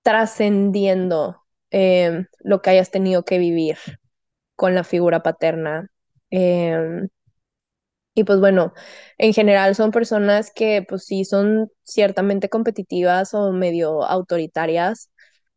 trascendiendo 0.03 1.43
eh, 1.71 2.25
lo 2.41 2.61
que 2.61 2.71
hayas 2.71 2.91
tenido 2.91 3.25
que 3.25 3.39
vivir 3.39 3.77
con 4.55 4.75
la 4.75 4.83
figura 4.85 5.23
paterna. 5.23 5.89
Eh, 6.31 7.07
y 8.15 8.23
pues 8.25 8.39
bueno, 8.39 8.73
en 9.17 9.33
general 9.33 9.73
son 9.75 9.91
personas 9.91 10.51
que 10.53 10.85
pues 10.87 11.05
sí 11.05 11.25
son 11.25 11.69
ciertamente 11.83 12.47
competitivas 12.49 13.33
o 13.33 13.51
medio 13.51 14.03
autoritarias. 14.05 15.09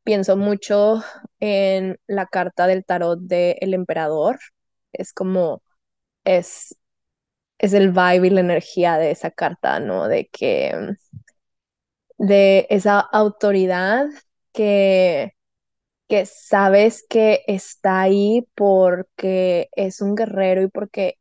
Pienso 0.04 0.36
mucho 0.36 1.02
en 1.40 1.98
la 2.06 2.26
carta 2.26 2.66
del 2.66 2.84
tarot 2.84 3.20
del 3.20 3.74
emperador. 3.74 4.38
Es 4.92 5.12
como, 5.12 5.62
es, 6.24 6.76
es 7.58 7.72
el 7.72 7.90
vibe 7.90 8.26
y 8.28 8.30
la 8.30 8.40
energía 8.40 8.98
de 8.98 9.10
esa 9.10 9.30
carta, 9.30 9.80
¿no? 9.80 10.08
De 10.08 10.28
que, 10.28 10.74
de 12.18 12.66
esa 12.70 13.00
autoridad 13.00 14.06
que, 14.52 15.32
que 16.08 16.26
sabes 16.26 17.04
que 17.08 17.42
está 17.46 18.02
ahí 18.02 18.46
porque 18.54 19.68
es 19.72 20.00
un 20.00 20.14
guerrero 20.16 20.62
y 20.62 20.68
porque 20.68 21.18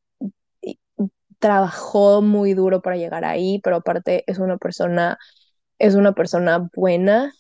trabajó 1.39 2.21
muy 2.21 2.53
duro 2.53 2.81
para 2.81 2.97
llegar 2.97 3.25
ahí, 3.25 3.59
pero 3.63 3.77
aparte 3.77 4.23
es 4.27 4.39
una 4.39 4.57
persona, 4.57 5.17
es 5.79 5.95
una 5.95 6.13
persona 6.13 6.69
buena, 6.75 7.33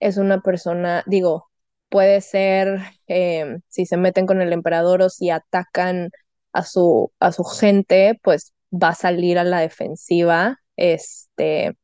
es 0.00 0.16
una 0.18 0.40
persona, 0.42 1.04
digo, 1.06 1.50
puede 1.88 2.20
ser 2.22 2.80
eh, 3.08 3.58
si 3.68 3.86
se 3.86 3.96
meten 3.98 4.26
con 4.26 4.40
el 4.42 4.52
emperador 4.52 5.02
o 5.02 5.10
si 5.10 5.30
atacan 5.30 6.10
a 6.52 6.64
su, 6.64 7.12
a 7.20 7.32
su 7.32 7.44
gente, 7.44 8.18
pues 8.22 8.52
va 8.72 8.88
a 8.90 8.94
salir 8.94 9.38
a 9.38 9.44
la 9.44 9.60
defensiva, 9.60 10.60
este, 10.76 11.76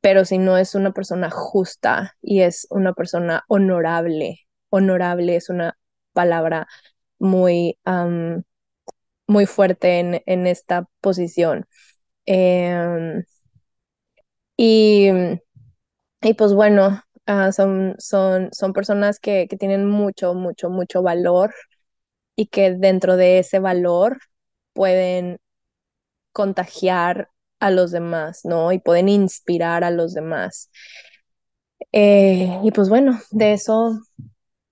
pero 0.00 0.24
si 0.24 0.38
no 0.38 0.56
es 0.58 0.74
una 0.74 0.92
persona 0.92 1.30
justa 1.30 2.16
y 2.22 2.42
es 2.42 2.66
una 2.70 2.94
persona 2.94 3.44
honorable, 3.48 4.40
honorable 4.70 5.36
es 5.36 5.50
una 5.50 5.78
palabra 6.12 6.68
muy, 7.18 7.78
muy 9.26 9.46
fuerte 9.46 9.98
en, 10.00 10.22
en 10.26 10.46
esta 10.46 10.86
posición. 11.00 11.66
Eh, 12.26 13.22
y, 14.56 15.08
y, 16.22 16.34
pues 16.34 16.52
bueno, 16.54 17.02
uh, 17.26 17.52
son, 17.52 17.94
son, 17.98 18.50
son 18.52 18.72
personas 18.72 19.18
que, 19.18 19.46
que 19.48 19.56
tienen 19.56 19.86
mucho, 19.86 20.34
mucho, 20.34 20.70
mucho 20.70 21.02
valor 21.02 21.54
y 22.40 22.46
que 22.46 22.72
dentro 22.72 23.16
de 23.16 23.38
ese 23.40 23.58
valor 23.58 24.18
pueden 24.72 25.38
contagiar 26.32 27.30
a 27.60 27.70
los 27.70 27.92
demás, 27.92 28.42
¿no? 28.44 28.72
Y 28.72 28.78
pueden 28.80 29.08
inspirar 29.10 29.84
a 29.84 29.90
los 29.90 30.14
demás. 30.14 30.70
Eh, 31.92 32.60
y 32.62 32.70
pues 32.72 32.88
bueno, 32.88 33.18
de 33.30 33.52
eso, 33.54 34.00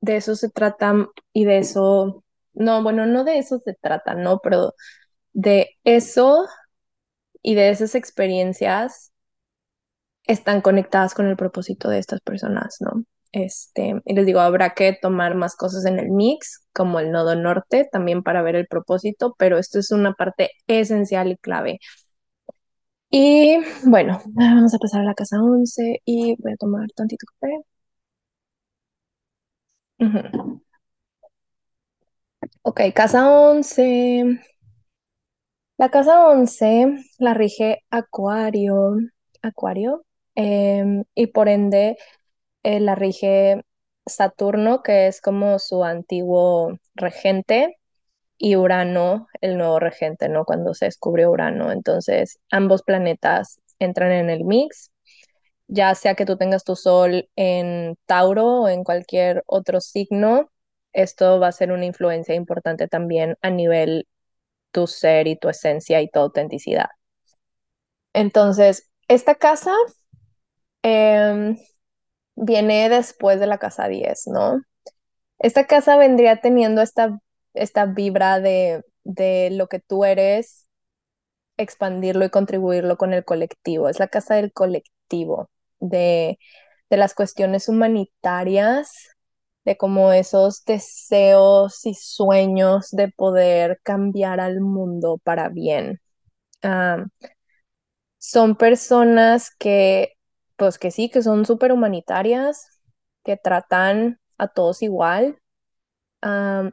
de 0.00 0.16
eso 0.16 0.36
se 0.36 0.50
trata 0.50 1.08
y 1.32 1.44
de 1.46 1.58
eso 1.60 2.24
no, 2.54 2.82
bueno, 2.82 3.06
no 3.06 3.24
de 3.24 3.38
eso 3.38 3.60
se 3.64 3.74
trata, 3.74 4.14
¿no? 4.14 4.40
Pero 4.40 4.74
de 5.34 5.70
eso 5.84 6.46
y 7.42 7.54
de 7.54 7.70
esas 7.70 7.94
experiencias 7.94 9.12
están 10.28 10.60
conectadas 10.60 11.12
con 11.12 11.26
el 11.26 11.36
propósito 11.36 11.88
de 11.88 11.98
estas 11.98 12.20
personas, 12.20 12.76
¿no? 12.80 13.02
Este, 13.32 13.94
y 14.04 14.14
les 14.14 14.26
digo, 14.26 14.40
habrá 14.40 14.70
que 14.74 14.96
tomar 15.00 15.34
más 15.34 15.54
cosas 15.56 15.84
en 15.86 15.98
el 15.98 16.10
mix, 16.10 16.66
como 16.72 16.98
el 17.00 17.12
nodo 17.12 17.34
norte, 17.36 17.86
también 17.92 18.22
para 18.22 18.42
ver 18.42 18.56
el 18.56 18.66
propósito, 18.66 19.34
pero 19.38 19.58
esto 19.58 19.78
es 19.78 19.90
una 19.92 20.14
parte 20.14 20.50
esencial 20.66 21.30
y 21.32 21.36
clave. 21.36 21.78
Y 23.10 23.58
bueno, 23.84 24.20
vamos 24.28 24.74
a 24.74 24.78
pasar 24.78 25.02
a 25.02 25.04
la 25.04 25.14
casa 25.14 25.42
11 25.42 26.00
y 26.06 26.36
voy 26.42 26.52
a 26.52 26.56
tomar 26.56 26.88
tantito 26.94 27.26
café. 27.38 27.62
Ok, 32.62 32.80
casa 32.94 33.26
11. 33.28 34.38
La 35.78 35.88
casa 35.90 36.26
11 36.28 36.96
la 37.18 37.34
rige 37.34 37.82
Acuario, 37.90 38.96
Acuario, 39.42 40.04
eh, 40.34 41.02
y 41.14 41.26
por 41.28 41.48
ende 41.48 41.96
eh, 42.62 42.80
la 42.80 42.94
rige 42.94 43.62
Saturno, 44.06 44.82
que 44.82 45.06
es 45.08 45.20
como 45.20 45.58
su 45.58 45.84
antiguo 45.84 46.78
regente, 46.94 47.78
y 48.38 48.56
Urano, 48.56 49.28
el 49.40 49.58
nuevo 49.58 49.80
regente, 49.80 50.28
¿no? 50.28 50.44
Cuando 50.44 50.74
se 50.74 50.86
descubrió 50.86 51.30
Urano. 51.30 51.72
Entonces, 51.72 52.38
ambos 52.50 52.82
planetas 52.82 53.60
entran 53.80 54.12
en 54.12 54.30
el 54.30 54.44
mix, 54.44 54.92
ya 55.68 55.94
sea 55.94 56.14
que 56.14 56.24
tú 56.26 56.36
tengas 56.36 56.64
tu 56.64 56.76
sol 56.76 57.28
en 57.36 57.96
Tauro 58.06 58.62
o 58.62 58.68
en 58.68 58.84
cualquier 58.84 59.42
otro 59.46 59.80
signo, 59.80 60.50
esto 60.92 61.38
va 61.40 61.48
a 61.48 61.52
ser 61.52 61.72
una 61.72 61.84
influencia 61.84 62.34
importante 62.34 62.88
también 62.88 63.36
a 63.42 63.50
nivel 63.50 64.08
tu 64.72 64.86
ser 64.86 65.26
y 65.28 65.36
tu 65.36 65.48
esencia 65.48 66.00
y 66.00 66.08
tu 66.08 66.20
autenticidad. 66.20 66.88
Entonces, 68.12 68.90
esta 69.08 69.34
casa 69.34 69.72
eh, 70.82 71.56
viene 72.38 72.88
después 72.88 73.40
de 73.40 73.46
la 73.46 73.58
casa 73.58 73.88
10, 73.88 74.26
¿no? 74.28 74.60
Esta 75.38 75.66
casa 75.66 75.96
vendría 75.98 76.40
teniendo 76.40 76.82
esta, 76.82 77.18
esta 77.54 77.86
vibra 77.86 78.40
de, 78.40 78.82
de 79.04 79.50
lo 79.52 79.68
que 79.68 79.80
tú 79.80 80.04
eres, 80.04 80.68
expandirlo 81.56 82.24
y 82.24 82.30
contribuirlo 82.30 82.96
con 82.96 83.12
el 83.14 83.24
colectivo. 83.24 83.88
Es 83.88 83.98
la 83.98 84.08
casa 84.08 84.36
del 84.36 84.52
colectivo, 84.52 85.50
de, 85.80 86.38
de 86.90 86.96
las 86.96 87.14
cuestiones 87.14 87.68
humanitarias, 87.68 88.92
de 89.64 89.76
como 89.76 90.12
esos 90.12 90.64
deseos 90.64 91.84
y 91.86 91.94
sueños 91.94 92.90
de 92.92 93.08
poder 93.10 93.80
cambiar 93.82 94.40
al 94.40 94.60
mundo 94.60 95.18
para 95.24 95.48
bien. 95.50 96.00
Um, 96.64 97.08
son 98.18 98.56
personas 98.56 99.50
que 99.58 100.17
pues 100.58 100.78
que 100.78 100.90
sí, 100.92 101.10
que 101.10 101.22
son 101.22 101.46
súper 101.46 101.72
humanitarias, 101.72 102.66
que 103.24 103.38
tratan 103.38 104.20
a 104.38 104.48
todos 104.48 104.82
igual. 104.82 105.38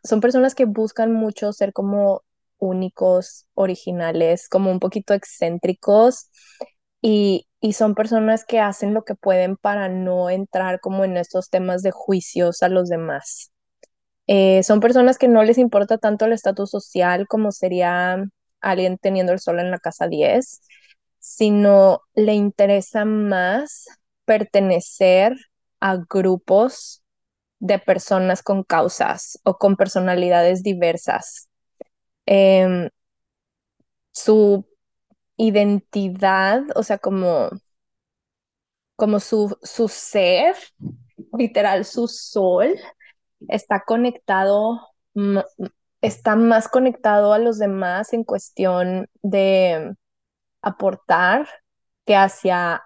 son 0.03 0.21
personas 0.21 0.55
que 0.55 0.65
buscan 0.65 1.11
mucho 1.13 1.51
ser 1.53 1.73
como 1.73 2.23
únicos, 2.57 3.45
originales, 3.53 4.47
como 4.49 4.71
un 4.71 4.79
poquito 4.79 5.13
excéntricos 5.13 6.29
y, 7.01 7.47
y 7.61 7.73
son 7.73 7.95
personas 7.95 8.45
que 8.45 8.59
hacen 8.59 8.93
lo 8.93 9.03
que 9.05 9.15
pueden 9.15 9.57
para 9.57 9.89
no 9.89 10.29
entrar 10.29 10.79
como 10.81 11.05
en 11.05 11.17
estos 11.17 11.49
temas 11.49 11.83
de 11.83 11.91
juicios 11.91 12.63
a 12.63 12.69
los 12.69 12.89
demás. 12.89 13.51
Eh, 14.27 14.63
son 14.63 14.79
personas 14.81 15.17
que 15.19 15.27
no 15.29 15.43
les 15.43 15.57
importa 15.59 15.97
tanto 15.99 16.25
el 16.25 16.33
estatus 16.33 16.71
social 16.71 17.27
como 17.27 17.51
sería 17.51 18.23
alguien 18.61 18.97
teniendo 18.99 19.33
el 19.33 19.39
sol 19.39 19.59
en 19.59 19.71
la 19.71 19.79
casa 19.79 20.07
10, 20.07 20.61
sino 21.25 22.01
le 22.13 22.35
interesa 22.35 23.03
más 23.03 23.87
pertenecer 24.25 25.35
a 25.79 25.97
grupos 25.97 27.03
de 27.59 27.79
personas 27.79 28.43
con 28.43 28.63
causas 28.63 29.39
o 29.43 29.57
con 29.57 29.75
personalidades 29.75 30.61
diversas. 30.61 31.49
Em, 32.27 32.89
su 34.11 34.65
identidad, 35.37 36.61
o 36.75 36.83
sea, 36.83 36.99
como, 36.99 37.49
como 38.95 39.19
su, 39.19 39.57
su 39.63 39.87
ser, 39.87 40.55
literal, 41.37 41.85
su 41.85 42.07
sol, 42.07 42.75
está 43.49 43.83
conectado, 43.85 44.79
está 46.01 46.35
más 46.35 46.67
conectado 46.67 47.33
a 47.33 47.39
los 47.39 47.57
demás 47.57 48.13
en 48.13 48.23
cuestión 48.23 49.07
de 49.23 49.95
aportar 50.65 51.47
que 52.05 52.15
hacia 52.15 52.83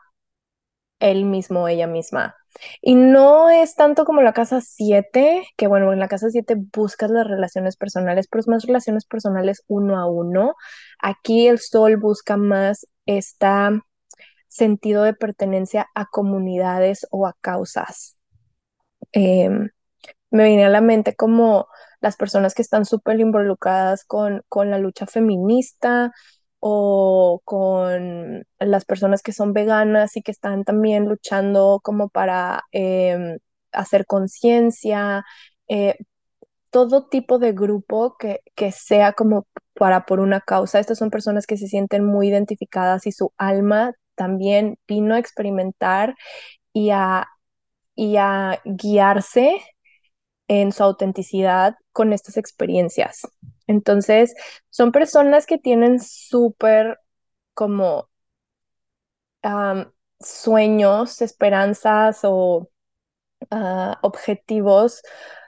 él 0.99 1.25
mismo, 1.25 1.67
ella 1.67 1.87
misma. 1.87 2.35
Y 2.81 2.95
no 2.95 3.49
es 3.49 3.75
tanto 3.75 4.05
como 4.05 4.21
la 4.21 4.33
casa 4.33 4.59
7, 4.61 5.43
que 5.55 5.67
bueno, 5.67 5.93
en 5.93 5.99
la 5.99 6.07
casa 6.07 6.29
7 6.29 6.55
buscas 6.73 7.09
las 7.09 7.27
relaciones 7.27 7.77
personales, 7.77 8.27
pero 8.27 8.41
es 8.41 8.47
más 8.47 8.65
relaciones 8.65 9.05
personales 9.05 9.63
uno 9.67 9.97
a 9.97 10.07
uno. 10.07 10.55
Aquí 11.01 11.47
el 11.47 11.59
sol 11.59 11.97
busca 11.97 12.37
más 12.37 12.85
este 13.05 13.47
sentido 14.47 15.03
de 15.03 15.13
pertenencia 15.13 15.87
a 15.95 16.07
comunidades 16.07 17.07
o 17.11 17.27
a 17.27 17.35
causas. 17.39 18.17
Em, 19.11 19.69
me 20.31 20.45
viene 20.45 20.65
a 20.65 20.69
la 20.69 20.81
mente 20.81 21.15
como 21.15 21.67
las 22.01 22.15
personas 22.17 22.53
que 22.55 22.61
están 22.61 22.85
súper 22.85 23.19
involucradas 23.19 24.05
con, 24.05 24.43
con 24.49 24.69
la 24.71 24.79
lucha 24.79 25.05
feminista 25.07 26.11
o 26.59 27.41
con 27.45 28.45
las 28.59 28.85
personas 28.85 29.21
que 29.23 29.33
son 29.33 29.53
veganas 29.53 30.17
y 30.17 30.21
que 30.21 30.31
están 30.31 30.63
también 30.65 31.05
luchando 31.07 31.79
como 31.83 32.09
para 32.09 32.63
em, 32.71 33.37
hacer 33.71 34.05
conciencia, 34.05 35.23
eh, 35.67 35.95
todo 36.69 37.07
tipo 37.07 37.39
de 37.39 37.53
grupo 37.53 38.15
que, 38.17 38.41
que 38.55 38.71
sea 38.71 39.13
como 39.13 39.47
para 39.75 40.05
por 40.05 40.19
una 40.19 40.41
causa. 40.41 40.79
Estas 40.79 40.97
son 40.99 41.09
personas 41.09 41.47
que 41.47 41.57
se 41.57 41.67
sienten 41.67 42.05
muy 42.05 42.27
identificadas 42.29 43.07
y 43.07 43.11
su 43.11 43.33
alma 43.37 43.93
también 44.15 44.77
vino 44.87 45.15
a 45.15 45.19
experimentar 45.19 46.15
y 46.73 46.91
a, 46.91 47.27
y 47.95 48.17
a 48.17 48.61
guiarse 48.65 49.61
en 50.49 50.73
su 50.73 50.83
autenticidad 50.83 51.77
con 51.93 52.11
estas 52.13 52.35
experiencias. 52.37 53.21
Entonces, 53.67 54.35
son 54.69 54.91
personas 54.91 55.45
que 55.45 55.59
tienen 55.59 56.01
súper 56.01 56.99
como 57.53 58.09
sueños, 60.19 61.21
esperanzas 61.21 62.19
o 62.23 62.69
ah, 63.51 63.99
objetivos 64.03 65.01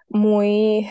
muy 0.09 0.89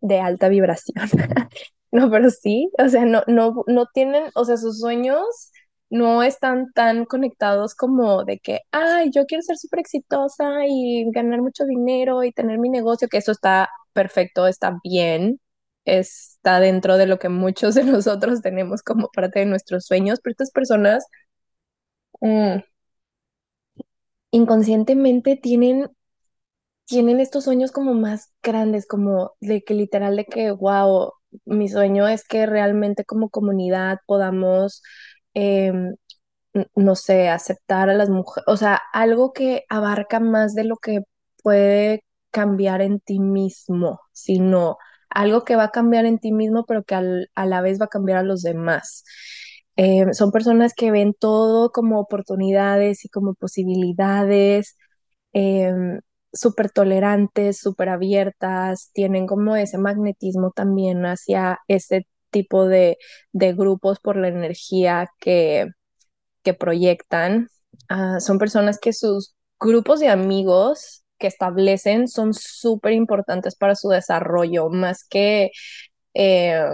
de 0.00 0.20
alta 0.20 0.48
vibración. 0.48 1.08
no, 1.92 2.10
pero 2.10 2.30
sí, 2.30 2.70
o 2.78 2.88
sea, 2.88 3.04
no, 3.04 3.22
no, 3.26 3.64
no 3.66 3.86
tienen, 3.94 4.30
o 4.34 4.44
sea, 4.44 4.56
sus 4.56 4.80
sueños 4.80 5.52
no 5.92 6.22
están 6.24 6.72
tan 6.74 7.04
conectados 7.06 7.74
como 7.76 8.24
de 8.24 8.38
que, 8.40 8.60
ay, 8.72 9.10
yo 9.14 9.26
quiero 9.26 9.42
ser 9.42 9.58
súper 9.58 9.80
exitosa 9.80 10.66
y 10.68 11.10
ganar 11.12 11.42
mucho 11.42 11.64
dinero 11.66 12.24
y 12.24 12.32
tener 12.32 12.58
mi 12.58 12.70
negocio, 12.70 13.08
que 13.08 13.18
eso 13.18 13.32
está 13.32 13.68
perfecto, 13.92 14.46
está 14.48 14.78
bien, 14.84 15.40
está 15.84 16.60
dentro 16.60 16.96
de 16.98 17.06
lo 17.06 17.18
que 17.20 17.28
muchos 17.28 17.74
de 17.76 17.84
nosotros 17.84 18.42
tenemos 18.42 18.82
como 18.82 19.08
parte 19.14 19.40
de 19.40 19.46
nuestros 19.46 19.86
sueños, 19.86 20.20
pero 20.22 20.32
estas 20.32 20.50
personas 20.52 21.06
mm, 22.20 22.62
inconscientemente 24.30 25.36
tienen, 25.36 25.90
tienen 26.86 27.20
estos 27.20 27.44
sueños 27.44 27.72
como 27.72 27.94
más 27.94 28.32
grandes, 28.42 28.86
como 28.86 29.32
de 29.40 29.62
que 29.64 29.74
literal 29.74 30.16
de 30.16 30.26
que, 30.26 30.50
wow, 30.52 31.12
mi 31.46 31.68
sueño 31.68 32.08
es 32.08 32.26
que 32.26 32.46
realmente 32.46 33.04
como 33.04 33.30
comunidad 33.30 33.98
podamos 34.06 34.82
Em, 35.34 35.94
no 36.76 36.94
sé, 36.96 37.28
aceptar 37.28 37.88
a 37.90 37.94
las 37.94 38.10
mujeres, 38.10 38.44
o 38.48 38.56
sea, 38.56 38.80
algo 38.92 39.32
que 39.32 39.64
abarca 39.68 40.20
más 40.20 40.54
de 40.54 40.64
lo 40.64 40.76
que 40.76 41.00
puede 41.42 42.04
cambiar 42.30 42.82
en 42.82 43.00
ti 43.00 43.18
mismo, 43.20 44.00
sino 44.12 44.76
algo 45.10 45.44
que 45.44 45.56
va 45.56 45.64
a 45.64 45.70
cambiar 45.70 46.06
en 46.06 46.18
ti 46.18 46.32
mismo, 46.32 46.64
pero 46.66 46.84
que 46.84 46.94
a 46.96 47.46
la 47.46 47.60
vez 47.62 47.80
va 47.80 47.86
a 47.86 47.88
cambiar 47.88 48.18
a 48.18 48.22
los 48.22 48.42
demás. 48.42 49.04
Em, 49.76 50.12
son 50.12 50.30
personas 50.32 50.74
que 50.74 50.90
ven 50.90 51.14
todo 51.18 51.70
como 51.72 51.98
oportunidades 52.00 53.04
y 53.04 53.08
como 53.08 53.34
posibilidades, 53.34 54.76
em, 55.32 56.00
súper 56.32 56.70
tolerantes, 56.70 57.58
súper 57.60 57.88
abiertas, 57.90 58.90
tienen 58.94 59.26
como 59.26 59.56
ese 59.56 59.78
magnetismo 59.78 60.50
también 60.52 61.04
hacia 61.06 61.58
ese 61.68 62.06
tipo 62.32 62.66
de, 62.66 62.98
grupos 63.32 64.00
por 64.00 64.16
la 64.16 64.28
energía 64.28 65.08
que, 65.20 65.68
que 66.42 66.54
proyectan. 66.54 67.48
Ah, 67.88 68.20
son 68.20 68.38
personas 68.38 68.78
que 68.80 68.92
sus 68.92 69.36
grupos 69.60 70.00
de 70.00 70.08
amigos 70.08 71.04
que 71.18 71.28
establecen 71.28 72.08
son 72.08 72.34
súper 72.34 72.92
importantes 72.94 73.56
para 73.56 73.76
su 73.76 73.88
desarrollo, 73.90 74.70
más 74.70 75.04
que, 75.08 75.50
eh, 76.14 76.64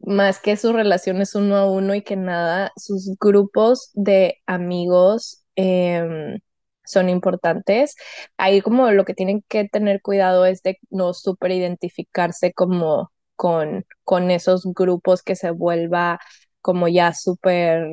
más 0.00 0.40
que 0.40 0.56
sus 0.56 0.72
relaciones 0.72 1.34
uno 1.34 1.56
a 1.56 1.70
uno 1.70 1.94
y 1.94 2.02
que 2.02 2.16
nada, 2.16 2.72
sus 2.76 3.16
grupos 3.20 3.90
de 3.94 4.36
amigos 4.46 5.44
em, 5.56 6.38
son 6.84 7.08
importantes. 7.08 7.96
Ahí 8.36 8.60
como 8.62 8.90
lo 8.92 9.04
que 9.04 9.14
tienen 9.14 9.42
que 9.48 9.68
tener 9.68 10.02
cuidado 10.02 10.46
es 10.46 10.62
de 10.62 10.78
no 10.90 11.14
súper 11.14 11.52
identificarse 11.52 12.52
como 12.52 13.10
con, 13.36 13.84
con 14.04 14.30
esos 14.30 14.64
grupos 14.74 15.22
que 15.22 15.36
se 15.36 15.50
vuelva 15.50 16.18
como 16.60 16.88
ya 16.88 17.12
súper 17.14 17.86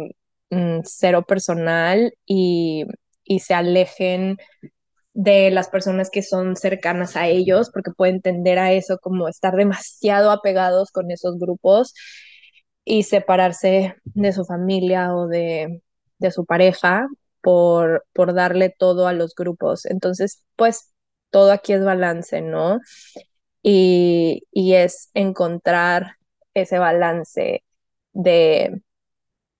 mm, 0.49 0.79
cero 0.85 1.23
personal 1.27 2.13
y, 2.25 2.85
y 3.23 3.39
se 3.39 3.53
alejen 3.53 4.37
de 5.13 5.51
las 5.51 5.69
personas 5.69 6.09
que 6.09 6.23
son 6.23 6.55
cercanas 6.55 7.15
a 7.15 7.27
ellos, 7.27 7.69
porque 7.73 7.91
pueden 7.91 8.21
tender 8.21 8.59
a 8.59 8.71
eso 8.73 8.97
como 8.99 9.27
estar 9.27 9.55
demasiado 9.55 10.31
apegados 10.31 10.91
con 10.91 11.11
esos 11.11 11.37
grupos 11.39 11.93
y 12.85 13.03
separarse 13.03 13.95
de 14.05 14.33
su 14.33 14.45
familia 14.45 15.15
o 15.15 15.27
de, 15.27 15.81
de 16.19 16.31
su 16.31 16.45
pareja 16.45 17.07
por, 17.41 18.05
por 18.13 18.33
darle 18.33 18.69
todo 18.77 19.07
a 19.07 19.13
los 19.13 19.35
grupos. 19.35 19.85
Entonces, 19.85 20.43
pues 20.55 20.93
todo 21.31 21.51
aquí 21.51 21.73
es 21.73 21.83
balance, 21.83 22.41
¿no? 22.41 22.79
Y, 23.63 24.43
es 24.53 25.09
encontrar 25.13 26.17
ese 26.53 26.79
balance 26.79 27.63
de 28.13 28.81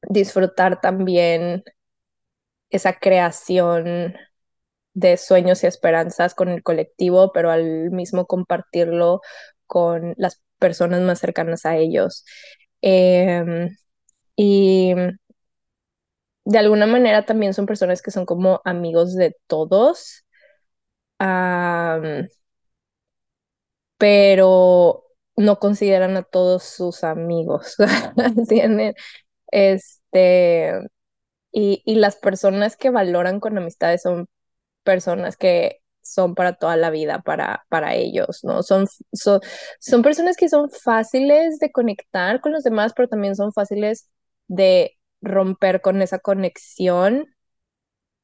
disfrutar 0.10 0.82
también 0.82 1.64
esa 2.70 3.00
creación 3.00 4.16
de 4.94 5.18
sueños 5.18 5.64
y 5.64 5.68
esperanzas 5.68 6.36
con 6.36 6.50
el 6.50 6.64
colectivo, 6.64 7.32
pero 7.34 7.52
al 7.52 7.92
mismo 7.92 8.26
compartirlo 8.28 9.22
con 9.68 10.14
las 10.18 10.44
personas 10.60 11.02
más 11.02 11.20
cercanas 11.20 11.66
a 11.66 11.78
ellos. 11.78 12.26
Em, 12.82 13.76
y 14.36 14.94
de 16.46 16.58
alguna 16.60 16.86
manera 16.88 17.26
también 17.26 17.54
son 17.54 17.66
personas 17.66 18.02
que 18.02 18.12
son 18.12 18.26
como 18.26 18.62
amigos 18.66 19.16
de 19.16 19.36
todos 19.48 20.26
pero 24.04 25.06
no 25.38 25.60
consideran 25.60 26.18
a 26.18 26.24
todos 26.24 26.64
sus 26.64 27.06
amigos, 27.06 27.78
¿entienden? 28.18 28.96
Este, 29.52 30.74
y, 31.52 31.84
y 31.86 31.96
las 31.96 32.18
personas 32.18 32.78
que 32.78 32.90
valoran 32.92 33.40
con 33.40 33.58
amistades 33.58 34.02
son 34.04 34.28
personas 34.84 35.38
que 35.38 35.82
son 36.04 36.36
para 36.36 36.54
toda 36.56 36.78
la 36.78 36.92
vida 36.92 37.22
para, 37.22 37.66
para 37.70 37.96
ellos, 37.96 38.42
¿no? 38.44 38.64
Son, 38.64 38.88
son, 39.14 39.42
son 39.80 40.04
personas 40.04 40.38
que 40.38 40.50
son 40.50 40.70
fáciles 40.70 41.60
de 41.60 41.72
conectar 41.72 42.42
con 42.42 42.54
los 42.54 42.64
demás, 42.64 42.94
pero 42.96 43.10
también 43.10 43.36
son 43.36 43.54
fáciles 43.54 44.10
de 44.48 44.98
romper 45.22 45.82
con 45.82 46.02
esa 46.02 46.20
conexión 46.20 47.28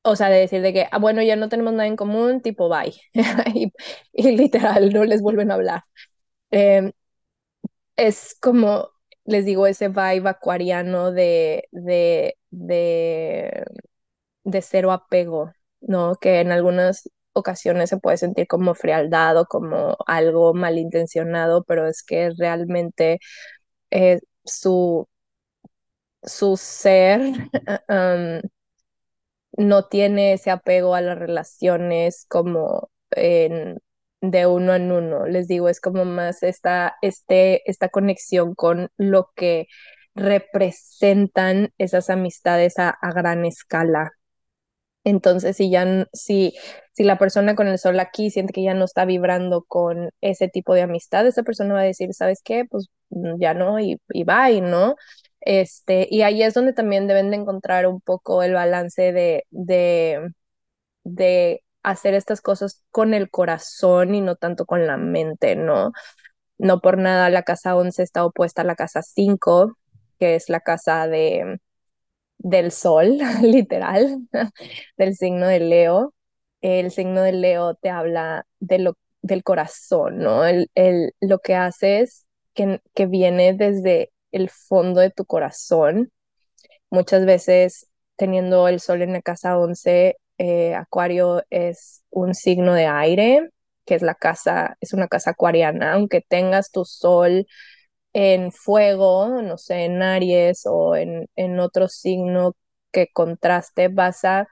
o 0.04 0.16
sea, 0.16 0.30
de 0.30 0.40
decir 0.40 0.62
de 0.62 0.74
que, 0.74 0.88
ah, 0.92 0.98
bueno, 1.00 1.22
ya 1.24 1.36
no 1.36 1.50
tenemos 1.50 1.74
nada 1.74 1.88
en 1.88 1.96
común, 1.98 2.42
tipo, 2.42 2.70
bye. 2.70 2.94
y, 3.56 3.72
y, 4.14 4.38
literal, 4.38 4.92
no 4.94 5.06
les 5.06 5.22
vuelven 5.22 5.52
a 5.52 5.56
hablar. 5.56 5.84
Eh, 6.52 6.94
es 7.96 8.36
como, 8.42 8.90
les 9.26 9.46
digo, 9.46 9.68
ese 9.68 9.90
vibe 9.90 10.30
acuariano 10.30 11.12
de, 11.12 11.68
de, 11.72 12.36
de, 12.52 13.66
de 14.46 14.62
cero 14.62 14.92
apego, 14.92 15.52
¿no? 15.82 16.16
Que 16.16 16.42
en 16.42 16.52
algunas 16.52 17.10
ocasiones 17.34 17.90
se 17.90 17.98
puede 18.00 18.18
sentir 18.18 18.48
como 18.48 18.76
frialdad 18.76 19.38
o 19.40 19.46
como 19.48 19.98
algo 20.08 20.54
malintencionado, 20.54 21.64
pero 21.66 21.88
es 21.88 22.04
que 22.04 22.32
realmente 22.38 23.20
eh, 23.92 24.20
su, 24.46 25.08
su 26.24 26.58
ser 26.58 27.22
um, 27.90 28.42
no 29.60 29.88
tiene 29.88 30.34
ese 30.34 30.52
apego 30.52 30.96
a 30.96 31.02
las 31.02 31.20
relaciones 31.20 32.26
como 32.30 32.92
en, 33.12 33.80
de 34.22 34.48
uno 34.48 34.76
en 34.76 34.92
uno. 34.94 35.28
Les 35.28 35.48
digo, 35.50 35.70
es 35.70 35.82
como 35.82 36.06
más 36.06 36.44
esta, 36.44 36.96
este, 37.04 37.70
esta 37.72 37.90
conexión 37.90 38.56
con 38.56 38.90
lo 38.98 39.32
que 39.36 39.68
representan 40.16 41.72
esas 41.80 42.10
amistades 42.10 42.80
a, 42.80 42.90
a 42.92 43.14
gran 43.14 43.46
escala. 43.46 44.12
Entonces, 45.06 45.58
si 45.58 45.70
ya, 45.72 46.08
si, 46.14 46.54
si 46.94 47.04
la 47.04 47.18
persona 47.18 47.56
con 47.56 47.68
el 47.68 47.80
sol 47.80 48.00
aquí 48.00 48.30
siente 48.32 48.54
que 48.54 48.64
ya 48.64 48.74
no 48.74 48.86
está 48.86 49.06
vibrando 49.06 49.64
con 49.64 50.12
ese 50.22 50.50
tipo 50.50 50.74
de 50.74 50.82
amistad, 50.84 51.26
esa 51.28 51.44
persona 51.44 51.74
va 51.74 51.82
a 51.82 51.84
decir, 51.84 52.14
¿sabes 52.14 52.42
qué? 52.44 52.66
Pues 52.70 52.90
mm, 53.10 53.40
ya 53.40 53.54
no, 53.54 53.80
y, 53.80 54.00
y 54.10 54.24
bye, 54.26 54.62
¿no? 54.62 54.96
Este, 55.42 56.08
y 56.12 56.22
ahí 56.24 56.44
es 56.44 56.54
donde 56.54 56.74
también 56.74 57.08
deben 57.08 57.32
de 57.32 57.38
encontrar 57.38 57.88
un 57.88 58.02
poco 58.02 58.44
el 58.44 58.54
balance 58.54 59.14
de, 59.14 59.46
de, 59.52 60.32
de 61.04 61.64
hacer 61.84 62.14
estas 62.16 62.42
cosas 62.42 62.84
con 62.92 63.14
el 63.14 63.30
corazón 63.32 64.16
y 64.16 64.22
no 64.22 64.36
tanto 64.36 64.66
con 64.66 64.88
la 64.88 64.98
mente, 64.98 65.56
¿no? 65.56 65.92
No 66.60 66.82
por 66.82 66.98
nada 67.00 67.30
la 67.30 67.44
casa 67.44 67.76
11 67.78 68.04
está 68.04 68.26
opuesta 68.26 68.64
a 68.64 68.66
la 68.66 68.76
casa 68.76 69.02
5, 69.04 69.78
que 70.20 70.36
es 70.36 70.50
la 70.50 70.62
casa 70.62 71.08
de, 71.08 71.60
del 72.38 72.72
sol, 72.72 73.18
literal, 73.44 74.20
del 74.98 75.16
signo 75.16 75.48
de 75.48 75.60
Leo. 75.60 76.14
El 76.62 76.92
signo 76.92 77.22
de 77.22 77.32
Leo 77.34 77.76
te 77.76 77.90
habla 77.90 78.46
de 78.60 78.80
lo, 78.80 78.98
del 79.22 79.44
corazón, 79.44 80.20
¿no? 80.20 80.46
El, 80.46 80.70
el, 80.76 81.14
lo 81.22 81.40
que 81.40 81.56
haces 81.56 82.26
que, 82.54 82.82
que 82.94 83.06
viene 83.08 83.54
desde 83.54 84.12
el 84.32 84.50
fondo 84.50 85.02
de 85.02 85.12
tu 85.12 85.26
corazón. 85.26 86.12
Muchas 86.90 87.26
veces 87.26 87.88
teniendo 88.18 88.68
el 88.68 88.80
sol 88.80 89.02
en 89.02 89.14
la 89.14 89.22
casa 89.22 89.58
11, 89.58 90.18
eh, 90.38 90.76
Acuario 90.76 91.44
es 91.50 92.04
un 92.10 92.34
signo 92.36 92.74
de 92.74 92.88
aire, 92.88 93.50
que 93.86 93.96
es 93.96 94.02
la 94.02 94.16
casa, 94.16 94.78
es 94.82 94.94
una 94.94 95.08
casa 95.08 95.32
acuariana, 95.32 95.94
aunque 95.94 96.22
tengas 96.22 96.72
tu 96.72 96.86
sol 96.86 97.48
en 98.14 98.52
fuego, 98.52 99.42
no 99.44 99.58
sé, 99.58 99.86
en 99.86 100.02
Aries 100.04 100.64
o 100.66 100.96
en, 100.96 101.28
en 101.36 101.60
otro 101.60 101.88
signo 101.90 102.56
que 102.92 103.08
contraste, 103.14 103.90
vas 103.90 104.26
a, 104.26 104.48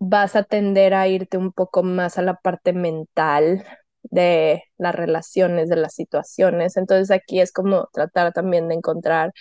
vas 0.00 0.36
a 0.36 0.42
tender 0.44 0.94
a 0.94 1.06
irte 1.08 1.36
un 1.38 1.52
poco 1.52 1.82
más 1.82 2.18
a 2.18 2.22
la 2.22 2.34
parte 2.40 2.72
mental 2.72 3.64
de 4.10 4.64
las 4.78 4.94
relaciones, 4.94 5.68
de 5.68 5.76
las 5.76 5.94
situaciones. 5.94 6.76
Entonces 6.76 7.10
aquí 7.10 7.40
es 7.40 7.52
como 7.52 7.88
tratar 7.92 8.32
también 8.32 8.68
de 8.68 8.74
encontrar 8.76 9.32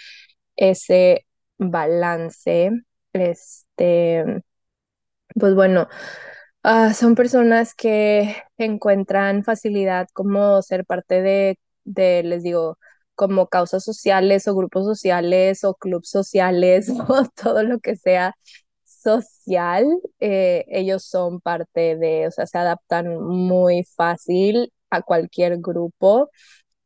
ese 0.57 1.25
balance. 1.57 2.71
Este, 3.13 4.25
pues 5.35 5.55
bueno, 5.55 5.87
uh, 6.63 6.93
son 6.93 7.15
personas 7.15 7.73
que 7.75 8.35
encuentran 8.57 9.43
facilidad 9.43 10.07
como 10.13 10.61
ser 10.61 10.85
parte 10.85 11.21
de, 11.21 11.59
de, 11.85 12.23
les 12.23 12.43
digo, 12.43 12.77
como 13.15 13.47
causas 13.47 13.83
sociales 13.83 14.47
o 14.47 14.55
grupos 14.55 14.85
sociales 14.85 15.63
o 15.63 15.75
clubes 15.75 16.09
sociales 16.09 16.89
o 17.09 17.25
todo 17.35 17.63
lo 17.63 17.79
que 17.79 17.95
sea 17.95 18.35
social, 19.01 19.85
eh, 20.19 20.65
ellos 20.69 21.03
son 21.05 21.41
parte 21.41 21.95
de, 21.97 22.27
o 22.27 22.31
sea, 22.31 22.47
se 22.47 22.57
adaptan 22.57 23.17
muy 23.19 23.83
fácil 23.95 24.73
a 24.89 25.01
cualquier 25.01 25.57
grupo 25.59 26.29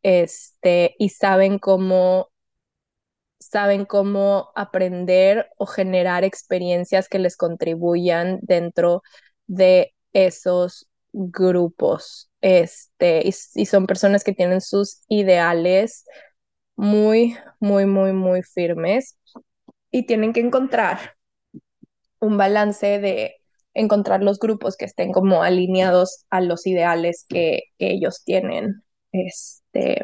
este, 0.03 0.95
y 0.99 1.09
saben 1.09 1.59
cómo 1.59 2.29
saben 3.39 3.85
cómo 3.85 4.51
aprender 4.55 5.49
o 5.57 5.65
generar 5.65 6.23
experiencias 6.23 7.09
que 7.09 7.19
les 7.19 7.37
contribuyan 7.37 8.39
dentro 8.41 9.01
de 9.47 9.93
esos 10.13 10.87
grupos. 11.11 12.29
Este, 12.41 13.21
y, 13.27 13.33
y 13.55 13.65
son 13.65 13.87
personas 13.87 14.23
que 14.23 14.33
tienen 14.33 14.61
sus 14.61 15.01
ideales 15.07 16.05
muy, 16.75 17.37
muy, 17.59 17.85
muy, 17.85 18.13
muy 18.13 18.43
firmes 18.43 19.17
y 19.91 20.05
tienen 20.05 20.33
que 20.33 20.41
encontrar 20.41 21.15
un 22.21 22.37
balance 22.37 22.99
de 22.99 23.35
encontrar 23.73 24.23
los 24.23 24.39
grupos 24.39 24.77
que 24.77 24.85
estén 24.85 25.11
como 25.11 25.43
alineados 25.43 26.25
a 26.29 26.41
los 26.41 26.67
ideales 26.67 27.25
que, 27.27 27.63
que 27.77 27.91
ellos 27.91 28.23
tienen. 28.23 28.83
Este, 29.11 30.03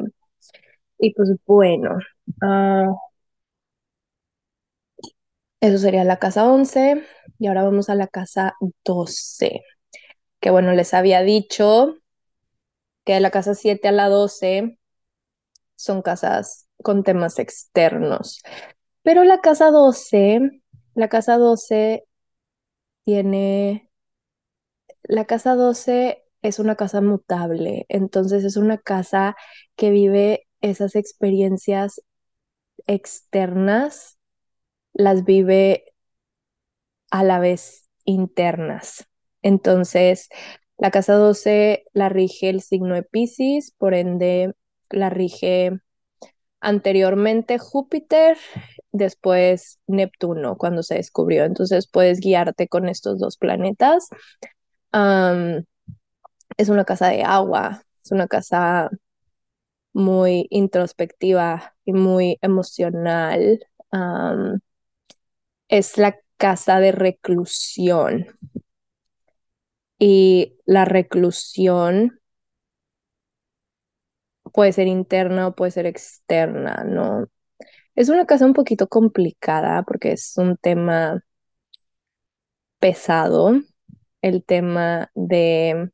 y 0.98 1.14
pues 1.14 1.30
bueno, 1.46 1.98
uh, 2.42 2.96
eso 5.60 5.78
sería 5.78 6.04
la 6.04 6.18
casa 6.18 6.46
11 6.50 7.04
y 7.38 7.46
ahora 7.46 7.64
vamos 7.64 7.88
a 7.90 7.94
la 7.94 8.06
casa 8.08 8.54
12, 8.84 9.62
que 10.40 10.50
bueno, 10.50 10.72
les 10.72 10.94
había 10.94 11.22
dicho 11.22 11.96
que 13.04 13.14
de 13.14 13.20
la 13.20 13.30
casa 13.30 13.54
7 13.54 13.88
a 13.88 13.92
la 13.92 14.08
12 14.08 14.78
son 15.76 16.02
casas 16.02 16.68
con 16.82 17.04
temas 17.04 17.38
externos, 17.38 18.42
pero 19.02 19.24
la 19.24 19.40
casa 19.40 19.70
12, 19.70 20.62
la 20.94 21.08
casa 21.08 21.38
12 21.38 22.07
tiene, 23.08 23.88
la 25.02 25.24
casa 25.24 25.54
12 25.54 26.24
es 26.42 26.58
una 26.58 26.76
casa 26.76 27.00
mutable, 27.00 27.86
entonces 27.88 28.44
es 28.44 28.58
una 28.58 28.76
casa 28.76 29.34
que 29.76 29.90
vive 29.90 30.46
esas 30.60 30.94
experiencias 30.94 32.02
externas 32.86 34.18
las 34.92 35.24
vive 35.24 35.94
a 37.10 37.24
la 37.24 37.38
vez 37.38 37.88
internas. 38.04 39.08
Entonces, 39.40 40.28
la 40.76 40.90
casa 40.90 41.14
12 41.14 41.84
la 41.94 42.10
rige 42.10 42.50
el 42.50 42.60
signo 42.60 42.94
de 42.94 43.04
por 43.78 43.94
ende 43.94 44.52
la 44.90 45.08
rige 45.08 45.80
anteriormente 46.60 47.58
Júpiter, 47.58 48.36
después 48.92 49.78
Neptuno 49.86 50.56
cuando 50.56 50.82
se 50.82 50.96
descubrió. 50.96 51.44
Entonces 51.44 51.88
puedes 51.90 52.20
guiarte 52.20 52.68
con 52.68 52.88
estos 52.88 53.18
dos 53.18 53.36
planetas. 53.36 54.08
Es 56.56 56.68
una 56.68 56.84
casa 56.84 57.08
de 57.08 57.22
agua, 57.22 57.82
es 58.04 58.10
una 58.12 58.26
casa 58.28 58.90
muy 59.92 60.46
introspectiva 60.50 61.74
y 61.84 61.92
muy 61.92 62.38
emocional. 62.42 63.60
Es 65.68 65.96
la 65.96 66.14
casa 66.36 66.78
de 66.78 66.92
reclusión. 66.92 68.26
Y 70.00 70.56
la 70.66 70.84
reclusión 70.84 72.18
puede 74.52 74.72
ser 74.72 74.86
interna 74.88 75.48
o 75.48 75.54
puede 75.54 75.70
ser 75.72 75.86
externa, 75.86 76.84
¿no? 76.84 77.26
Es 77.98 78.08
una 78.08 78.24
casa 78.24 78.46
un 78.46 78.54
poquito 78.54 78.88
complicada 78.88 79.82
porque 79.82 80.12
es 80.12 80.32
un 80.38 80.56
tema 80.56 81.22
pesado, 82.80 83.60
el 84.22 84.44
tema 84.44 85.10
de, 85.14 85.90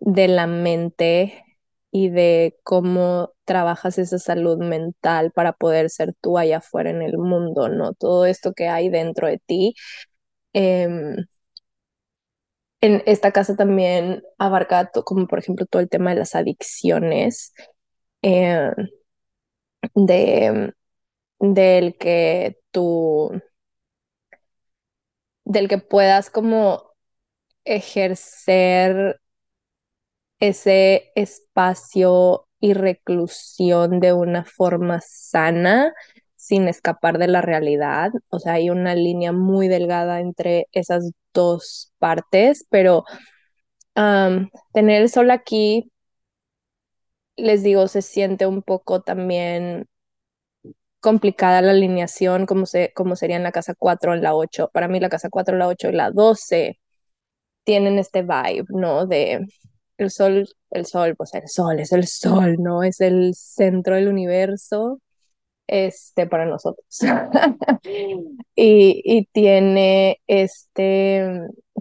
de 0.00 0.28
la 0.28 0.46
mente 0.46 1.44
y 1.90 2.10
de 2.10 2.58
cómo 2.64 3.32
trabajas 3.44 3.98
esa 3.98 4.18
salud 4.18 4.58
mental 4.58 5.32
para 5.32 5.52
poder 5.52 5.90
ser 5.90 6.14
tú 6.20 6.38
allá 6.38 6.58
afuera 6.58 6.90
en 6.90 7.02
el 7.02 7.18
mundo, 7.18 7.68
¿no? 7.68 7.94
Todo 7.94 8.26
esto 8.26 8.52
que 8.54 8.68
hay 8.68 8.88
dentro 8.90 9.26
de 9.28 9.38
ti. 9.46 9.74
Eh, 10.54 10.88
en 12.80 13.02
esta 13.06 13.32
casa 13.32 13.56
también 13.56 14.22
abarca 14.38 14.90
como 15.04 15.26
por 15.26 15.38
ejemplo 15.40 15.66
todo 15.66 15.82
el 15.82 15.88
tema 15.88 16.10
de 16.10 16.16
las 16.20 16.34
adicciones, 16.34 17.52
eh, 18.22 18.70
de, 19.94 20.74
del 21.40 21.96
que 21.98 22.58
tú, 22.72 23.32
del 25.44 25.68
que 25.68 25.78
puedas 25.78 26.30
como 26.30 26.92
ejercer 27.64 29.20
ese 30.40 31.10
espacio 31.14 32.46
y 32.60 32.72
reclusión 32.74 34.00
de 34.00 34.12
una 34.12 34.44
forma 34.44 35.00
sana 35.00 35.92
sin 36.36 36.68
escapar 36.68 37.18
de 37.18 37.28
la 37.28 37.40
realidad. 37.42 38.10
O 38.30 38.38
sea, 38.38 38.54
hay 38.54 38.70
una 38.70 38.94
línea 38.94 39.32
muy 39.32 39.68
delgada 39.68 40.20
entre 40.20 40.66
esas 40.72 41.10
dos 41.34 41.92
partes, 41.98 42.66
pero 42.70 43.04
tener 44.72 45.02
el 45.02 45.08
sol 45.10 45.30
aquí, 45.30 45.90
les 47.38 47.62
digo, 47.62 47.88
se 47.88 48.02
siente 48.02 48.46
un 48.46 48.62
poco 48.62 49.00
también 49.02 49.86
complicada 51.00 51.62
la 51.62 51.72
alineación, 51.72 52.46
como, 52.46 52.66
se, 52.66 52.92
sería 53.14 53.36
en 53.36 53.42
la 53.44 53.52
casa 53.52 53.74
4 53.78 54.14
en 54.14 54.22
la 54.22 54.34
8. 54.34 54.70
Para 54.72 54.88
mí 54.88 55.00
la 55.00 55.08
casa 55.08 55.30
4, 55.30 55.56
la 55.56 55.68
8 55.68 55.88
y 55.90 55.92
la 55.92 56.10
12 56.10 56.78
tienen 57.64 57.98
este 57.98 58.22
vibe, 58.22 58.66
¿no? 58.70 59.06
De 59.06 59.46
el 59.98 60.10
sol, 60.10 60.48
el 60.70 60.86
sol, 60.86 61.16
pues 61.16 61.34
el 61.34 61.48
sol 61.48 61.80
es 61.80 61.92
el 61.92 62.06
sol, 62.06 62.56
¿no? 62.60 62.82
Es 62.82 63.00
el 63.00 63.34
centro 63.34 63.96
del 63.96 64.08
universo 64.08 65.00
este, 65.66 66.26
para 66.26 66.46
nosotros. 66.46 66.86
y, 68.56 69.02
y, 69.04 69.26
tiene 69.32 70.20
este, 70.26 71.30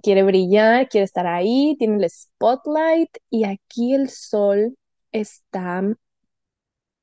quiere 0.03 0.23
brillar, 0.23 0.89
quiere 0.89 1.05
estar 1.05 1.27
ahí, 1.27 1.75
tiene 1.79 2.03
el 2.03 2.09
spotlight 2.09 3.09
y 3.29 3.45
aquí 3.45 3.93
el 3.93 4.09
sol 4.09 4.77
está 5.19 5.83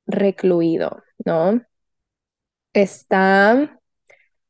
recluido, 0.07 1.03
¿no? 1.25 1.61
Está, 2.73 3.79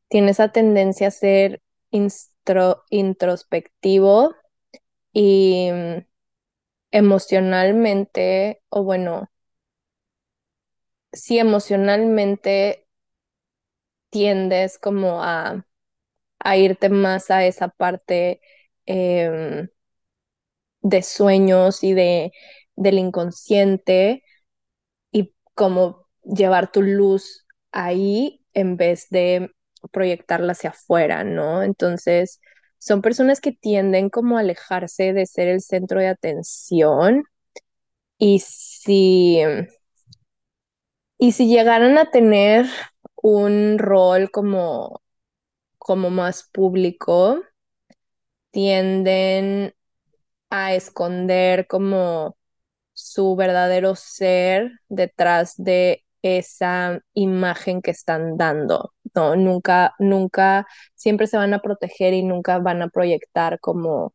tiene 0.09 0.31
esa 0.31 0.51
tendencia 0.51 1.07
a 1.09 1.11
ser 1.11 1.61
introspectivo 2.89 4.35
y 5.13 5.69
mm, 5.71 6.05
emocionalmente, 6.91 8.61
o 8.69 8.83
bueno, 8.83 9.29
si 11.13 11.39
emocionalmente 11.39 12.87
tiendes 14.09 14.77
como 14.79 15.23
a, 15.23 15.65
irte 16.57 16.89
más 16.89 17.31
a 17.31 17.45
esa 17.45 17.69
parte 17.69 18.41
em, 18.85 19.67
de 20.81 21.01
sueños 21.03 21.83
y 21.83 21.93
de, 21.93 22.31
del 22.75 22.99
inconsciente 22.99 24.23
y 25.11 25.33
como 25.55 26.07
llevar 26.23 26.71
tu 26.71 26.81
luz 26.81 27.45
ahí 27.71 28.43
en 28.53 28.77
vez 28.77 29.09
de 29.09 29.51
proyectarla 29.91 30.53
hacia 30.53 30.71
afuera, 30.71 31.23
¿no? 31.23 31.63
Entonces, 31.63 32.41
son 32.79 33.01
personas 33.01 33.41
que 33.41 33.51
tienden 33.51 34.09
como 34.09 34.37
a 34.37 34.41
alejarse 34.41 35.13
de 35.13 35.25
ser 35.25 35.47
el 35.47 35.61
centro 35.61 35.99
de 35.99 36.07
atención 36.07 37.23
y 38.17 38.39
si 38.39 39.41
y 41.17 41.31
si 41.31 41.47
llegaran 41.47 41.97
a 41.97 42.11
tener 42.11 42.65
un 43.15 43.77
rol 43.79 44.31
como, 44.31 45.01
como 45.77 46.09
más 46.09 46.49
público, 46.51 47.41
tienden 48.51 49.73
a 50.49 50.75
esconder 50.75 51.67
como 51.67 52.37
su 53.15 53.35
verdadero 53.35 53.95
ser 53.95 54.71
detrás 54.89 55.53
de 55.57 56.03
esa 56.21 56.99
imagen 57.13 57.81
que 57.81 57.91
están 57.91 58.37
dando. 58.37 58.93
No, 59.15 59.35
nunca, 59.35 59.93
nunca, 59.99 60.67
siempre 60.95 61.27
se 61.27 61.37
van 61.37 61.53
a 61.53 61.59
proteger 61.61 62.13
y 62.13 62.23
nunca 62.23 62.59
van 62.59 62.81
a 62.81 62.89
proyectar 62.89 63.59
como 63.59 64.13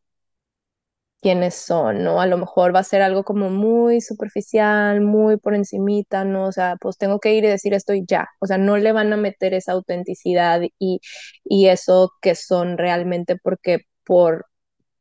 quiénes 1.21 1.55
son, 1.55 2.03
¿no? 2.03 2.19
A 2.21 2.25
lo 2.27 2.37
mejor 2.37 2.73
va 2.75 2.79
a 2.79 2.83
ser 2.83 3.01
algo 3.03 3.23
como 3.23 3.49
muy 3.49 4.01
superficial, 4.01 5.01
muy 5.01 5.37
por 5.37 5.53
encimita, 5.55 6.23
¿no? 6.25 6.45
O 6.47 6.51
sea, 6.51 6.77
pues 6.81 6.97
tengo 6.97 7.19
que 7.19 7.33
ir 7.35 7.43
y 7.45 7.47
decir 7.47 7.73
esto 7.73 7.93
y 7.93 8.03
ya. 8.07 8.27
O 8.39 8.47
sea, 8.47 8.57
no 8.57 8.77
le 8.77 8.91
van 8.91 9.13
a 9.13 9.17
meter 9.17 9.53
esa 9.53 9.73
autenticidad 9.73 10.61
y, 10.79 10.99
y 11.43 11.67
eso 11.67 12.11
que 12.21 12.33
son 12.35 12.77
realmente 12.77 13.35
porque 13.37 13.81
por, 14.03 14.47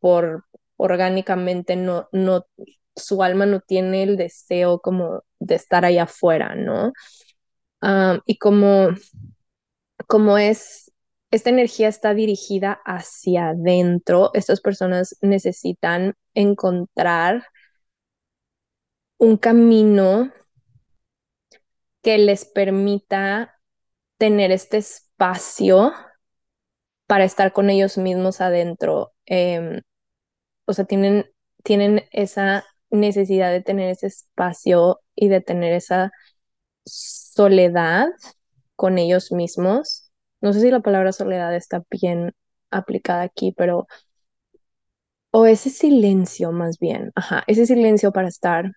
por 0.01 0.45
orgánicamente 0.77 1.77
no, 1.77 2.09
no, 2.13 2.47
su 2.97 3.23
alma 3.23 3.47
no 3.47 3.61
tiene 3.61 4.03
el 4.03 4.17
deseo 4.17 4.81
como 4.81 5.23
de 5.39 5.55
estar 5.57 5.85
allá 5.85 6.05
afuera, 6.05 6.55
¿no? 6.55 6.93
Ah, 7.83 8.21
y 8.27 8.39
como, 8.39 8.91
como 10.07 10.39
es 10.39 10.93
esta 11.31 11.51
energía 11.51 11.89
está 11.89 12.13
dirigida 12.15 12.81
hacia 12.85 13.51
adentro. 13.51 14.31
Estas 14.35 14.61
personas 14.61 15.17
necesitan 15.23 16.15
encontrar 16.35 17.45
un 19.19 19.37
camino 19.37 20.33
que 22.03 22.19
les 22.19 22.45
permita 22.45 23.59
tener 24.19 24.53
este 24.53 24.79
espacio 24.79 25.93
para 27.07 27.25
estar 27.25 27.53
con 27.53 27.71
ellos 27.71 27.99
mismos 27.99 28.41
adentro. 28.41 29.13
Em, 29.27 29.83
o 30.67 30.73
sea, 30.75 30.85
tienen, 30.87 31.31
tienen 31.65 32.05
esa 32.13 32.65
necesidad 32.91 33.51
de 33.53 33.63
tener 33.63 33.91
ese 33.91 34.09
espacio 34.09 35.01
y 35.15 35.29
de 35.29 35.41
tener 35.41 35.73
esa 35.75 36.13
soledad 36.85 38.09
con 38.77 38.99
ellos 38.99 39.33
mismos. 39.33 40.13
No 40.41 40.53
sé 40.53 40.61
si 40.61 40.71
la 40.71 40.81
palabra 40.81 41.13
soledad 41.13 41.55
está 41.57 41.85
bien 41.91 42.33
aplicada 42.71 43.23
aquí, 43.23 43.53
pero, 43.57 43.87
o 45.31 45.47
ese 45.47 45.71
silencio 45.71 46.53
más 46.53 46.79
bien, 46.79 47.13
ajá, 47.15 47.45
ese 47.47 47.67
silencio 47.67 48.13
para 48.13 48.29
estar 48.29 48.73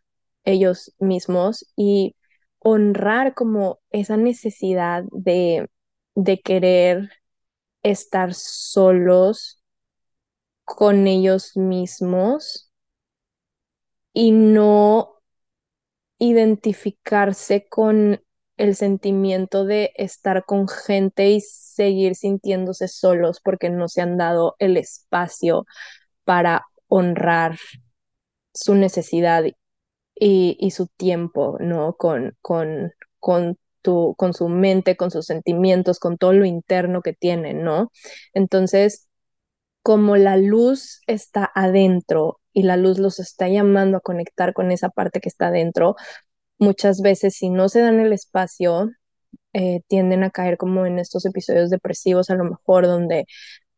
ellos 0.46 0.94
mismos 1.00 1.66
y 1.76 2.16
honrar 2.60 3.34
como 3.34 3.80
esa 3.92 4.18
necesidad 4.18 5.04
de, 5.12 5.70
de 6.16 6.42
querer 6.42 7.10
estar 7.84 8.34
solos 8.34 9.62
con 10.66 11.08
ellos 11.08 11.56
mismos 11.56 12.72
y 14.14 14.32
no 14.32 15.22
identificarse 16.20 17.68
con 17.68 18.22
el 18.58 18.76
sentimiento 18.76 19.66
de 19.66 19.92
estar 19.96 20.46
con 20.46 20.68
gente 20.68 21.32
y 21.32 21.42
seguir 21.42 22.16
sintiéndose 22.16 22.88
solos 22.88 23.42
porque 23.44 23.70
no 23.70 23.88
se 23.88 24.02
han 24.02 24.18
dado 24.18 24.56
el 24.60 24.78
espacio 24.78 25.66
para 26.24 26.68
honrar 26.88 27.58
su 28.54 28.76
necesidad 28.76 29.44
y, 30.16 30.72
su 30.72 30.88
tiempo, 30.88 31.58
¿no? 31.60 31.96
Con, 31.96 32.38
con, 32.42 32.94
con, 33.20 33.58
tu, 33.82 34.16
con 34.16 34.34
su 34.34 34.48
mente, 34.48 34.96
con 34.96 35.12
sus 35.12 35.26
sentimientos, 35.26 36.00
con 36.00 36.18
todo 36.18 36.34
lo 36.34 36.46
interno 36.46 37.02
que 37.02 37.14
tienen, 37.14 37.64
¿no? 37.64 37.92
Entonces, 38.34 39.10
como 39.82 40.16
la 40.18 40.38
luz 40.38 41.02
está 41.08 41.52
adentro 41.54 42.40
y 42.54 42.64
la 42.64 42.78
luz 42.78 43.00
los 43.00 43.20
está 43.20 43.48
llamando 43.50 43.98
a 43.98 44.02
conectar 44.02 44.54
con 44.54 44.72
esa 44.72 44.90
parte 44.90 45.20
que 45.20 45.30
está 45.30 45.48
adentro, 45.48 45.96
muchas 46.60 47.02
veces 47.02 47.36
si 47.36 47.50
no 47.50 47.70
se 47.70 47.82
dan 47.82 48.00
el 48.00 48.14
espacio, 48.14 48.92
eh, 49.54 49.82
tienden 49.88 50.24
a 50.24 50.32
caer 50.32 50.58
como 50.58 50.86
en 50.86 51.00
estos 51.00 51.26
episodios 51.26 51.70
depresivos 51.70 52.30
a 52.30 52.36
lo 52.36 52.46
mejor 52.46 52.88
donde 52.88 53.26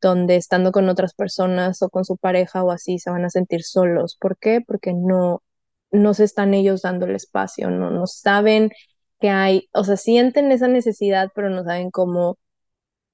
donde 0.01 0.36
estando 0.38 0.71
con 0.71 0.89
otras 0.89 1.13
personas 1.13 1.82
o 1.82 1.89
con 1.89 2.05
su 2.05 2.17
pareja 2.17 2.63
o 2.63 2.71
así 2.71 2.99
se 2.99 3.09
van 3.09 3.26
a 3.26 3.30
sentir 3.30 3.63
solos. 3.63 4.17
¿Por 4.19 4.38
qué? 4.38 4.61
Porque 4.65 4.93
no, 4.93 5.43
no 5.91 6.13
se 6.13 6.26
están 6.26 6.53
ellos 6.53 6.84
dando 6.84 7.05
el 7.05 7.15
espacio, 7.15 7.69
no, 7.71 7.91
no 7.91 8.07
saben 8.07 8.71
que 9.19 9.30
hay, 9.30 9.69
o 9.73 9.84
sea, 9.84 9.97
sienten 9.97 10.51
esa 10.51 10.67
necesidad, 10.67 11.30
pero 11.36 11.49
no 11.49 11.63
saben 11.63 11.91
cómo 11.91 12.38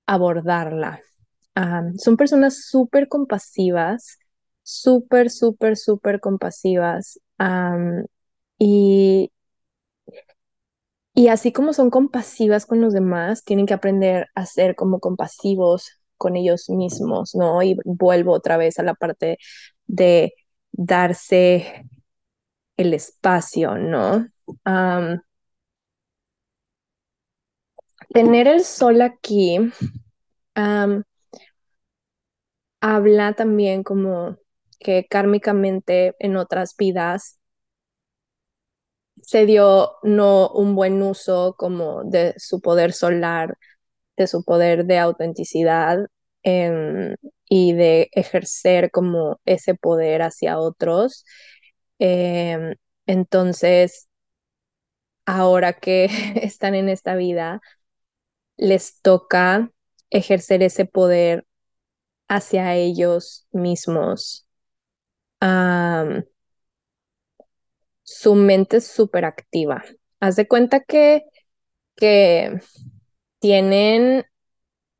abordarla. 0.05 1.01
son 1.97 2.18
personas 2.18 2.66
súper 2.66 3.07
compasivas, 3.07 4.18
súper, 4.64 5.30
súper, 5.30 5.78
súper 5.78 6.20
compasivas. 6.20 7.20
y, 8.59 9.32
y 11.14 11.28
así 11.28 11.51
como 11.51 11.74
son 11.74 11.89
compasivas 11.89 12.66
con 12.66 12.82
los 12.82 12.93
demás, 12.93 13.43
tienen 13.43 13.66
que 13.66 13.74
aprender 13.74 14.28
a 14.36 14.45
ser 14.45 14.76
como 14.76 14.99
compasivos 14.99 16.01
con 16.18 16.36
ellos 16.38 16.70
mismos, 16.70 17.36
¿no? 17.36 17.62
Y 17.64 17.76
vuelvo 17.86 18.34
otra 18.34 18.57
vez 18.57 18.80
a 18.80 18.84
la 18.84 18.93
parte 18.93 19.38
de 19.88 20.34
darse 20.72 21.86
el 22.78 22.93
espacio, 22.93 23.78
¿no? 23.78 24.28
tener 28.14 28.47
el 28.47 28.64
sol 28.64 29.01
aquí 29.01 29.57
habla 32.80 33.34
también 33.34 33.82
como 33.84 34.38
que 34.84 35.07
kármicamente 35.09 36.15
en 36.19 36.38
otras 36.38 36.75
vidas 36.77 37.39
se 39.21 39.45
dio 39.45 39.91
no 40.03 40.49
un 40.51 40.75
buen 40.75 41.01
uso 41.01 41.55
como 41.57 42.03
de 42.03 42.34
su 42.38 42.61
poder 42.61 42.93
solar, 42.93 43.57
de 44.17 44.27
su 44.27 44.43
poder 44.43 44.86
de 44.86 44.99
autenticidad 44.99 45.99
em, 46.43 47.15
y 47.49 47.73
de 47.73 48.09
ejercer 48.13 48.91
como 48.91 49.39
ese 49.45 49.75
poder 49.75 50.21
hacia 50.23 50.59
otros. 50.59 51.25
Em, 51.99 52.75
entonces, 53.07 54.09
ahora 55.25 55.73
que 55.73 56.05
están 56.43 56.75
en 56.75 56.89
esta 56.89 57.15
vida, 57.15 57.61
les 58.57 59.01
toca 59.01 59.71
ejercer 60.11 60.63
ese 60.63 60.86
poder 60.86 61.45
hacia 62.29 62.75
ellos 62.75 63.47
mismos. 63.51 64.47
Su 68.04 68.36
mente 68.36 68.78
es 68.78 68.88
súper 68.88 69.26
activa. 69.26 69.84
Haz 70.20 70.36
de 70.36 70.48
cuenta 70.48 70.82
que, 70.82 71.24
que 71.96 72.60
tienen 73.39 74.26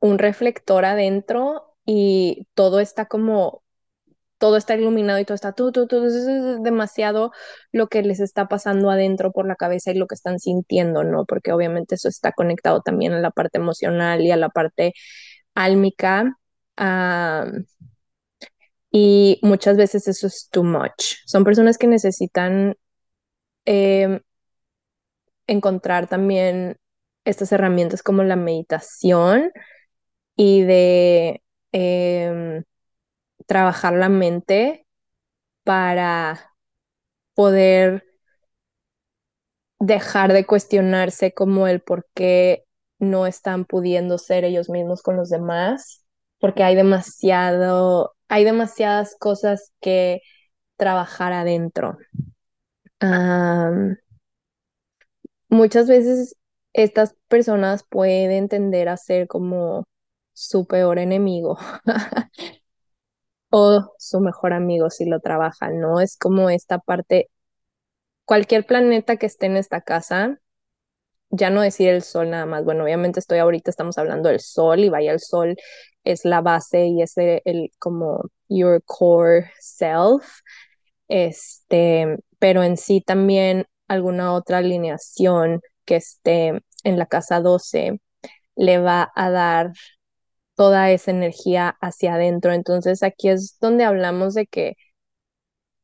un 0.00 0.18
reflector 0.18 0.84
adentro 0.84 1.76
y 1.86 2.48
todo 2.54 2.80
está 2.80 3.06
como, 3.06 3.62
todo 4.38 4.56
está 4.56 4.76
iluminado 4.76 5.20
y 5.20 5.24
todo 5.24 5.36
está, 5.36 5.54
tú, 5.54 5.72
tú, 5.72 5.86
tú, 5.88 6.04
es 6.06 6.26
demasiado 6.62 7.32
lo 7.72 7.88
que 7.88 8.02
les 8.02 8.20
está 8.20 8.48
pasando 8.48 8.90
adentro 8.90 9.32
por 9.32 9.46
la 9.48 9.56
cabeza 9.56 9.92
y 9.92 9.96
lo 9.96 10.06
que 10.06 10.14
están 10.16 10.40
sintiendo, 10.40 11.04
¿no? 11.04 11.26
Porque 11.26 11.52
obviamente 11.52 11.96
eso 11.96 12.08
está 12.08 12.32
conectado 12.32 12.82
también 12.82 13.12
a 13.14 13.20
la 13.20 13.30
parte 13.32 13.58
emocional 13.58 14.22
y 14.22 14.30
a 14.32 14.36
la 14.36 14.50
parte 14.50 14.94
álmica. 15.54 16.36
Y 18.92 19.40
muchas 19.42 19.76
veces 19.76 20.06
eso 20.06 20.26
es 20.28 20.48
too 20.50 20.62
much. 20.64 21.16
Son 21.26 21.44
personas 21.44 21.78
que 21.78 21.88
necesitan 21.88 22.76
em, 23.64 24.20
encontrar 25.46 26.08
también 26.08 26.76
estas 27.24 27.52
herramientas 27.52 28.02
como 28.02 28.22
la 28.22 28.36
meditación 28.36 29.50
y 30.36 30.62
de 30.62 31.42
em, 31.72 32.64
trabajar 33.46 33.94
la 33.94 34.08
mente 34.08 34.86
para 35.64 36.54
poder 37.34 38.04
dejar 39.80 40.32
de 40.32 40.46
cuestionarse 40.46 41.32
como 41.34 41.66
el 41.66 41.80
por 41.80 42.06
qué 42.14 42.64
no 42.98 43.26
están 43.26 43.64
pudiendo 43.64 44.16
ser 44.18 44.44
ellos 44.44 44.70
mismos 44.70 45.02
con 45.02 45.16
los 45.16 45.28
demás, 45.28 46.04
porque 46.38 46.62
hay 46.62 46.76
demasiado, 46.76 48.14
hay 48.32 48.44
demasiadas 48.44 49.14
cosas 49.18 49.72
que 49.82 50.22
trabajar 50.78 51.34
adentro. 51.34 51.98
muchas 55.50 55.86
veces 55.86 56.36
estas 56.72 57.14
personas 57.28 57.84
pueden 57.86 58.48
tender 58.48 58.88
a 58.88 58.96
ser 58.96 59.28
como 59.28 59.84
su 60.32 60.66
peor 60.66 60.98
enemigo 60.98 61.58
o 63.50 63.92
su 63.98 64.20
mejor 64.20 64.54
amigo 64.54 64.88
si 64.88 65.04
lo 65.04 65.20
trabajan, 65.20 65.78
¿no? 65.78 66.00
Es 66.00 66.16
como 66.16 66.48
esta 66.48 66.78
parte, 66.78 67.28
cualquier 68.24 68.66
planeta 68.66 69.16
que 69.16 69.26
esté 69.26 69.46
en 69.46 69.58
esta 69.58 69.82
casa, 69.82 70.38
ya 71.30 71.50
no 71.50 71.62
decir 71.62 71.88
el 71.90 72.02
sol 72.02 72.30
nada 72.30 72.46
más, 72.46 72.64
bueno, 72.64 72.84
obviamente 72.84 73.20
estoy 73.20 73.38
ahorita, 73.38 73.70
estamos 73.70 73.98
hablando 73.98 74.30
del 74.30 74.40
sol 74.40 74.80
y 74.80 74.88
vaya, 74.88 75.12
el 75.12 75.20
sol 75.20 75.56
es 76.04 76.24
la 76.24 76.40
base 76.40 76.86
y 76.86 77.02
es 77.02 77.14
el, 77.16 77.70
como 77.78 78.24
your 78.48 78.82
core 78.84 79.50
self, 79.60 80.24
este, 81.08 82.18
pero 82.38 82.62
en 82.62 82.76
sí 82.76 83.00
también 83.00 83.66
alguna 83.88 84.32
otra 84.34 84.58
alineación 84.58 85.60
que 85.84 85.96
esté 85.96 86.62
en 86.84 86.98
la 86.98 87.06
casa 87.06 87.40
12 87.40 88.00
le 88.56 88.78
va 88.78 89.12
a 89.14 89.30
dar 89.30 89.72
toda 90.56 90.90
esa 90.92 91.10
energía 91.12 91.76
hacia 91.80 92.14
adentro. 92.14 92.52
Entonces 92.52 93.02
aquí 93.02 93.28
es 93.30 93.58
donde 93.60 93.84
hablamos 93.84 94.34
de 94.34 94.46
que 94.46 94.76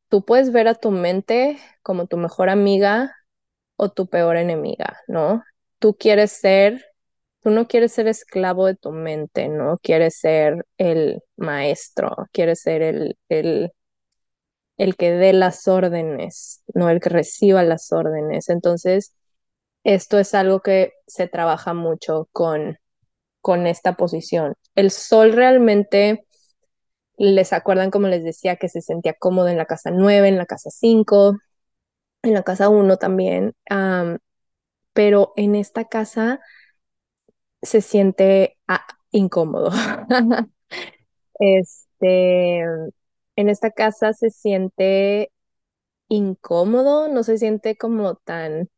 tú 0.09 0.23
puedes 0.25 0.51
ver 0.51 0.67
a 0.67 0.75
tu 0.75 0.91
mente 0.91 1.57
como 1.83 2.07
tu 2.07 2.17
mejor 2.17 2.49
amiga 2.49 3.15
o 3.77 3.89
tu 3.91 4.07
peor 4.09 4.37
enemiga, 4.37 4.99
¿no? 5.07 5.43
Tú 5.79 5.95
quieres 5.97 6.33
ser, 6.33 6.85
tú 7.43 7.49
no 7.51 7.67
quieres 7.67 7.93
ser 7.93 8.07
esclavo 8.07 8.65
de 8.67 8.75
tu 8.75 8.91
mente, 8.91 9.47
¿no? 9.49 9.77
Quieres 9.79 10.19
ser 10.19 10.65
el 10.77 11.21
maestro, 11.37 12.15
quieres 12.33 12.61
ser 12.61 12.81
el, 12.81 13.17
el, 13.29 13.71
el 14.77 14.95
que 14.95 15.11
dé 15.11 15.33
las 15.33 15.67
órdenes, 15.67 16.63
no 16.73 16.89
el 16.89 16.99
que 17.01 17.09
reciba 17.09 17.63
las 17.63 17.91
órdenes. 17.91 18.49
Entonces, 18.49 19.13
esto 19.83 20.19
es 20.19 20.33
algo 20.35 20.61
que 20.61 20.93
se 21.07 21.27
trabaja 21.27 21.73
mucho 21.73 22.29
con 22.31 22.77
con 23.41 23.67
esta 23.67 23.95
posición. 23.97 24.55
El 24.75 24.91
sol 24.91 25.33
realmente, 25.33 26.25
les 27.17 27.53
acuerdan 27.53 27.91
como 27.91 28.07
les 28.07 28.23
decía 28.23 28.57
que 28.57 28.69
se 28.69 28.81
sentía 28.81 29.13
cómodo 29.19 29.49
en 29.49 29.57
la 29.57 29.65
casa 29.65 29.91
9, 29.91 30.27
en 30.29 30.37
la 30.37 30.45
casa 30.47 30.69
5, 30.71 31.37
en 32.23 32.33
la 32.35 32.43
casa 32.43 32.69
1 32.69 32.97
también, 32.97 33.53
pero 34.93 35.33
en 35.35 35.55
esta 35.55 35.85
casa 35.85 36.39
se 37.61 37.81
siente 37.81 38.57
ah, 38.67 38.85
incómodo. 39.11 39.71
este, 41.39 42.59
en 42.61 43.49
esta 43.49 43.71
casa 43.71 44.13
se 44.13 44.29
siente 44.29 45.31
incómodo, 46.09 47.09
no 47.09 47.23
se 47.23 47.37
siente 47.37 47.77
como 47.77 48.15
tan 48.17 48.69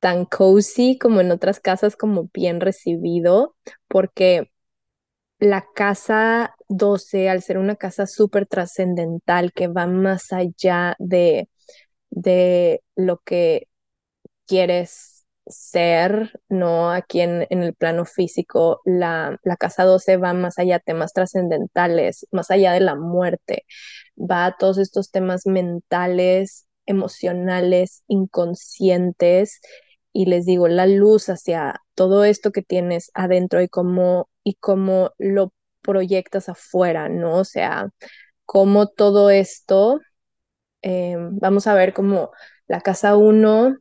tan 0.00 0.24
cozy 0.26 0.98
como 0.98 1.20
en 1.20 1.30
otras 1.30 1.60
casas, 1.60 1.96
como 1.96 2.30
bien 2.32 2.60
recibido, 2.60 3.56
porque 3.88 4.50
la 5.38 5.66
casa 5.74 6.54
12, 6.68 7.28
al 7.30 7.42
ser 7.42 7.58
una 7.58 7.76
casa 7.76 8.06
súper 8.06 8.46
trascendental 8.46 9.52
que 9.52 9.68
va 9.68 9.86
más 9.86 10.32
allá 10.32 10.96
de, 10.98 11.48
de 12.10 12.82
lo 12.96 13.18
que 13.20 13.68
quieres 14.46 15.15
ser, 15.46 16.40
¿no? 16.48 16.90
Aquí 16.90 17.20
en, 17.20 17.46
en 17.50 17.62
el 17.62 17.74
plano 17.74 18.04
físico, 18.04 18.80
la, 18.84 19.38
la, 19.44 19.56
casa 19.56 19.84
12 19.84 20.16
va 20.16 20.32
más 20.34 20.58
allá, 20.58 20.78
temas 20.80 21.12
trascendentales, 21.12 22.26
más 22.32 22.50
allá 22.50 22.72
de 22.72 22.80
la 22.80 22.94
muerte, 22.96 23.64
va 24.18 24.46
a 24.46 24.56
todos 24.56 24.78
estos 24.78 25.10
temas 25.10 25.46
mentales, 25.46 26.66
emocionales, 26.86 28.02
inconscientes 28.08 29.60
y 30.12 30.26
les 30.26 30.46
digo 30.46 30.68
la 30.68 30.86
luz 30.86 31.28
hacia 31.28 31.82
todo 31.94 32.24
esto 32.24 32.52
que 32.52 32.62
tienes 32.62 33.10
adentro 33.14 33.60
y 33.62 33.68
cómo, 33.68 34.30
y 34.44 34.54
cómo 34.54 35.12
lo 35.18 35.52
proyectas 35.82 36.48
afuera, 36.48 37.08
¿no? 37.08 37.36
O 37.38 37.44
sea, 37.44 37.90
cómo 38.44 38.88
todo 38.88 39.30
esto, 39.30 40.00
eh, 40.82 41.16
vamos 41.18 41.66
a 41.66 41.74
ver 41.74 41.92
como 41.94 42.30
la 42.68 42.80
casa 42.80 43.16
1 43.16 43.76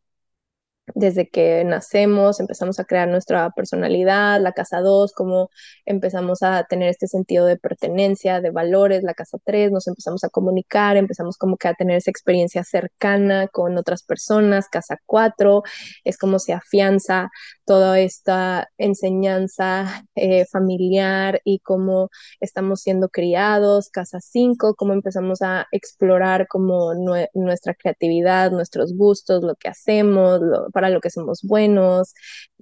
desde 0.93 1.27
que 1.29 1.63
nacemos, 1.63 2.39
empezamos 2.39 2.79
a 2.79 2.85
crear 2.85 3.07
nuestra 3.07 3.49
personalidad, 3.51 4.39
la 4.39 4.51
casa 4.51 4.81
2, 4.81 5.13
cómo 5.13 5.49
empezamos 5.85 6.43
a 6.43 6.63
tener 6.65 6.89
este 6.89 7.07
sentido 7.07 7.45
de 7.45 7.57
pertenencia, 7.57 8.41
de 8.41 8.51
valores, 8.51 9.03
la 9.03 9.13
casa 9.13 9.37
3, 9.43 9.71
nos 9.71 9.87
empezamos 9.87 10.23
a 10.23 10.29
comunicar, 10.29 10.97
empezamos 10.97 11.37
como 11.37 11.57
que 11.57 11.67
a 11.67 11.73
tener 11.73 11.97
esa 11.97 12.11
experiencia 12.11 12.63
cercana 12.63 13.47
con 13.47 13.77
otras 13.77 14.03
personas, 14.03 14.69
casa 14.69 14.99
4, 15.05 15.63
es 16.03 16.17
como 16.17 16.39
se 16.39 16.53
afianza 16.53 17.31
toda 17.65 17.99
esta 17.99 18.69
enseñanza 18.77 20.05
eh, 20.15 20.45
familiar 20.45 21.41
y 21.43 21.59
cómo 21.59 22.09
estamos 22.39 22.81
siendo 22.81 23.09
criados, 23.09 23.89
casa 23.89 24.19
5, 24.21 24.75
cómo 24.75 24.93
empezamos 24.93 25.41
a 25.41 25.67
explorar 25.71 26.47
como 26.47 26.93
nuestra 27.33 27.73
creatividad, 27.73 28.51
nuestros 28.51 28.95
gustos, 28.95 29.43
lo 29.43 29.55
que 29.55 29.67
hacemos, 29.69 30.41
lo, 30.41 30.69
para 30.71 30.89
lo 30.89 31.01
que 31.01 31.09
somos 31.09 31.41
buenos, 31.43 32.13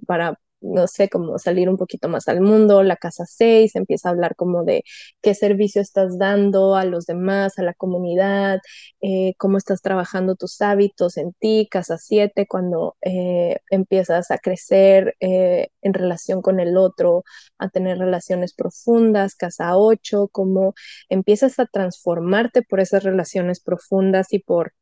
para 0.06 0.38
no 0.64 0.86
sé, 0.88 1.08
como 1.08 1.38
salir 1.38 1.68
un 1.68 1.76
poquito 1.76 2.08
más 2.08 2.28
al 2.28 2.40
mundo, 2.40 2.82
la 2.82 2.96
casa 2.96 3.24
6 3.26 3.76
empieza 3.76 4.08
a 4.08 4.12
hablar 4.12 4.34
como 4.36 4.64
de 4.64 4.84
qué 5.22 5.34
servicio 5.34 5.82
estás 5.82 6.18
dando 6.18 6.76
a 6.76 6.84
los 6.84 7.06
demás, 7.06 7.58
a 7.58 7.62
la 7.62 7.74
comunidad, 7.74 8.60
eh, 9.00 9.34
cómo 9.38 9.58
estás 9.58 9.82
trabajando 9.82 10.36
tus 10.36 10.60
hábitos 10.62 11.16
en 11.16 11.32
ti, 11.34 11.68
casa 11.70 11.98
7 11.98 12.46
cuando 12.48 12.96
eh, 13.02 13.58
empiezas 13.70 14.30
a 14.30 14.38
crecer 14.38 15.16
eh, 15.20 15.68
en 15.82 15.94
relación 15.94 16.42
con 16.42 16.60
el 16.60 16.76
otro, 16.76 17.24
a 17.58 17.68
tener 17.68 17.98
relaciones 17.98 18.54
profundas, 18.54 19.34
casa 19.34 19.76
8 19.76 20.28
cómo 20.32 20.74
empiezas 21.08 21.58
a 21.58 21.66
transformarte 21.66 22.62
por 22.62 22.80
esas 22.80 23.04
relaciones 23.04 23.60
profundas 23.60 24.32
y 24.32 24.38
por 24.40 24.72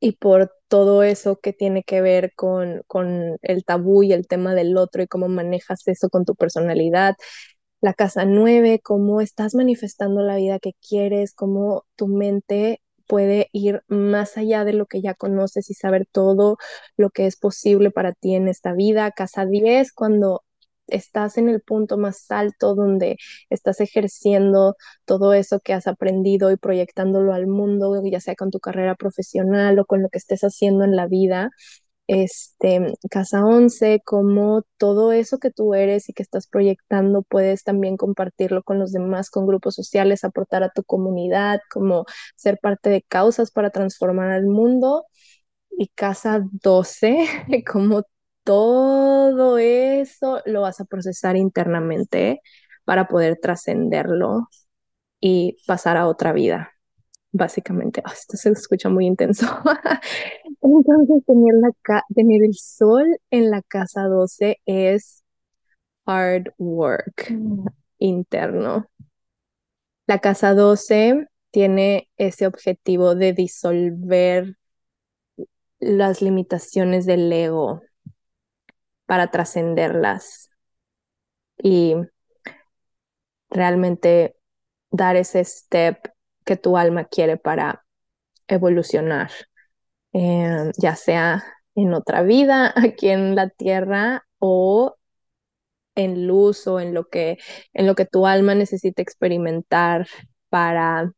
y 0.00 0.12
por 0.12 0.52
todo 0.70 1.04
eso 1.04 1.38
que 1.40 1.52
tiene 1.54 1.84
que 1.84 2.02
ver 2.02 2.32
con, 2.36 2.82
con 2.88 3.38
el 3.42 3.64
tabú 3.66 4.04
y 4.04 4.14
el 4.14 4.28
tema 4.28 4.54
del 4.56 4.78
otro 4.78 5.02
y 5.02 5.08
cómo 5.08 5.28
manejas 5.28 5.86
eso 5.88 6.10
con 6.10 6.24
tu 6.26 6.36
personalidad. 6.36 7.16
La 7.80 7.94
casa 7.94 8.24
nueve, 8.26 8.80
cómo 8.82 9.20
estás 9.20 9.54
manifestando 9.54 10.22
la 10.22 10.36
vida 10.36 10.58
que 10.58 10.72
quieres, 10.86 11.34
cómo 11.34 11.84
tu 11.96 12.08
mente 12.08 12.82
puede 13.06 13.48
ir 13.52 13.82
más 13.88 14.36
allá 14.38 14.64
de 14.64 14.72
lo 14.74 14.86
que 14.86 15.02
ya 15.02 15.14
conoces 15.14 15.70
y 15.70 15.74
saber 15.74 16.06
todo 16.10 16.58
lo 16.96 17.10
que 17.10 17.26
es 17.26 17.36
posible 17.36 17.90
para 17.90 18.12
ti 18.12 18.34
en 18.34 18.48
esta 18.48 18.72
vida. 18.74 19.10
Casa 19.12 19.46
10, 19.46 19.92
cuando 19.92 20.44
estás 20.90 21.38
en 21.38 21.48
el 21.48 21.60
punto 21.62 21.98
más 21.98 22.30
alto 22.30 22.74
donde 22.74 23.16
estás 23.50 23.80
ejerciendo 23.80 24.76
todo 25.04 25.34
eso 25.34 25.60
que 25.60 25.72
has 25.74 25.86
aprendido 25.86 26.50
y 26.52 26.56
proyectándolo 26.56 27.32
al 27.34 27.46
mundo, 27.46 28.00
ya 28.04 28.20
sea 28.20 28.34
con 28.36 28.50
tu 28.50 28.60
carrera 28.60 28.94
profesional 28.96 29.78
o 29.78 29.84
con 29.86 30.02
lo 30.02 30.08
que 30.10 30.18
estés 30.18 30.42
haciendo 30.42 30.84
en 30.84 30.96
la 30.96 31.06
vida. 31.06 31.50
este, 32.06 32.94
casa 33.10 33.44
11, 33.44 34.00
como 34.04 34.64
todo 34.78 35.12
eso 35.12 35.38
que 35.38 35.50
tú 35.52 35.74
eres 35.74 36.08
y 36.08 36.12
que 36.12 36.22
estás 36.24 36.48
proyectando, 36.48 37.22
puedes 37.22 37.62
también 37.64 37.96
compartirlo 37.96 38.62
con 38.64 38.78
los 38.80 38.92
demás, 38.92 39.30
con 39.30 39.46
grupos 39.46 39.76
sociales, 39.76 40.24
aportar 40.24 40.62
a 40.64 40.70
tu 40.70 40.82
comunidad, 40.84 41.60
como 41.72 42.06
ser 42.36 42.58
parte 42.60 42.90
de 42.90 43.02
causas 43.02 43.52
para 43.52 43.70
transformar 43.70 44.30
al 44.32 44.46
mundo. 44.46 45.06
Y 45.78 45.88
casa 45.88 46.42
12, 46.62 47.26
como 47.72 48.02
todo 48.44 49.58
eso 49.58 50.42
lo 50.46 50.62
vas 50.62 50.80
a 50.80 50.84
procesar 50.84 51.36
internamente 51.36 52.40
para 52.84 53.06
poder 53.08 53.38
trascenderlo 53.40 54.48
y 55.20 55.58
pasar 55.66 55.96
a 55.96 56.06
otra 56.08 56.32
vida, 56.32 56.72
básicamente. 57.32 58.02
Oh, 58.06 58.12
esto 58.12 58.36
se 58.36 58.50
escucha 58.50 58.88
muy 58.88 59.06
intenso. 59.06 59.46
Entonces, 60.62 61.24
tener, 61.26 61.54
la 61.54 62.02
tener 62.14 62.44
el 62.44 62.54
sol 62.54 63.06
en 63.30 63.50
la 63.50 63.62
casa 63.62 64.04
12 64.04 64.60
es 64.66 65.22
hard 66.06 66.52
work 66.58 67.32
interno. 67.98 68.86
La 70.06 70.18
casa 70.18 70.54
12 70.54 71.28
tiene 71.50 72.08
ese 72.16 72.46
objetivo 72.46 73.14
de 73.14 73.32
disolver 73.32 74.56
las 75.78 76.20
limitaciones 76.22 77.06
del 77.06 77.32
ego 77.32 77.82
para 79.10 79.26
trascenderlas 79.26 80.50
y 81.60 81.96
realmente 83.50 84.36
dar 84.92 85.16
ese 85.16 85.44
step 85.44 86.12
que 86.44 86.56
tu 86.56 86.76
alma 86.76 87.06
quiere 87.06 87.36
para 87.36 87.84
evolucionar, 88.46 89.32
eh, 90.12 90.70
ya 90.78 90.94
sea 90.94 91.42
en 91.74 91.92
otra 91.92 92.22
vida 92.22 92.72
aquí 92.76 93.08
en 93.08 93.34
la 93.34 93.48
tierra 93.48 94.28
o 94.38 94.94
en 95.96 96.28
luz 96.28 96.68
o 96.68 96.78
en 96.78 96.94
lo 96.94 97.08
que, 97.08 97.38
en 97.72 97.88
lo 97.88 97.96
que 97.96 98.06
tu 98.06 98.28
alma 98.28 98.54
necesita 98.54 99.02
experimentar 99.02 100.06
para 100.50 101.12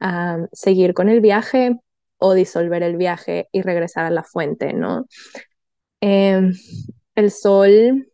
uh, 0.00 0.46
seguir 0.50 0.94
con 0.94 1.10
el 1.10 1.20
viaje 1.20 1.78
o 2.16 2.32
disolver 2.32 2.82
el 2.82 2.96
viaje 2.96 3.50
y 3.52 3.60
regresar 3.60 4.06
a 4.06 4.10
la 4.10 4.22
fuente, 4.22 4.72
¿no? 4.72 5.04
Eh, 6.00 6.50
el 7.14 7.30
sol, 7.30 8.06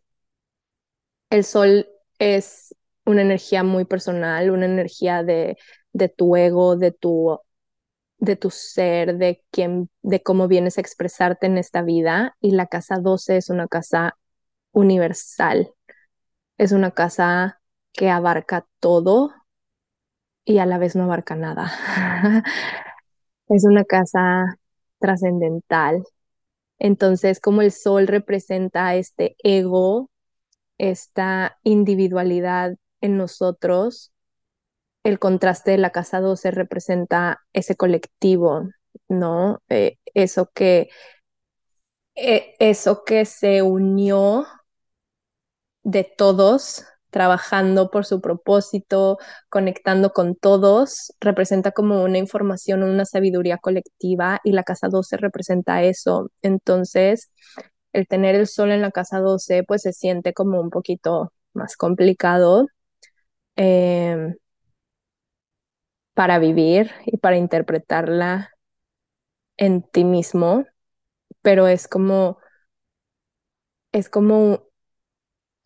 el 1.30 1.44
sol 1.44 1.88
es 2.18 2.74
una 3.04 3.22
energía 3.22 3.62
muy 3.64 3.84
personal, 3.84 4.50
una 4.50 4.66
energía 4.66 5.22
de, 5.22 5.56
de 5.92 6.08
tu 6.08 6.36
ego, 6.36 6.76
de 6.76 6.92
tu, 6.92 7.38
de 8.18 8.36
tu 8.36 8.50
ser, 8.50 9.16
de, 9.18 9.44
quién, 9.52 9.90
de 10.02 10.22
cómo 10.22 10.48
vienes 10.48 10.78
a 10.78 10.80
expresarte 10.82 11.46
en 11.46 11.58
esta 11.58 11.82
vida. 11.82 12.36
Y 12.40 12.52
la 12.52 12.66
casa 12.68 12.98
12 13.00 13.38
es 13.38 13.50
una 13.50 13.68
casa 13.68 14.18
universal, 14.72 15.72
es 16.58 16.72
una 16.72 16.92
casa 16.92 17.60
que 17.92 18.10
abarca 18.10 18.66
todo 18.80 19.32
y 20.44 20.58
a 20.58 20.66
la 20.66 20.78
vez 20.78 20.96
no 20.96 21.04
abarca 21.04 21.34
nada. 21.36 21.70
es 23.48 23.64
una 23.64 23.84
casa 23.84 24.58
trascendental. 25.00 26.04
Entonces, 26.78 27.40
como 27.40 27.62
el 27.62 27.72
sol 27.72 28.06
representa 28.06 28.94
este 28.96 29.36
ego, 29.42 30.10
esta 30.78 31.58
individualidad 31.64 32.76
en 33.00 33.16
nosotros, 33.18 34.12
el 35.04 35.18
contraste 35.18 35.72
de 35.72 35.78
la 35.78 35.90
casa 35.90 36.20
12 36.20 36.50
representa 36.50 37.40
ese 37.52 37.76
colectivo, 37.76 38.68
¿no? 39.08 39.62
Eh, 39.68 39.98
eso 40.14 40.50
que 40.54 40.90
eh, 42.14 42.54
eso 42.58 43.04
que 43.04 43.24
se 43.24 43.62
unió 43.62 44.46
de 45.82 46.04
todos 46.04 46.84
trabajando 47.10 47.90
por 47.90 48.04
su 48.06 48.20
propósito, 48.20 49.18
conectando 49.48 50.12
con 50.12 50.34
todos, 50.36 51.12
representa 51.20 51.72
como 51.72 52.02
una 52.04 52.18
información, 52.18 52.82
una 52.82 53.04
sabiduría 53.04 53.58
colectiva 53.58 54.40
y 54.44 54.52
la 54.52 54.62
casa 54.64 54.88
12 54.88 55.16
representa 55.16 55.82
eso. 55.82 56.30
Entonces, 56.42 57.30
el 57.92 58.06
tener 58.08 58.34
el 58.34 58.46
sol 58.46 58.70
en 58.72 58.82
la 58.82 58.90
casa 58.92 59.20
12 59.20 59.64
pues 59.64 59.82
se 59.82 59.92
siente 59.92 60.32
como 60.34 60.60
un 60.60 60.70
poquito 60.70 61.32
más 61.54 61.76
complicado 61.76 62.66
eh, 63.56 64.34
para 66.14 66.38
vivir 66.38 66.90
y 67.06 67.16
para 67.16 67.38
interpretarla 67.38 68.50
en 69.56 69.82
ti 69.82 70.04
mismo, 70.04 70.64
pero 71.42 71.68
es 71.68 71.88
como, 71.88 72.38
es 73.92 74.08
como, 74.08 74.67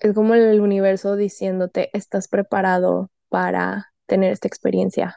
es 0.03 0.15
como 0.15 0.35
el 0.35 0.61
universo 0.61 1.16
diciéndote, 1.16 1.91
estás 1.97 2.29
preparado 2.29 3.11
para 3.29 3.93
tener 4.07 4.33
esta 4.33 4.49
experiencia. 4.49 5.16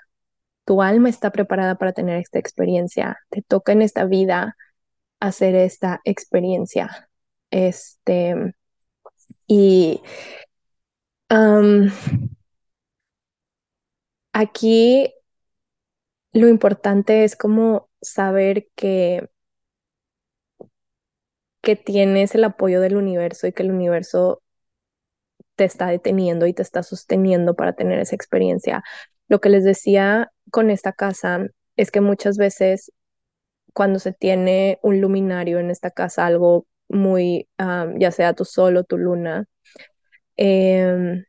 Tu 0.66 0.82
alma 0.82 1.10
está 1.10 1.32
preparada 1.32 1.76
para 1.76 1.94
tener 1.94 2.20
esta 2.20 2.40
experiencia. 2.40 3.18
Te 3.30 3.42
toca 3.42 3.72
en 3.74 3.82
esta 3.82 4.06
vida 4.06 4.56
hacer 5.20 5.56
esta 5.56 6.02
experiencia. 6.06 7.10
Este, 7.52 8.54
y 9.48 10.02
aquí 14.34 15.14
lo 16.34 16.48
importante 16.48 17.24
es 17.24 17.36
como 17.36 17.90
saber 18.02 18.68
que, 18.76 19.28
que 21.62 21.76
tienes 21.76 22.36
el 22.36 22.44
apoyo 22.44 22.82
del 22.82 22.98
universo 22.98 23.48
y 23.48 23.54
que 23.54 23.64
el 23.64 23.72
universo 23.72 24.44
te 25.56 25.66
está 25.66 25.88
deteniendo 25.88 26.48
y 26.48 26.54
te 26.54 26.62
está 26.62 26.84
sosteniendo 26.84 27.56
para 27.56 27.74
tener 27.74 28.00
esa 28.00 28.16
experiencia. 28.16 28.84
Lo 29.28 29.40
que 29.40 29.50
les 29.50 29.64
decía 29.64 30.32
con 30.52 30.70
esta 30.70 30.94
casa 30.94 31.48
es 31.76 31.92
que 31.92 32.02
muchas 32.02 32.38
veces 32.38 32.92
cuando 33.74 34.00
se 34.00 34.14
tiene 34.14 34.80
un 34.84 35.02
luminario 35.02 35.60
en 35.60 35.70
esta 35.72 35.92
casa, 35.92 36.26
algo 36.26 36.68
muy, 36.88 37.50
um, 37.60 38.00
ya 38.00 38.12
sea 38.12 38.34
tu 38.34 38.46
sol 38.46 38.78
o 38.78 38.84
tu 38.84 38.98
luna, 38.98 39.46
eh, 40.38 41.24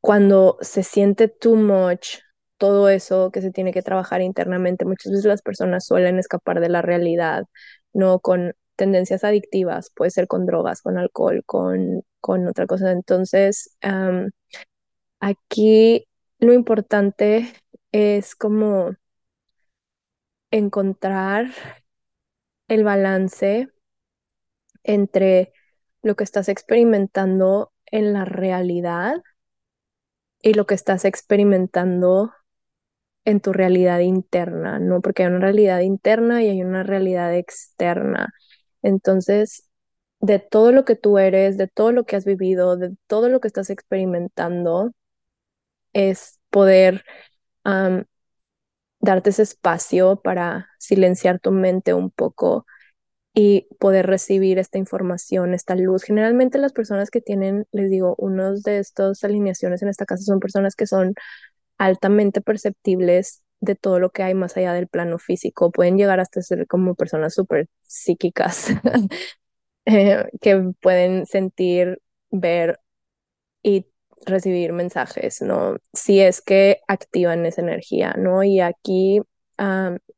cuando 0.00 0.58
se 0.60 0.82
siente 0.82 1.28
too 1.28 1.56
much, 1.56 2.18
todo 2.58 2.88
eso 2.88 3.30
que 3.30 3.40
se 3.40 3.50
tiene 3.52 3.72
que 3.72 3.82
trabajar 3.82 4.20
internamente, 4.20 4.84
muchas 4.84 5.12
veces 5.12 5.26
las 5.26 5.42
personas 5.42 5.86
suelen 5.86 6.18
escapar 6.18 6.60
de 6.60 6.68
la 6.68 6.82
realidad, 6.82 7.44
no 7.92 8.20
con 8.20 8.54
tendencias 8.76 9.24
adictivas, 9.24 9.90
puede 9.94 10.10
ser 10.10 10.26
con 10.28 10.46
drogas, 10.46 10.82
con 10.82 10.98
alcohol, 10.98 11.42
con, 11.46 12.02
con 12.20 12.46
otra 12.48 12.66
cosa. 12.66 12.92
Entonces, 12.92 13.76
aquí 15.20 16.06
lo 16.38 16.52
importante 16.52 17.52
es 17.92 18.34
como 18.34 18.94
encontrar 20.52 21.50
el 22.66 22.82
balance 22.82 23.68
entre 24.84 25.52
lo 26.02 26.16
que 26.16 26.24
estás 26.24 26.48
experimentando 26.48 27.72
en 27.86 28.12
la 28.12 28.24
realidad 28.24 29.22
y 30.42 30.54
lo 30.54 30.66
que 30.66 30.74
estás 30.74 31.04
experimentando 31.04 32.32
en 33.24 33.40
tu 33.40 33.52
realidad 33.52 34.00
interna, 34.00 34.78
¿no? 34.80 35.00
Porque 35.02 35.24
hay 35.24 35.30
una 35.30 35.40
realidad 35.40 35.80
interna 35.80 36.42
y 36.42 36.50
hay 36.50 36.62
una 36.62 36.82
realidad 36.84 37.34
externa. 37.36 38.34
Entonces, 38.82 39.68
de 40.20 40.38
todo 40.40 40.72
lo 40.72 40.84
que 40.84 40.96
tú 40.96 41.18
eres, 41.18 41.58
de 41.58 41.68
todo 41.68 41.92
lo 41.92 42.04
que 42.04 42.16
has 42.16 42.24
vivido, 42.24 42.76
de 42.76 42.96
todo 43.08 43.28
lo 43.28 43.40
que 43.40 43.48
estás 43.48 43.70
experimentando, 43.70 44.92
es 45.92 46.38
poder 46.50 47.04
darte 49.00 49.30
ese 49.30 49.42
espacio 49.42 50.20
para 50.22 50.68
silenciar 50.78 51.40
tu 51.40 51.50
mente 51.52 51.94
un 51.94 52.10
poco 52.10 52.66
y 53.34 53.68
poder 53.80 54.06
recibir 54.08 54.58
esta 54.58 54.78
información, 54.78 55.54
esta 55.54 55.76
luz. 55.76 56.04
Generalmente 56.04 56.58
las 56.58 56.72
personas 56.72 57.10
que 57.10 57.20
tienen, 57.22 57.66
les 57.72 57.90
digo, 57.90 58.16
unos 58.18 58.62
de 58.62 58.78
estos 58.80 59.24
alineaciones 59.24 59.82
en 59.82 59.88
esta 59.88 60.06
casa 60.06 60.24
son 60.24 60.40
personas 60.40 60.76
que 60.76 60.86
son 60.88 61.14
altamente 61.78 62.40
perceptibles 62.42 63.41
de 63.62 63.76
todo 63.76 64.00
lo 64.00 64.10
que 64.10 64.24
hay 64.24 64.34
más 64.34 64.56
allá 64.58 64.74
del 64.74 64.88
plano 64.88 65.18
físico. 65.18 65.70
Pueden 65.72 65.96
llegar 65.98 66.20
hasta 66.20 66.42
ser 66.42 66.66
como 66.66 66.96
personas 66.96 67.34
súper 67.34 67.68
psíquicas 67.82 68.68
eh, 69.86 70.24
que 70.40 70.72
pueden 70.80 71.26
sentir, 71.26 72.00
ver 72.30 72.80
y 73.62 73.86
recibir 74.26 74.72
mensajes, 74.72 75.42
¿no? 75.42 75.78
Si 75.92 76.20
es 76.20 76.42
que 76.42 76.80
activan 76.88 77.46
esa 77.46 77.62
energía, 77.62 78.14
¿no? 78.18 78.44
Y 78.44 78.60
aquí 78.60 79.20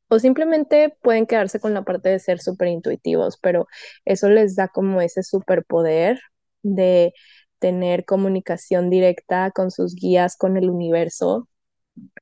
o 0.08 0.18
simplemente 0.18 0.96
pueden 1.02 1.26
quedarse 1.26 1.60
con 1.60 1.74
la 1.74 1.82
parte 1.82 2.08
de 2.08 2.18
ser 2.18 2.40
súper 2.40 2.68
intuitivos, 2.68 3.38
pero 3.40 3.66
eso 4.04 4.28
les 4.28 4.56
da 4.56 4.68
como 4.68 5.00
ese 5.00 5.22
superpoder 5.22 6.20
de 6.62 7.12
tener 7.58 8.04
comunicación 8.04 8.90
directa 8.90 9.50
con 9.50 9.70
sus 9.70 9.94
guías, 9.94 10.36
con 10.36 10.56
el 10.56 10.70
universo 10.70 11.48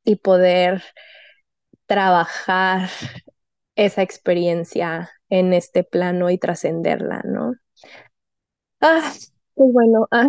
y 0.05 0.17
poder 0.17 0.83
trabajar 1.87 2.89
esa 3.77 4.03
experiencia 4.03 5.11
en 5.29 5.53
este 5.53 5.85
plano 5.85 6.31
y 6.31 6.39
trascenderla, 6.39 7.23
¿no? 7.25 7.55
Ah, 8.81 9.13
pues 9.55 9.73
bueno, 9.73 10.07
ah, 10.11 10.29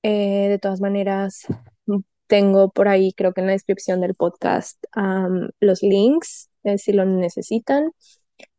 Eh, 0.03 0.49
de 0.51 0.59
todas 0.59 0.81
maneras, 0.81 1.47
tengo 2.27 2.71
por 2.71 2.89
ahí, 2.89 3.13
creo 3.13 3.33
que 3.33 3.41
en 3.41 3.47
la 3.47 3.53
descripción 3.53 4.01
del 4.01 4.15
podcast, 4.15 4.83
los 5.61 5.83
links 5.83 6.51
eh, 6.65 6.79
si 6.79 6.93
lo 6.93 7.05
necesitan. 7.05 7.93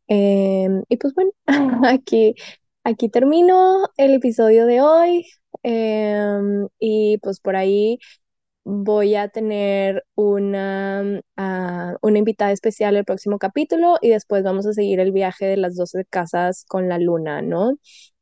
Em, 0.08 0.84
y 0.90 0.98
pues 0.98 1.14
bueno, 1.16 1.32
aquí, 1.88 2.36
aquí 2.84 3.10
termino 3.10 3.90
el 3.98 4.14
episodio 4.16 4.66
de 4.66 4.82
hoy. 4.82 5.26
Em, 5.64 6.68
y 6.80 7.18
pues 7.20 7.40
por 7.40 7.56
ahí 7.56 8.00
voy 8.66 9.16
a 9.16 9.30
tener 9.30 10.04
una, 10.16 11.22
ah, 11.38 11.96
una 12.02 12.20
invitada 12.20 12.52
especial 12.52 12.98
el 12.98 13.06
próximo 13.06 13.38
capítulo 13.40 13.98
y 14.02 14.10
después 14.10 14.44
vamos 14.44 14.66
a 14.66 14.74
seguir 14.74 15.00
el 15.00 15.12
viaje 15.12 15.46
de 15.46 15.58
las 15.58 15.76
12 15.76 16.06
casas 16.06 16.66
con 16.68 16.90
la 16.90 16.98
luna, 17.00 17.42
¿no? 17.42 17.76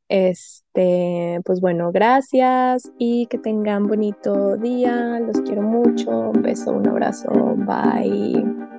Este, 0.08 1.40
pues 1.44 1.60
bueno, 1.60 1.90
gracias 1.90 2.92
y 2.98 3.26
que 3.26 3.38
tengan 3.38 3.86
bonito 3.88 4.56
día. 4.58 5.18
Los 5.20 5.40
quiero 5.40 5.62
mucho. 5.62 6.10
Un 6.10 6.42
beso, 6.42 6.72
un 6.72 6.88
abrazo. 6.88 7.30
Bye. 7.56 8.73